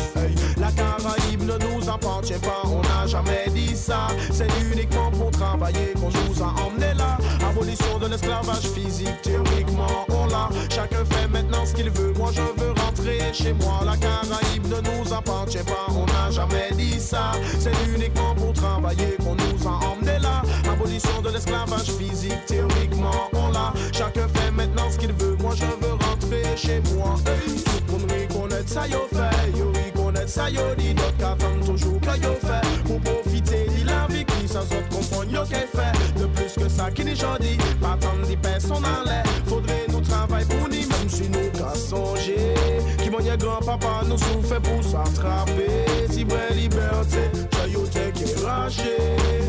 La 0.59 0.71
Caraïbe 0.73 1.43
ne 1.43 1.57
nous 1.59 1.89
appartient 1.89 2.39
pas, 2.41 2.63
on 2.65 2.83
n'a 2.83 3.07
jamais 3.07 3.47
dit 3.51 3.77
ça. 3.77 4.09
C'est 4.33 4.49
uniquement 4.73 5.11
pour 5.11 5.31
travailler 5.31 5.93
qu'on 5.95 6.11
nous 6.11 6.43
a 6.43 6.55
emmenés 6.67 6.95
là. 6.97 7.19
Abolition 7.49 7.99
de 7.99 8.07
l'esclavage 8.07 8.69
physique, 8.75 9.23
théoriquement 9.23 10.07
on 10.09 10.27
l'a. 10.27 10.49
Chacun 10.71 11.05
fait 11.05 11.29
maintenant 11.29 11.65
ce 11.65 11.75
qu'il 11.75 11.91
veut. 11.91 12.13
Moi 12.17 12.31
je 12.33 12.63
veux 12.63 12.73
rentrer 12.73 13.19
chez 13.33 13.53
moi. 13.53 13.81
La 13.85 13.97
Caraïbe 13.97 14.67
ne 14.67 14.81
nous 14.81 15.13
appartient 15.13 15.65
pas, 15.65 15.87
on 15.91 16.07
n'a 16.07 16.31
jamais 16.31 16.71
dit 16.73 17.01
ça. 17.01 17.33
C'est 17.59 17.73
uniquement 17.95 18.35
pour 18.35 18.53
travailler 18.53 19.17
qu'on 19.23 19.35
nous 19.35 19.67
a 19.67 19.87
emmenés 19.87 20.19
là. 20.21 20.26
Abolition 20.77 21.23
de 21.23 21.31
l'esclavage 21.31 21.91
physique, 21.93 22.45
théoriquement 22.47 23.31
on 23.33 23.51
l'a. 23.51 23.73
Chacun 23.93 24.29
fait 24.29 24.51
maintenant 24.51 24.91
ce 24.91 24.99
qu'il 24.99 25.13
veut. 25.13 25.37
Moi 25.41 25.55
je 25.55 25.65
veux 25.65 25.95
rentrer 25.95 26.43
chez 26.55 26.83
moi. 26.95 27.15
Hey, 27.27 27.63
tout 27.65 27.95
le 27.95 27.99
monde 28.01 28.13
reconnaît 28.13 28.67
ça, 28.67 28.87
yo 28.87 28.99
fait. 29.11 29.59
Yo 29.59 29.73
reconnaît 29.73 30.27
ça, 30.27 30.51
yo 30.51 30.61
dit 30.77 30.93
d'autres 30.93 31.17
qu'attendent 31.17 31.65
toujours 31.65 32.01
que 32.01 32.23
yo 32.23 32.35
fait. 32.43 32.85
Pour 32.85 33.01
profiter 33.01 33.36
sans 34.57 34.77
autre 34.77 34.89
comprendre 34.89 35.31
yo 35.31 35.43
qu'est 35.49 35.69
fait. 35.77 36.21
De 36.21 36.27
plus 36.27 36.53
que 36.55 36.69
ça 36.69 36.91
qui 36.91 37.05
n'est 37.05 37.15
jodi. 37.15 37.57
Pas 37.81 37.97
tant 38.01 38.17
personnes 38.41 38.85
en 38.85 39.05
l'air. 39.05 39.25
Faudrait 39.47 39.87
nous 39.89 40.01
travailler 40.01 40.47
pour 40.47 40.69
nous, 40.69 40.75
même 40.75 41.09
si 41.09 41.29
nous 41.29 41.51
qu'à 41.53 41.75
songer. 41.75 42.55
Qui 43.03 43.11
mon 43.11 43.19
grand-papa 43.19 44.03
nous 44.09 44.19
souffre 44.19 44.61
pour 44.61 44.83
s'attraper. 44.83 45.87
Si 46.11 46.25
vraie 46.25 46.55
liberté, 46.55 47.31
chayote 47.53 48.13
qui 48.15 48.25
est 48.25 48.45
raché. 48.45 48.97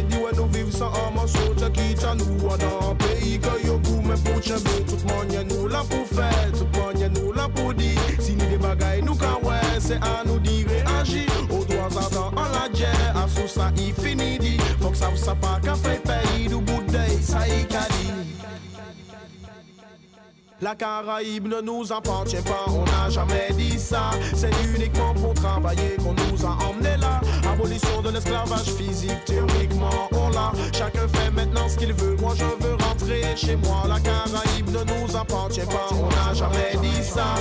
Dis 0.09 0.17
ouais 0.17 0.31
nous 0.35 0.47
vivons 0.47 0.71
sans 0.71 0.87
homme, 0.87 1.25
saute 1.25 1.71
quitte 1.73 2.03
à 2.03 2.15
nous 2.15 2.47
en 2.47 2.95
pays 2.95 3.39
que 3.39 3.65
yo 3.65 3.77
goût, 3.79 4.01
mais 4.03 4.19
pour 4.23 4.41
chamber, 4.43 4.83
tout 4.87 4.97
monde 5.07 5.45
nous 5.49 5.67
là 5.67 5.83
pour 5.89 6.05
faire, 6.07 6.51
tout 6.51 6.67
monde 6.77 7.11
nous 7.15 7.31
là 7.33 7.47
pour 7.53 7.73
dire. 7.73 7.99
Si 8.19 8.33
nous 8.33 8.45
des 8.45 8.57
bagailles 8.57 9.03
nous 9.03 9.15
quand 9.15 9.47
ouais, 9.47 9.79
c'est 9.79 9.95
à 9.95 10.23
nous 10.25 10.39
dire 10.39 10.67
réagir. 10.67 11.36
La. 11.97 12.27
La 20.59 20.75
Caraïbe 20.75 21.47
ne 21.47 21.61
nous 21.61 21.93
appartient 21.93 22.41
pas, 22.41 22.65
on 22.67 22.83
n'a 22.83 23.09
jamais 23.09 23.49
dit 23.53 23.77
ça. 23.77 24.09
C'est 24.33 24.51
uniquement 24.75 25.13
pour 25.13 25.33
travailler 25.35 25.95
qu'on 25.97 26.13
nous 26.13 26.45
a 26.45 26.57
emmenés 26.67 26.97
là. 26.99 27.21
Abolition 27.51 28.01
de 28.01 28.09
l'esclavage 28.09 28.71
physique, 28.77 29.23
théoriquement 29.25 30.09
on 30.13 30.29
l'a. 30.29 30.51
Chacun 30.73 31.07
fait 31.07 31.29
maintenant 31.31 31.69
ce 31.69 31.77
qu'il 31.77 31.93
veut. 31.93 32.15
Moi 32.19 32.33
je 32.35 32.65
veux 32.65 32.75
rentrer 32.75 33.21
chez 33.35 33.55
moi. 33.55 33.83
La 33.87 33.99
Caraïbe 33.99 34.69
ne 34.69 34.83
nous 34.83 35.15
appartient 35.15 35.61
pas, 35.61 35.89
on 35.91 36.09
n'a 36.09 36.33
jamais 36.33 36.75
dit 36.81 37.03
ça. 37.03 37.35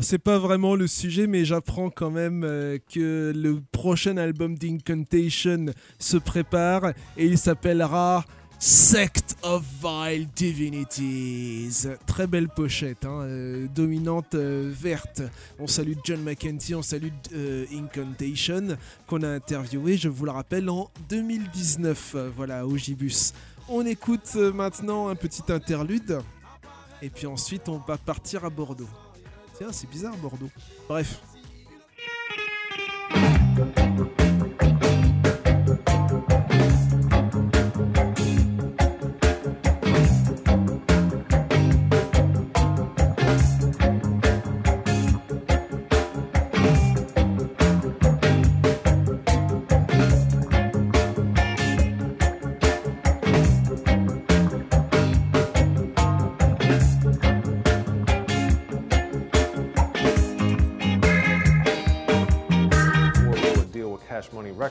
C'est 0.00 0.18
pas 0.18 0.38
vraiment 0.38 0.74
le 0.74 0.86
sujet, 0.86 1.26
mais 1.26 1.44
j'apprends 1.44 1.90
quand 1.90 2.10
même 2.10 2.44
euh, 2.44 2.78
que 2.92 3.32
le 3.34 3.60
prochain 3.72 4.16
album 4.16 4.56
d'Incantation 4.56 5.66
se 5.98 6.16
prépare 6.16 6.92
et 7.16 7.26
il 7.26 7.38
s'appellera 7.38 8.24
Sect 8.60 9.36
of 9.44 9.62
Vile 9.80 10.26
Divinities. 10.34 11.86
Très 12.06 12.26
belle 12.26 12.48
pochette, 12.48 13.04
hein, 13.04 13.20
euh, 13.22 13.68
dominante 13.72 14.34
euh, 14.34 14.72
verte. 14.74 15.22
On 15.60 15.68
salue 15.68 15.92
John 16.02 16.22
McEntee, 16.22 16.74
on 16.74 16.82
salue 16.82 17.10
Incantation 17.72 18.76
qu'on 19.06 19.22
a 19.22 19.28
interviewé, 19.28 19.96
je 19.96 20.08
vous 20.08 20.24
le 20.24 20.32
rappelle, 20.32 20.68
en 20.70 20.90
2019, 21.08 22.12
euh, 22.16 22.30
voilà, 22.34 22.66
au 22.66 22.76
Gibus. 22.76 23.32
On 23.68 23.86
écoute 23.86 24.34
maintenant 24.34 25.08
un 25.08 25.14
petit 25.14 25.52
interlude 25.52 26.18
et 27.00 27.10
puis 27.10 27.28
ensuite 27.28 27.68
on 27.68 27.78
va 27.78 27.96
partir 27.96 28.44
à 28.44 28.50
Bordeaux. 28.50 28.88
Tiens, 29.58 29.72
c'est 29.72 29.90
bizarre 29.90 30.16
Bordeaux. 30.18 30.50
Bref. 30.88 31.20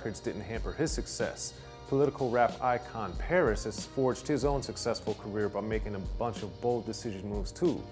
Records 0.07 0.21
didn't 0.21 0.43
hamper 0.43 0.71
his 0.71 0.89
success. 0.89 1.53
Political 1.89 2.29
rap 2.29 2.53
icon 2.61 3.11
Paris 3.19 3.65
has 3.65 3.85
forged 3.87 4.25
his 4.25 4.45
own 4.45 4.63
successful 4.63 5.15
career 5.15 5.49
by 5.49 5.59
making 5.59 5.95
a 5.95 5.99
bunch 6.17 6.43
of 6.43 6.61
bold 6.61 6.85
decision 6.85 7.27
moves 7.27 7.51
too. 7.51 7.83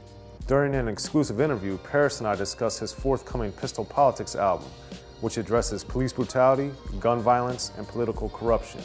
During 0.48 0.76
an 0.76 0.88
exclusive 0.88 1.42
interview, 1.42 1.78
Paris 1.80 2.20
and 2.20 2.28
I 2.30 2.36
discussed 2.36 2.80
his 2.80 2.94
forthcoming 2.94 3.52
Pistol 3.52 3.84
Politics 3.84 4.34
album, 4.34 4.70
which 5.20 5.36
addresses 5.36 5.84
police 5.84 6.14
brutality, 6.14 6.72
gun 7.02 7.20
violence, 7.20 7.74
and 7.78 7.86
political 7.86 8.30
corruption. 8.30 8.80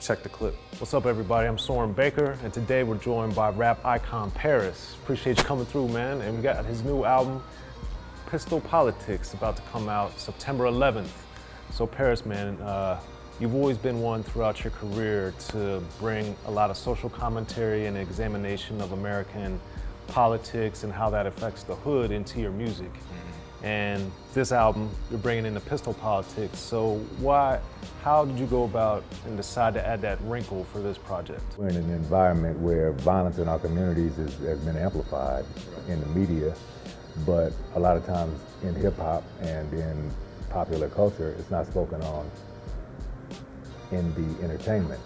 Check 0.00 0.22
the 0.22 0.30
clip. 0.30 0.54
What's 0.78 0.94
up, 0.94 1.04
everybody? 1.04 1.48
I'm 1.48 1.58
Soren 1.58 1.92
Baker, 1.92 2.38
and 2.42 2.50
today 2.50 2.82
we're 2.82 2.96
joined 2.96 3.34
by 3.34 3.50
rap 3.50 3.84
icon 3.84 4.30
Paris. 4.30 4.96
Appreciate 5.02 5.36
you 5.36 5.44
coming 5.44 5.66
through, 5.66 5.88
man. 5.88 6.22
And 6.22 6.34
we 6.34 6.42
got 6.42 6.64
his 6.64 6.82
new 6.82 7.04
album, 7.04 7.42
Pistol 8.30 8.58
Politics, 8.58 9.34
about 9.34 9.56
to 9.56 9.62
come 9.70 9.90
out 9.90 10.18
September 10.18 10.64
11th. 10.64 11.10
So, 11.72 11.86
Paris, 11.86 12.26
man, 12.26 12.60
uh, 12.60 13.00
you've 13.38 13.54
always 13.54 13.78
been 13.78 14.00
one 14.00 14.22
throughout 14.22 14.62
your 14.64 14.72
career 14.72 15.32
to 15.48 15.82
bring 15.98 16.36
a 16.46 16.50
lot 16.50 16.70
of 16.70 16.76
social 16.76 17.08
commentary 17.08 17.86
and 17.86 17.96
examination 17.96 18.80
of 18.80 18.92
American 18.92 19.60
politics 20.08 20.82
and 20.82 20.92
how 20.92 21.08
that 21.10 21.26
affects 21.26 21.62
the 21.62 21.74
hood 21.74 22.10
into 22.10 22.40
your 22.40 22.50
music. 22.50 22.90
And 23.62 24.10
this 24.32 24.52
album, 24.52 24.90
you're 25.10 25.18
bringing 25.18 25.44
in 25.44 25.54
the 25.54 25.60
pistol 25.60 25.92
politics. 25.94 26.58
So 26.58 26.94
why, 27.18 27.60
how 28.02 28.24
did 28.24 28.38
you 28.38 28.46
go 28.46 28.64
about 28.64 29.04
and 29.26 29.36
decide 29.36 29.74
to 29.74 29.86
add 29.86 30.00
that 30.00 30.18
wrinkle 30.22 30.64
for 30.64 30.80
this 30.80 30.96
project? 30.96 31.42
We're 31.58 31.68
in 31.68 31.76
an 31.76 31.90
environment 31.90 32.58
where 32.58 32.92
violence 32.92 33.38
in 33.38 33.48
our 33.48 33.58
communities 33.58 34.18
is, 34.18 34.34
has 34.38 34.58
been 34.60 34.78
amplified 34.78 35.44
in 35.88 36.00
the 36.00 36.06
media, 36.06 36.54
but 37.26 37.52
a 37.74 37.80
lot 37.80 37.96
of 37.96 38.06
times 38.06 38.40
in 38.62 38.74
hip 38.74 38.96
hop 38.96 39.24
and 39.42 39.72
in 39.74 40.10
popular 40.50 40.88
culture, 40.88 41.34
it's 41.38 41.50
not 41.50 41.66
spoken 41.66 42.02
on 42.02 42.30
in 43.92 44.12
the 44.14 44.44
entertainment. 44.44 45.00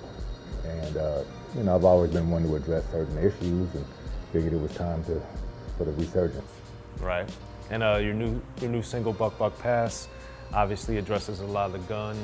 And 0.64 0.96
uh, 0.96 1.22
you 1.56 1.62
know, 1.62 1.76
I've 1.76 1.84
always 1.84 2.10
been 2.10 2.30
one 2.30 2.42
to 2.44 2.56
address 2.56 2.84
certain 2.90 3.18
issues 3.18 3.74
and 3.74 3.84
figured 4.32 4.52
it 4.52 4.60
was 4.60 4.74
time 4.74 5.04
to 5.04 5.22
for 5.76 5.84
the 5.84 5.92
resurgence. 5.92 6.50
Right. 7.00 7.28
And 7.70 7.82
uh, 7.82 7.96
your 7.96 8.14
new 8.14 8.40
your 8.60 8.70
new 8.70 8.82
single 8.82 9.12
Buck 9.12 9.38
Buck 9.38 9.58
Pass 9.58 10.08
obviously 10.52 10.98
addresses 10.98 11.40
a 11.40 11.46
lot 11.46 11.66
of 11.66 11.72
the 11.72 11.78
gun. 11.80 12.16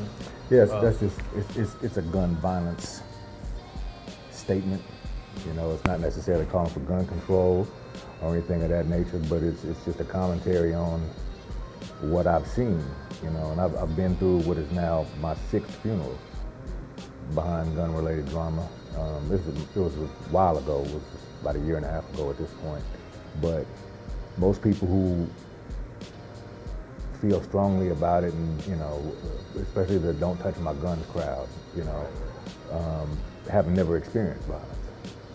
Yes, 0.50 0.70
uh, 0.70 0.80
that's 0.80 1.00
just 1.00 1.18
it's, 1.36 1.56
it's, 1.56 1.74
it's 1.82 1.96
a 1.96 2.02
gun 2.02 2.36
violence 2.36 3.02
statement. 4.30 4.82
You 5.46 5.52
know, 5.54 5.72
it's 5.72 5.84
not 5.84 6.00
necessarily 6.00 6.46
calling 6.46 6.70
for 6.70 6.80
gun 6.80 7.06
control 7.06 7.66
or 8.20 8.32
anything 8.32 8.62
of 8.62 8.68
that 8.70 8.86
nature, 8.86 9.20
but 9.28 9.42
it's 9.42 9.64
it's 9.64 9.84
just 9.84 10.00
a 10.00 10.04
commentary 10.04 10.74
on 10.74 11.00
what 12.00 12.26
I've 12.26 12.46
seen. 12.46 12.82
You 13.22 13.30
know, 13.30 13.50
and 13.50 13.60
I've, 13.60 13.76
I've 13.76 13.94
been 13.96 14.16
through 14.16 14.38
what 14.40 14.56
is 14.56 14.70
now 14.72 15.06
my 15.20 15.34
sixth 15.50 15.74
funeral 15.76 16.18
behind 17.34 17.76
gun-related 17.76 18.28
drama. 18.30 18.66
Um, 18.96 19.28
this 19.28 19.44
was, 19.44 19.56
it 19.76 19.80
was 19.80 19.94
a 19.96 20.06
while 20.32 20.58
ago. 20.58 20.82
It 20.84 20.94
was 20.94 21.02
about 21.42 21.56
a 21.56 21.60
year 21.60 21.76
and 21.76 21.84
a 21.84 21.90
half 21.90 22.12
ago 22.14 22.30
at 22.30 22.38
this 22.38 22.50
point. 22.62 22.82
But 23.40 23.66
most 24.38 24.62
people 24.62 24.88
who 24.88 25.28
feel 27.20 27.42
strongly 27.42 27.90
about 27.90 28.24
it, 28.24 28.32
and 28.32 28.66
you 28.66 28.76
know, 28.76 29.14
especially 29.60 29.98
the 29.98 30.14
"Don't 30.14 30.38
Touch 30.38 30.56
My 30.56 30.72
Guns" 30.74 31.04
crowd, 31.12 31.46
you 31.76 31.84
know, 31.84 32.06
um, 32.72 33.18
have 33.50 33.68
never 33.68 33.96
experienced 33.96 34.46
violence. 34.46 34.66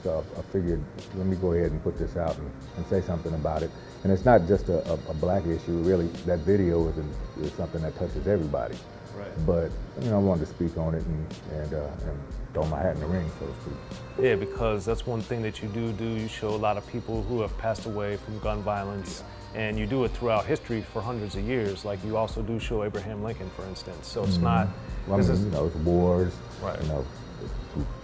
So 0.03 0.23
I 0.37 0.41
figured, 0.51 0.83
let 1.15 1.25
me 1.25 1.35
go 1.35 1.53
ahead 1.53 1.71
and 1.71 1.81
put 1.81 1.97
this 1.97 2.15
out 2.17 2.37
and, 2.37 2.51
and 2.77 2.85
say 2.87 3.01
something 3.01 3.33
about 3.33 3.63
it. 3.63 3.71
And 4.05 4.13
it's 4.13 4.23
not 4.23 4.47
just 4.47 4.69
a, 4.69 4.87
a, 4.87 4.93
a 5.09 5.13
black 5.15 5.47
issue. 5.47 5.79
Really, 5.79 6.05
that 6.27 6.37
video 6.41 6.87
is, 6.89 6.95
a, 6.99 7.43
is 7.43 7.51
something 7.53 7.81
that 7.81 7.97
touches 7.97 8.27
everybody. 8.27 8.75
Right. 9.17 9.45
But 9.47 9.71
you 9.99 10.11
know, 10.11 10.17
I 10.17 10.19
wanted 10.19 10.41
to 10.45 10.53
speak 10.53 10.77
on 10.77 10.93
it 10.93 11.03
and 11.03 11.35
and, 11.53 11.73
uh, 11.73 11.87
and 12.05 12.19
throw 12.53 12.65
my 12.67 12.79
hat 12.83 12.93
in 12.93 12.99
the 12.99 13.07
ring, 13.07 13.27
so 13.39 13.47
to 13.47 13.53
speak. 13.63 14.23
Yeah, 14.23 14.35
because 14.35 14.85
that's 14.85 15.07
one 15.07 15.21
thing 15.21 15.41
that 15.41 15.63
you 15.63 15.69
do 15.69 15.91
do. 15.93 16.05
You 16.05 16.27
show 16.27 16.49
a 16.49 16.61
lot 16.67 16.77
of 16.77 16.85
people 16.85 17.23
who 17.23 17.41
have 17.41 17.57
passed 17.57 17.87
away 17.87 18.17
from 18.17 18.37
gun 18.41 18.61
violence, 18.61 19.23
and 19.55 19.75
you 19.75 19.87
do 19.87 20.03
it 20.03 20.09
throughout 20.11 20.45
history 20.45 20.83
for 20.83 21.01
hundreds 21.01 21.35
of 21.35 21.43
years. 21.43 21.83
Like 21.83 21.97
you 22.05 22.15
also 22.15 22.43
do 22.43 22.59
show 22.59 22.83
Abraham 22.83 23.23
Lincoln, 23.23 23.49
for 23.55 23.63
instance. 23.65 24.05
So 24.05 24.23
it's 24.23 24.37
Mhm. 24.37 24.43
not. 24.43 24.67
Well, 25.07 25.17
I 25.17 25.21
mean, 25.23 25.31
is- 25.31 25.43
you 25.45 25.49
know, 25.49 25.65
it's 25.65 25.75
wars. 25.77 26.31
Right. 26.61 26.79
You 26.79 26.89
know, 26.89 27.05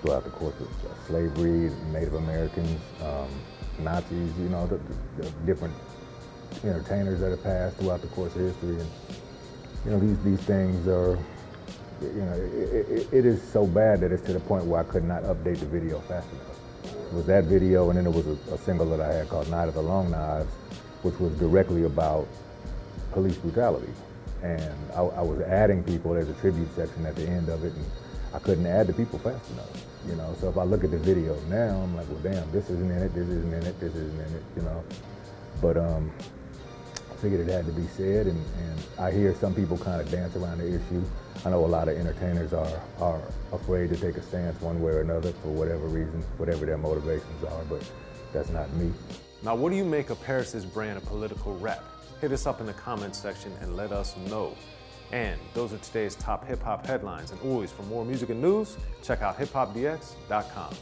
throughout 0.02 0.24
the 0.24 0.32
course 0.32 0.56
of 0.62 0.68
slavery, 1.06 1.70
Native 1.94 2.16
Americans, 2.16 2.82
um, 3.04 3.30
Nazis. 3.80 4.38
You 4.38 4.50
know, 4.50 4.68
the, 4.68 4.80
the, 5.22 5.30
different 5.46 5.74
entertainers 6.64 7.20
that 7.20 7.32
have 7.32 7.44
passed 7.44 7.78
throughout 7.78 8.02
the 8.02 8.08
course 8.08 8.36
of 8.36 8.42
history, 8.42 8.80
and 8.80 8.90
you 9.86 9.92
know, 9.92 10.00
these 10.00 10.20
these 10.24 10.42
things 10.42 10.88
are. 10.88 11.18
You 12.02 12.26
know, 12.26 12.34
it, 12.34 12.90
it, 12.90 13.14
it 13.14 13.26
is 13.28 13.44
so 13.44 13.68
bad 13.68 14.00
that 14.00 14.12
it's 14.12 14.24
to 14.24 14.34
the 14.34 14.40
point 14.40 14.66
where 14.66 14.80
I 14.80 14.84
could 14.84 15.04
not 15.04 15.22
update 15.22 15.60
the 15.60 15.68
video 15.68 16.00
fast 16.00 16.28
enough. 16.32 16.58
It 16.84 17.14
was 17.14 17.28
that 17.28 17.44
video, 17.44 17.90
and 17.90 17.98
then 17.98 18.06
there 18.06 18.14
was 18.14 18.26
a, 18.26 18.56
a 18.56 18.58
single 18.58 18.90
that 18.90 19.00
I 19.00 19.14
had 19.14 19.30
called 19.30 19.50
"Night 19.52 19.68
of 19.68 19.76
the 19.76 19.84
Long 19.84 20.10
Knives," 20.10 20.52
which 21.04 21.20
was 21.20 21.32
directly 21.38 21.84
about 21.84 22.28
police 23.12 23.38
brutality. 23.38 23.94
And 24.42 24.74
I, 24.96 25.02
I 25.02 25.22
was 25.22 25.42
adding 25.42 25.84
people. 25.84 26.14
There's 26.14 26.30
a 26.30 26.34
tribute 26.34 26.76
section 26.76 27.06
at 27.06 27.16
the 27.16 27.28
end 27.28 27.50
of 27.50 27.64
it, 27.64 27.74
and 27.74 27.86
I 28.34 28.40
couldn't 28.40 28.66
add 28.66 28.88
the 28.88 28.94
people 28.94 29.20
fast 29.20 29.52
enough. 29.52 29.86
You 30.08 30.16
know, 30.16 30.36
so 30.40 30.50
if 30.50 30.58
I 30.58 30.64
look 30.64 30.84
at 30.84 30.92
the 30.92 30.98
video 30.98 31.40
now, 31.42 31.80
I'm 31.82 31.96
like, 31.96 32.08
well, 32.10 32.20
damn, 32.24 32.52
this 32.52 32.70
isn't 32.70 32.90
in 32.90 33.04
it. 33.04 33.14
This 33.14 33.28
isn't 33.28 33.54
in 33.54 33.64
it. 33.64 33.80
This 33.80 33.94
isn't 33.94 34.20
in 34.20 34.36
it. 34.36 34.44
You 34.56 34.64
know, 34.64 34.84
but 35.62 35.78
um, 35.78 36.12
I 37.12 37.16
figured 37.16 37.48
it 37.48 37.52
had 37.52 37.66
to 37.68 37.72
be 37.72 37.86
said, 37.88 38.28
and, 38.28 38.44
and 38.58 38.80
I 39.00 39.12
hear 39.12 39.36
some 39.36 39.54
people 39.54 39.78
kind 39.78 40.02
of 40.02 40.10
dance 40.10 40.36
around 40.36 40.58
the 40.58 40.68
issue. 40.68 41.04
I 41.46 41.52
know 41.52 41.64
a 41.64 41.68
lot 41.68 41.88
of 41.88 41.98
entertainers 41.98 42.52
are 42.54 42.82
are 43.00 43.22
afraid 43.52 43.90
to 43.90 43.98
take 43.98 44.18
a 44.18 44.22
stance 44.22 44.60
one 44.62 44.82
way 44.82 44.92
or 44.94 45.02
another 45.02 45.32
for 45.44 45.50
whatever 45.50 45.86
reason, 45.86 46.22
whatever 46.38 46.66
their 46.66 46.78
motivations 46.78 47.44
are, 47.44 47.64
but 47.66 47.90
that's 48.34 48.50
not 48.50 48.72
me. 48.74 48.92
Now, 49.44 49.56
what 49.56 49.72
do 49.72 49.76
you 49.76 49.86
make 49.86 50.10
of 50.10 50.22
Paris's 50.22 50.66
brand 50.66 50.98
of 50.98 51.06
political 51.06 51.58
rap? 51.58 51.84
Hit 52.22 52.32
us 52.32 52.46
up 52.46 52.60
in 52.60 52.68
the 52.68 52.74
comments 52.74 53.20
section 53.20 53.52
and 53.62 53.76
let 53.76 53.92
us 53.92 54.16
know. 54.30 54.56
And 55.12 55.40
those 55.54 55.74
are 55.74 55.78
today's 55.80 56.16
top 56.16 56.46
hip 56.48 56.62
hop 56.62 56.86
headlines. 56.86 57.32
And 57.32 57.42
always, 57.42 57.72
for 57.72 57.84
more 57.84 58.06
music 58.06 58.30
and 58.30 58.42
news, 58.42 58.78
check 59.04 59.22
out 59.22 59.38
hiphopdx.com. 59.38 60.74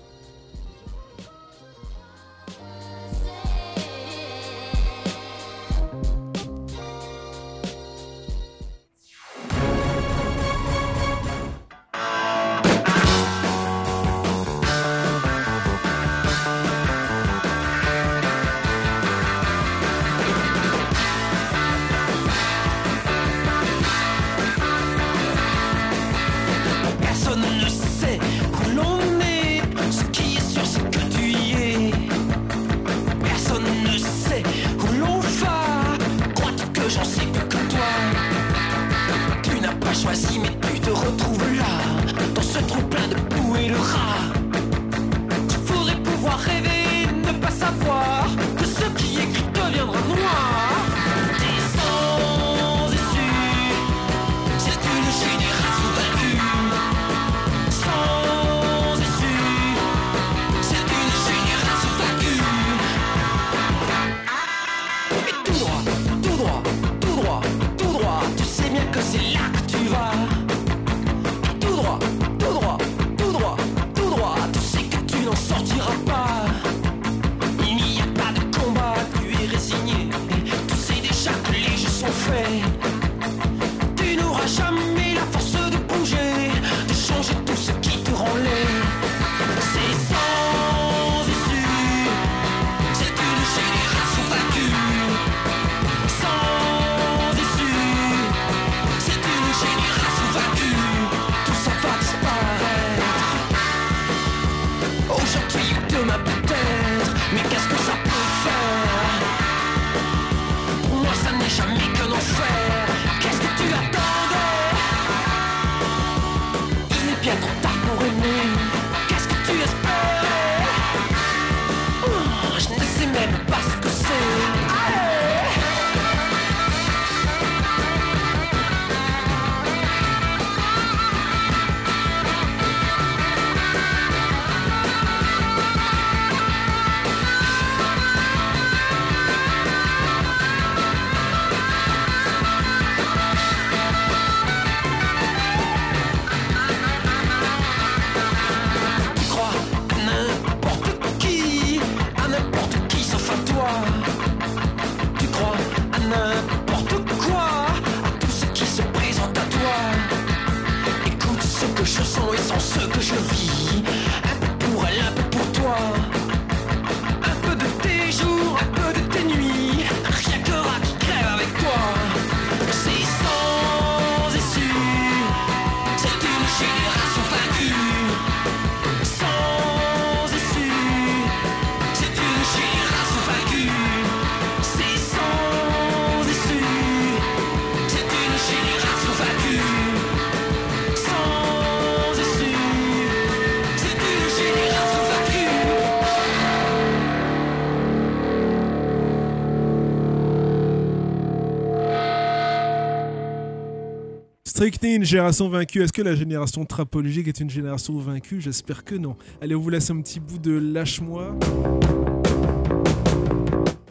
Strychnine, 204.59 205.05
génération 205.05 205.47
vaincue. 205.47 205.81
Est-ce 205.81 205.93
que 205.93 206.01
la 206.01 206.15
génération 206.15 206.65
trapologique 206.65 207.29
est 207.29 207.39
une 207.39 207.49
génération 207.49 207.97
vaincue? 207.97 208.41
J'espère 208.41 208.83
que 208.83 208.95
non. 208.95 209.15
Allez, 209.39 209.55
on 209.55 209.61
vous 209.61 209.69
laisse 209.69 209.89
un 209.89 210.01
petit 210.01 210.19
bout 210.19 210.37
de 210.37 210.51
Lâche-moi. 210.51 211.33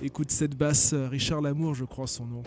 Écoute 0.02 0.30
cette 0.30 0.58
basse, 0.58 0.92
euh, 0.92 1.08
Richard 1.08 1.40
Lamour, 1.40 1.74
je 1.74 1.86
crois 1.86 2.06
son 2.06 2.26
nom. 2.26 2.42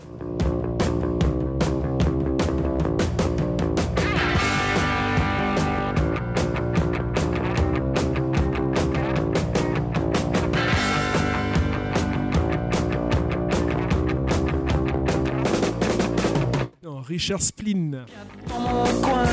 Richard 17.11 17.41
Splin. 17.41 18.05
Dans 18.47 18.59
mon 18.61 19.01
coin, 19.01 19.25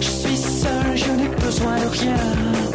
je 0.00 0.08
suis 0.08 0.36
seul, 0.36 0.96
je 0.96 1.10
n'ai 1.10 1.28
besoin 1.44 1.76
de 1.80 1.86
rien. 1.88 2.73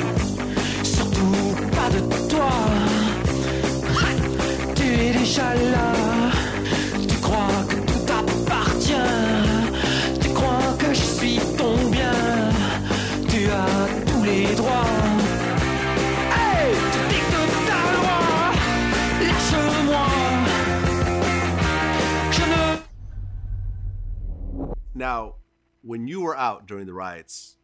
During 26.69 26.85
the 26.85 26.93
riots, 26.93 27.57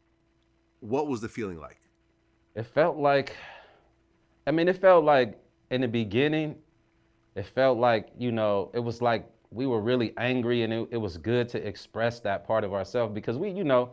what 0.82 1.08
was 1.08 1.22
the 1.22 1.30
feeling 1.30 1.60
like? 1.60 1.80
It 2.56 2.66
felt 2.66 2.98
like, 2.98 3.38
I 4.48 4.52
mean, 4.52 4.68
it 4.68 4.78
felt 4.82 5.06
like 5.06 5.40
in 5.72 5.82
the 5.82 5.88
beginning, 5.88 6.56
it 7.36 7.46
felt 7.46 7.78
like, 7.78 8.10
you 8.18 8.32
know, 8.32 8.72
it 8.74 8.80
was 8.80 9.02
like 9.02 9.30
we 9.52 9.68
were 9.68 9.80
really 9.80 10.14
angry 10.18 10.64
and 10.64 10.74
it, 10.74 10.88
it 10.92 10.98
was 10.98 11.18
good 11.18 11.48
to 11.50 11.66
express 11.66 12.20
that 12.22 12.46
part 12.48 12.64
of 12.64 12.74
ourselves 12.74 13.14
because 13.14 13.38
we, 13.38 13.50
you 13.52 13.64
know, 13.64 13.92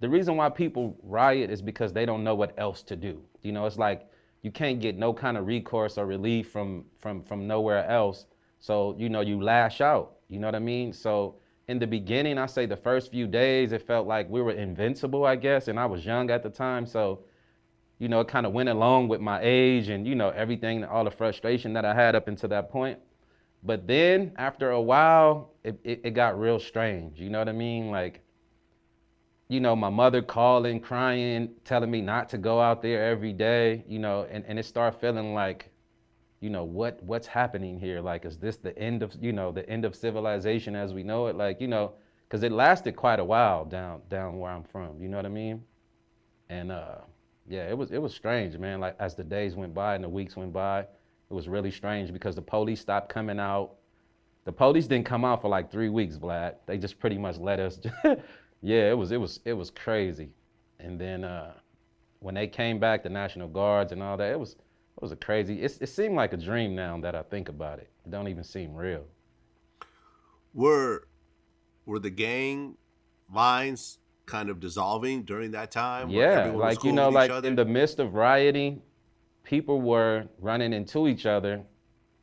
the 0.00 0.08
reason 0.08 0.36
why 0.36 0.48
people 0.48 0.96
riot 1.02 1.50
is 1.50 1.62
because 1.62 1.92
they 1.92 2.04
don't 2.06 2.22
know 2.22 2.34
what 2.34 2.52
else 2.58 2.82
to 2.82 2.96
do. 2.96 3.20
You 3.42 3.52
know, 3.52 3.66
it's 3.66 3.78
like 3.78 4.08
you 4.42 4.50
can't 4.50 4.80
get 4.80 4.96
no 4.96 5.12
kind 5.12 5.36
of 5.36 5.46
recourse 5.46 5.98
or 5.98 6.06
relief 6.06 6.50
from 6.50 6.84
from 6.98 7.22
from 7.22 7.46
nowhere 7.46 7.86
else. 7.88 8.26
So, 8.58 8.94
you 8.98 9.08
know, 9.08 9.20
you 9.20 9.42
lash 9.42 9.80
out. 9.80 10.16
You 10.28 10.38
know 10.38 10.48
what 10.48 10.54
I 10.54 10.60
mean? 10.60 10.92
So 10.92 11.36
in 11.70 11.78
the 11.78 11.86
beginning, 11.86 12.36
I 12.38 12.46
say 12.46 12.66
the 12.66 12.76
first 12.76 13.10
few 13.10 13.26
days, 13.26 13.72
it 13.72 13.86
felt 13.86 14.06
like 14.06 14.28
we 14.28 14.42
were 14.42 14.52
invincible, 14.52 15.24
I 15.24 15.36
guess, 15.36 15.68
and 15.68 15.78
I 15.78 15.86
was 15.86 16.04
young 16.04 16.30
at 16.30 16.42
the 16.42 16.50
time. 16.50 16.84
So 16.86 17.24
you 18.00 18.08
know, 18.08 18.20
it 18.20 18.28
kind 18.28 18.46
of 18.46 18.52
went 18.52 18.70
along 18.70 19.08
with 19.08 19.20
my 19.20 19.38
age 19.42 19.90
and, 19.90 20.06
you 20.06 20.14
know, 20.14 20.30
everything, 20.30 20.82
all 20.84 21.04
the 21.04 21.10
frustration 21.10 21.74
that 21.74 21.84
I 21.84 21.94
had 21.94 22.16
up 22.16 22.28
until 22.28 22.48
that 22.48 22.70
point. 22.70 22.98
But 23.62 23.86
then 23.86 24.32
after 24.36 24.70
a 24.70 24.80
while, 24.80 25.52
it, 25.62 25.78
it, 25.84 26.00
it 26.04 26.10
got 26.12 26.40
real 26.40 26.58
strange. 26.58 27.20
You 27.20 27.28
know 27.28 27.38
what 27.38 27.48
I 27.50 27.52
mean? 27.52 27.90
Like, 27.90 28.22
you 29.48 29.60
know, 29.60 29.76
my 29.76 29.90
mother 29.90 30.22
calling, 30.22 30.80
crying, 30.80 31.50
telling 31.62 31.90
me 31.90 32.00
not 32.00 32.30
to 32.30 32.38
go 32.38 32.58
out 32.58 32.80
there 32.80 33.04
every 33.04 33.34
day, 33.34 33.84
you 33.86 33.98
know, 33.98 34.26
and, 34.30 34.46
and 34.46 34.58
it 34.58 34.64
started 34.64 34.98
feeling 34.98 35.34
like, 35.34 35.70
you 36.40 36.50
know, 36.50 36.64
what 36.64 37.02
what's 37.02 37.26
happening 37.26 37.78
here? 37.78 38.00
Like, 38.00 38.24
is 38.24 38.38
this 38.38 38.56
the 38.56 38.76
end 38.78 39.02
of, 39.02 39.14
you 39.20 39.32
know, 39.32 39.52
the 39.52 39.68
end 39.68 39.84
of 39.84 39.94
civilization 39.94 40.74
as 40.74 40.94
we 40.94 41.02
know 41.02 41.26
it? 41.26 41.36
Like, 41.36 41.60
you 41.60 41.68
know, 41.68 41.92
because 42.26 42.42
it 42.42 42.52
lasted 42.52 42.96
quite 42.96 43.20
a 43.20 43.24
while 43.24 43.64
down 43.64 44.02
down 44.08 44.38
where 44.38 44.50
I'm 44.50 44.64
from. 44.64 45.02
You 45.02 45.08
know 45.08 45.16
what 45.16 45.26
I 45.26 45.30
mean? 45.30 45.62
And 46.48 46.72
uh, 46.72 46.98
yeah, 47.46 47.68
it 47.68 47.76
was 47.76 47.90
it 47.90 47.98
was 47.98 48.14
strange, 48.14 48.56
man. 48.56 48.80
Like 48.80 48.96
as 48.98 49.14
the 49.14 49.24
days 49.24 49.54
went 49.54 49.74
by 49.74 49.94
and 49.96 50.04
the 50.04 50.08
weeks 50.08 50.36
went 50.36 50.52
by, 50.52 50.80
it 50.80 51.34
was 51.34 51.48
really 51.48 51.70
strange 51.70 52.12
because 52.12 52.34
the 52.34 52.42
police 52.42 52.80
stopped 52.80 53.08
coming 53.08 53.38
out. 53.38 53.72
The 54.44 54.52
police 54.52 54.86
didn't 54.86 55.06
come 55.06 55.24
out 55.24 55.42
for 55.42 55.48
like 55.48 55.70
three 55.70 55.90
weeks, 55.90 56.16
Vlad. 56.16 56.54
They 56.66 56.78
just 56.78 56.98
pretty 56.98 57.18
much 57.18 57.36
let 57.38 57.60
us. 57.60 57.80
yeah, 58.62 58.90
it 58.90 58.96
was 58.96 59.12
it 59.12 59.18
was 59.18 59.40
it 59.44 59.52
was 59.52 59.70
crazy. 59.70 60.30
And 60.78 60.98
then 60.98 61.24
uh, 61.24 61.52
when 62.20 62.34
they 62.34 62.46
came 62.46 62.78
back, 62.78 63.02
the 63.02 63.10
National 63.10 63.48
Guards 63.48 63.92
and 63.92 64.02
all 64.02 64.16
that, 64.16 64.32
it 64.32 64.38
was 64.40 64.56
it 64.96 65.02
was 65.02 65.12
a 65.12 65.16
crazy. 65.16 65.62
It, 65.62 65.78
it 65.80 65.88
seemed 65.88 66.14
like 66.14 66.32
a 66.32 66.36
dream 66.36 66.74
now 66.74 66.98
that 67.00 67.14
I 67.14 67.22
think 67.22 67.48
about 67.48 67.78
it. 67.78 67.90
It 68.04 68.10
don't 68.10 68.28
even 68.28 68.44
seem 68.44 68.74
real. 68.74 69.04
Were 70.52 71.08
were 71.86 71.98
the 71.98 72.10
gang 72.10 72.76
lines 73.32 73.98
kind 74.26 74.50
of 74.50 74.60
dissolving 74.60 75.22
during 75.22 75.52
that 75.52 75.70
time? 75.70 76.10
Yeah, 76.10 76.52
like 76.54 76.84
you 76.84 76.92
know, 76.92 77.08
like 77.08 77.30
other? 77.30 77.48
in 77.48 77.54
the 77.54 77.64
midst 77.64 77.98
of 77.98 78.14
rioting, 78.14 78.82
people 79.42 79.80
were 79.80 80.26
running 80.38 80.72
into 80.72 81.08
each 81.08 81.26
other, 81.26 81.62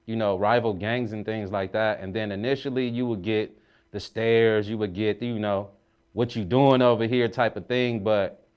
you 0.06 0.15
know, 0.15 0.38
rival 0.38 0.73
gangs 0.73 1.14
and 1.14 1.26
things 1.26 1.52
like 1.52 1.72
that. 1.73 1.99
And 1.99 2.14
then 2.14 2.31
initially, 2.31 2.88
you 2.88 3.06
would 3.07 3.22
get 3.22 3.57
the 3.91 3.99
stares, 3.99 4.69
you 4.69 4.77
would 4.77 4.94
get, 4.94 5.22
you 5.22 5.39
know, 5.39 5.69
what 6.14 6.35
you 6.35 6.44
doing 6.44 6.81
over 6.81 7.06
here 7.06 7.27
type 7.27 7.56
of 7.57 7.68
thing. 7.68 8.03
But 8.03 8.48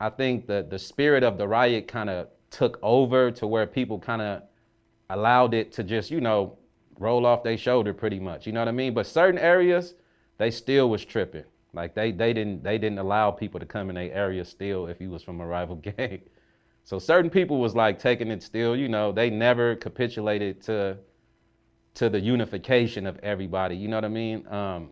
I 0.00 0.10
think 0.10 0.46
the 0.46 0.66
the 0.68 0.78
spirit 0.78 1.22
of 1.22 1.38
the 1.38 1.46
riot 1.46 1.88
kind 1.88 2.10
of 2.10 2.28
took 2.50 2.78
over 2.82 3.30
to 3.32 3.46
where 3.46 3.66
people 3.66 3.98
kind 3.98 4.22
of 4.22 4.42
allowed 5.10 5.54
it 5.54 5.72
to 5.72 5.84
just, 5.84 6.10
you 6.10 6.20
know, 6.20 6.58
roll 6.98 7.26
off 7.26 7.42
their 7.42 7.56
shoulder 7.56 7.94
pretty 7.94 8.18
much. 8.18 8.46
You 8.46 8.52
know 8.52 8.60
what 8.60 8.68
I 8.68 8.72
mean? 8.72 8.94
But 8.94 9.06
certain 9.06 9.38
areas, 9.38 9.94
they 10.38 10.50
still 10.50 10.90
was 10.90 11.04
tripping. 11.04 11.44
Like 11.74 11.94
they 11.94 12.12
they 12.12 12.32
didn't 12.32 12.62
they 12.64 12.78
didn't 12.78 12.98
allow 12.98 13.30
people 13.30 13.60
to 13.60 13.66
come 13.66 13.90
in 13.90 13.94
their 13.94 14.12
area 14.12 14.44
still 14.44 14.86
if 14.86 15.00
you 15.00 15.10
was 15.10 15.22
from 15.22 15.40
a 15.40 15.46
rival 15.46 15.76
gang. 15.96 16.20
So 16.84 16.98
certain 16.98 17.30
people 17.30 17.60
was 17.60 17.74
like 17.74 17.98
taking 17.98 18.30
it 18.30 18.42
still, 18.42 18.74
you 18.74 18.88
know, 18.88 19.12
they 19.12 19.28
never 19.28 19.76
capitulated 19.76 20.62
to 20.62 20.96
to 21.94 22.08
the 22.08 22.20
unification 22.20 23.06
of 23.06 23.18
everybody, 23.22 23.76
you 23.76 23.88
know 23.88 23.96
what 23.96 24.04
I 24.04 24.08
mean? 24.08 24.46
Um, 24.48 24.90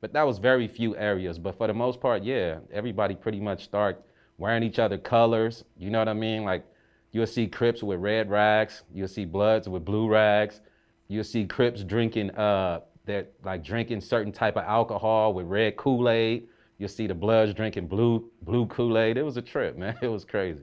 but 0.00 0.12
that 0.12 0.22
was 0.22 0.38
very 0.38 0.68
few 0.68 0.96
areas. 0.96 1.38
But 1.38 1.58
for 1.58 1.66
the 1.66 1.74
most 1.74 2.00
part, 2.00 2.22
yeah, 2.22 2.58
everybody 2.72 3.14
pretty 3.14 3.40
much 3.40 3.64
start 3.64 4.04
wearing 4.38 4.62
each 4.62 4.78
other 4.78 4.98
colors. 4.98 5.64
You 5.76 5.90
know 5.90 5.98
what 5.98 6.08
I 6.08 6.14
mean? 6.14 6.44
Like 6.44 6.64
you'll 7.12 7.26
see 7.26 7.46
Crips 7.46 7.82
with 7.82 8.00
red 8.00 8.30
rags, 8.30 8.82
you'll 8.92 9.08
see 9.08 9.24
Bloods 9.24 9.68
with 9.68 9.84
blue 9.84 10.08
rags, 10.08 10.60
you'll 11.08 11.24
see 11.24 11.46
Crips 11.46 11.82
drinking 11.82 12.30
uh, 12.32 12.80
they're 13.06 13.28
like 13.44 13.64
drinking 13.64 14.00
certain 14.00 14.32
type 14.32 14.56
of 14.56 14.64
alcohol 14.64 15.32
with 15.32 15.46
red 15.46 15.76
Kool-Aid. 15.76 16.48
You'll 16.78 16.88
see 16.88 17.06
the 17.06 17.14
Bloods 17.14 17.54
drinking 17.54 17.86
blue 17.86 18.28
blue 18.42 18.66
Kool-Aid. 18.66 19.16
It 19.16 19.22
was 19.22 19.36
a 19.36 19.42
trip, 19.42 19.76
man. 19.78 19.96
It 20.02 20.08
was 20.08 20.24
crazy. 20.24 20.62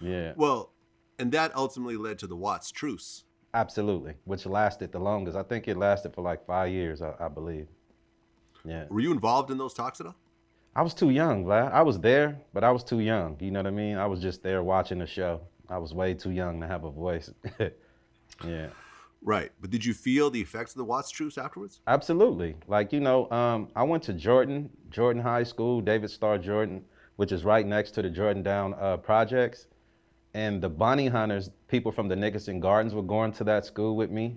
Yeah. 0.00 0.32
Well, 0.36 0.72
and 1.18 1.32
that 1.32 1.56
ultimately 1.56 1.96
led 1.96 2.18
to 2.20 2.26
the 2.26 2.36
Watts 2.36 2.70
truce. 2.70 3.24
Absolutely, 3.54 4.14
which 4.24 4.46
lasted 4.46 4.92
the 4.92 4.98
longest. 4.98 5.36
I 5.36 5.42
think 5.42 5.66
it 5.66 5.76
lasted 5.76 6.14
for 6.14 6.20
like 6.20 6.46
five 6.46 6.70
years, 6.70 7.02
I, 7.02 7.14
I 7.18 7.28
believe. 7.28 7.66
Yeah. 8.64 8.84
Were 8.90 9.00
you 9.00 9.10
involved 9.10 9.50
in 9.50 9.58
those 9.58 9.72
talks 9.72 10.00
at 10.00 10.06
all? 10.06 10.16
I 10.78 10.82
was 10.82 10.94
too 10.94 11.10
young, 11.10 11.44
Vlad. 11.44 11.72
I 11.72 11.82
was 11.82 11.98
there, 11.98 12.40
but 12.54 12.62
I 12.62 12.70
was 12.70 12.84
too 12.84 13.00
young. 13.00 13.36
You 13.40 13.50
know 13.50 13.58
what 13.58 13.66
I 13.66 13.70
mean? 13.70 13.96
I 13.96 14.06
was 14.06 14.20
just 14.20 14.44
there 14.44 14.62
watching 14.62 15.00
the 15.00 15.08
show. 15.08 15.40
I 15.68 15.76
was 15.76 15.92
way 15.92 16.14
too 16.14 16.30
young 16.30 16.60
to 16.60 16.68
have 16.68 16.84
a 16.84 16.90
voice. 16.92 17.32
yeah. 18.46 18.68
Right. 19.20 19.50
But 19.60 19.70
did 19.70 19.84
you 19.84 19.92
feel 19.92 20.30
the 20.30 20.40
effects 20.40 20.74
of 20.74 20.78
the 20.78 20.84
Watts 20.84 21.10
truce 21.10 21.36
afterwards? 21.36 21.80
Absolutely. 21.88 22.54
Like, 22.68 22.92
you 22.92 23.00
know, 23.00 23.28
um, 23.32 23.70
I 23.74 23.82
went 23.82 24.04
to 24.04 24.12
Jordan, 24.12 24.70
Jordan 24.88 25.20
High 25.20 25.42
School, 25.42 25.80
David 25.80 26.10
Starr 26.10 26.38
Jordan, 26.38 26.84
which 27.16 27.32
is 27.32 27.44
right 27.44 27.66
next 27.66 27.90
to 27.96 28.02
the 28.02 28.08
Jordan 28.08 28.44
Down 28.44 28.74
uh, 28.74 28.98
projects. 28.98 29.66
And 30.32 30.62
the 30.62 30.68
Bounty 30.68 31.08
Hunters, 31.08 31.50
people 31.66 31.90
from 31.90 32.06
the 32.06 32.14
Nickerson 32.14 32.60
Gardens 32.60 32.94
were 32.94 33.02
going 33.02 33.32
to 33.32 33.42
that 33.42 33.66
school 33.66 33.96
with 33.96 34.12
me 34.12 34.36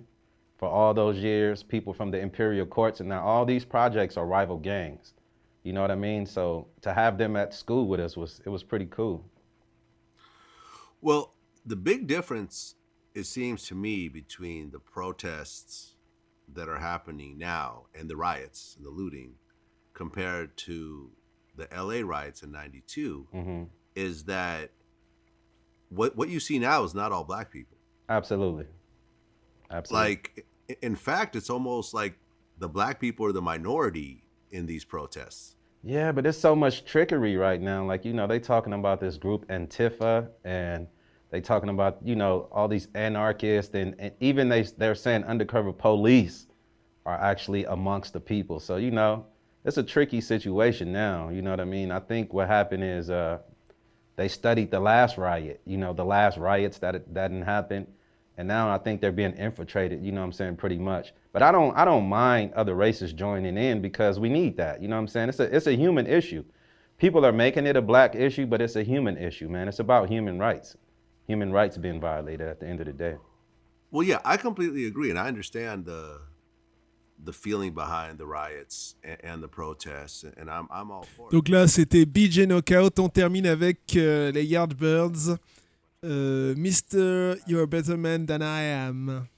for 0.58 0.68
all 0.68 0.92
those 0.92 1.18
years, 1.18 1.62
people 1.62 1.94
from 1.94 2.10
the 2.10 2.18
Imperial 2.18 2.66
Courts. 2.66 2.98
And 2.98 3.08
now 3.08 3.22
all 3.22 3.44
these 3.44 3.64
projects 3.64 4.16
are 4.16 4.26
rival 4.26 4.58
gangs. 4.58 5.14
You 5.62 5.72
know 5.72 5.80
what 5.80 5.90
I 5.90 5.96
mean? 5.96 6.26
So 6.26 6.68
to 6.80 6.92
have 6.92 7.18
them 7.18 7.36
at 7.36 7.54
school 7.54 7.86
with 7.86 8.00
us 8.00 8.16
was, 8.16 8.40
it 8.44 8.48
was 8.48 8.62
pretty 8.62 8.86
cool. 8.86 9.24
Well, 11.00 11.34
the 11.64 11.76
big 11.76 12.06
difference, 12.06 12.74
it 13.14 13.24
seems 13.24 13.66
to 13.66 13.74
me, 13.74 14.08
between 14.08 14.70
the 14.70 14.78
protests 14.80 15.94
that 16.52 16.68
are 16.68 16.78
happening 16.78 17.38
now 17.38 17.86
and 17.94 18.08
the 18.10 18.16
riots 18.16 18.74
and 18.76 18.84
the 18.84 18.90
looting 18.90 19.34
compared 19.94 20.56
to 20.56 21.10
the 21.56 21.68
LA 21.72 22.00
riots 22.04 22.42
in 22.42 22.50
92 22.50 23.28
Mhm. 23.32 23.68
is 23.94 24.24
that 24.24 24.70
what 25.90 26.16
what 26.16 26.28
you 26.30 26.40
see 26.40 26.58
now 26.58 26.82
is 26.82 26.94
not 26.94 27.12
all 27.12 27.24
black 27.24 27.50
people. 27.50 27.76
Absolutely. 28.08 28.66
Absolutely. 29.70 30.08
Like 30.08 30.46
in 30.80 30.96
fact, 30.96 31.36
it's 31.36 31.50
almost 31.50 31.92
like 31.92 32.18
the 32.58 32.68
black 32.68 33.00
people 33.00 33.26
are 33.26 33.32
the 33.32 33.42
minority 33.42 34.24
in 34.52 34.66
these 34.66 34.84
protests. 34.84 35.56
Yeah, 35.82 36.12
but 36.12 36.22
there's 36.22 36.38
so 36.38 36.54
much 36.54 36.84
trickery 36.84 37.36
right 37.36 37.60
now. 37.60 37.84
Like, 37.84 38.04
you 38.04 38.12
know, 38.12 38.26
they 38.28 38.38
talking 38.38 38.72
about 38.72 39.00
this 39.00 39.16
group 39.16 39.48
Antifa 39.48 40.28
and 40.44 40.86
they 41.30 41.40
talking 41.40 41.70
about, 41.70 41.98
you 42.04 42.14
know, 42.14 42.48
all 42.52 42.68
these 42.68 42.86
anarchists 42.94 43.74
and, 43.74 43.96
and 43.98 44.12
even 44.20 44.48
they 44.48 44.62
they're 44.62 44.94
saying 44.94 45.24
undercover 45.24 45.72
police 45.72 46.46
are 47.04 47.20
actually 47.20 47.64
amongst 47.64 48.12
the 48.12 48.20
people. 48.20 48.60
So, 48.60 48.76
you 48.76 48.92
know, 48.92 49.26
it's 49.64 49.76
a 49.76 49.82
tricky 49.82 50.20
situation 50.20 50.92
now. 50.92 51.30
You 51.30 51.42
know 51.42 51.50
what 51.50 51.60
I 51.60 51.64
mean? 51.64 51.90
I 51.90 51.98
think 51.98 52.32
what 52.32 52.46
happened 52.46 52.84
is 52.84 53.10
uh 53.10 53.38
they 54.14 54.28
studied 54.28 54.70
the 54.70 54.78
last 54.78 55.16
riot, 55.18 55.62
you 55.64 55.78
know, 55.78 55.92
the 55.92 56.04
last 56.04 56.38
riots 56.38 56.78
that 56.78 56.92
that 57.12 57.28
didn't 57.28 57.42
happen. 57.42 57.88
And 58.36 58.46
now 58.46 58.72
I 58.72 58.78
think 58.78 59.00
they're 59.00 59.10
being 59.10 59.36
infiltrated, 59.36 60.04
you 60.04 60.12
know 60.12 60.20
what 60.20 60.26
I'm 60.26 60.32
saying, 60.32 60.56
pretty 60.56 60.78
much. 60.78 61.12
But 61.32 61.42
I 61.42 61.50
don't 61.50 61.74
I 61.76 61.84
don't 61.84 62.08
mind 62.08 62.52
other 62.54 62.74
races 62.74 63.12
joining 63.12 63.56
in 63.56 63.80
because 63.80 64.20
we 64.20 64.28
need 64.28 64.56
that. 64.58 64.82
You 64.82 64.88
know 64.88 64.96
what 64.96 65.02
I'm 65.02 65.08
saying? 65.08 65.30
It's 65.30 65.40
a 65.40 65.56
it's 65.56 65.66
a 65.66 65.74
human 65.74 66.06
issue. 66.06 66.44
People 66.98 67.24
are 67.24 67.32
making 67.32 67.66
it 67.66 67.76
a 67.76 67.82
black 67.82 68.14
issue, 68.14 68.46
but 68.46 68.60
it's 68.60 68.76
a 68.76 68.82
human 68.82 69.16
issue, 69.16 69.48
man. 69.48 69.66
It's 69.66 69.80
about 69.80 70.08
human 70.08 70.38
rights. 70.38 70.76
Human 71.26 71.50
rights 71.52 71.76
being 71.78 72.00
violated 72.00 72.46
at 72.46 72.60
the 72.60 72.66
end 72.66 72.80
of 72.80 72.86
the 72.86 72.92
day. 72.92 73.16
Well, 73.90 74.06
yeah, 74.06 74.20
I 74.24 74.36
completely 74.36 74.86
agree, 74.86 75.10
and 75.10 75.18
I 75.18 75.26
understand 75.26 75.86
the 75.86 76.20
the 77.24 77.32
feeling 77.32 77.72
behind 77.72 78.18
the 78.18 78.26
riots 78.26 78.96
and, 79.04 79.18
and 79.22 79.42
the 79.42 79.48
protests, 79.48 80.24
and 80.24 80.50
I'm 80.50 80.68
I'm 80.70 80.90
all 80.90 81.06
for 81.16 81.28
it. 81.28 81.32
Donc 81.32 81.48
là, 81.48 81.66
c'était 81.66 82.04
BJ 82.04 82.46
Knockout. 82.46 82.98
On 82.98 83.08
termine 83.08 83.46
avec 83.46 83.96
euh, 83.96 84.30
les 84.32 84.44
Yardbirds. 84.44 85.38
Euh, 86.04 86.54
Mr. 86.56 87.36
You're 87.46 87.62
a 87.62 87.66
better 87.66 87.96
man 87.96 88.26
than 88.26 88.42
I 88.42 88.62
am. 88.62 89.28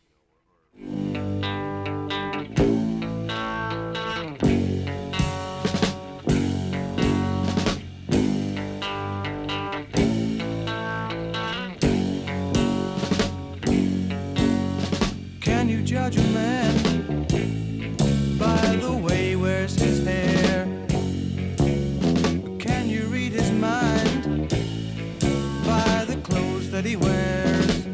That 26.75 26.85
he 26.85 26.97
wears? 26.97 27.87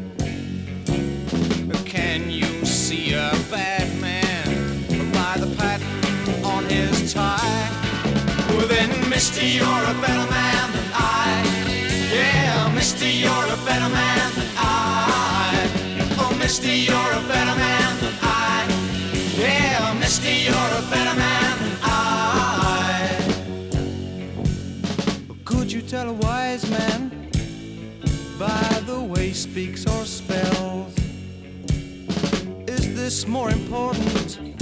Can 1.85 2.31
you 2.31 2.65
see 2.65 3.13
a 3.13 3.31
bad 3.51 3.87
man 4.01 4.43
by 5.13 5.37
the 5.37 5.45
pattern 5.55 6.43
on 6.43 6.65
his 6.65 7.13
tie? 7.13 7.69
Well 8.49 8.65
then, 8.65 8.89
mister, 9.07 9.45
you're 9.45 9.67
a 9.67 9.93
better 10.01 10.27
man 10.31 10.71
than 10.73 10.89
I. 10.95 11.43
Yeah, 12.11 12.73
mister, 12.73 13.07
you're 13.07 13.29
a 13.29 13.57
better 13.69 13.89
man 13.93 14.33
than 14.33 14.49
I. 14.57 15.69
Oh, 16.17 16.35
mister, 16.39 16.67
you're 16.67 17.11
a 17.21 17.21
better 17.27 17.55
man 17.55 17.99
than 18.01 18.15
I. 18.23 18.65
Yeah, 19.37 19.93
mister, 19.99 20.31
you're 20.31 20.55
a 20.55 20.83
better 20.89 21.15
man 21.19 21.59
than 21.59 21.77
I. 21.83 21.95
Could 25.45 25.71
you 25.71 25.83
tell 25.83 26.09
a 26.09 26.13
wise 26.13 26.67
man 26.67 27.11
by 28.39 28.70
speaks 29.41 29.87
or 29.87 30.05
spells? 30.05 30.95
Is 32.67 32.93
this 32.93 33.27
more 33.27 33.49
important 33.49 34.60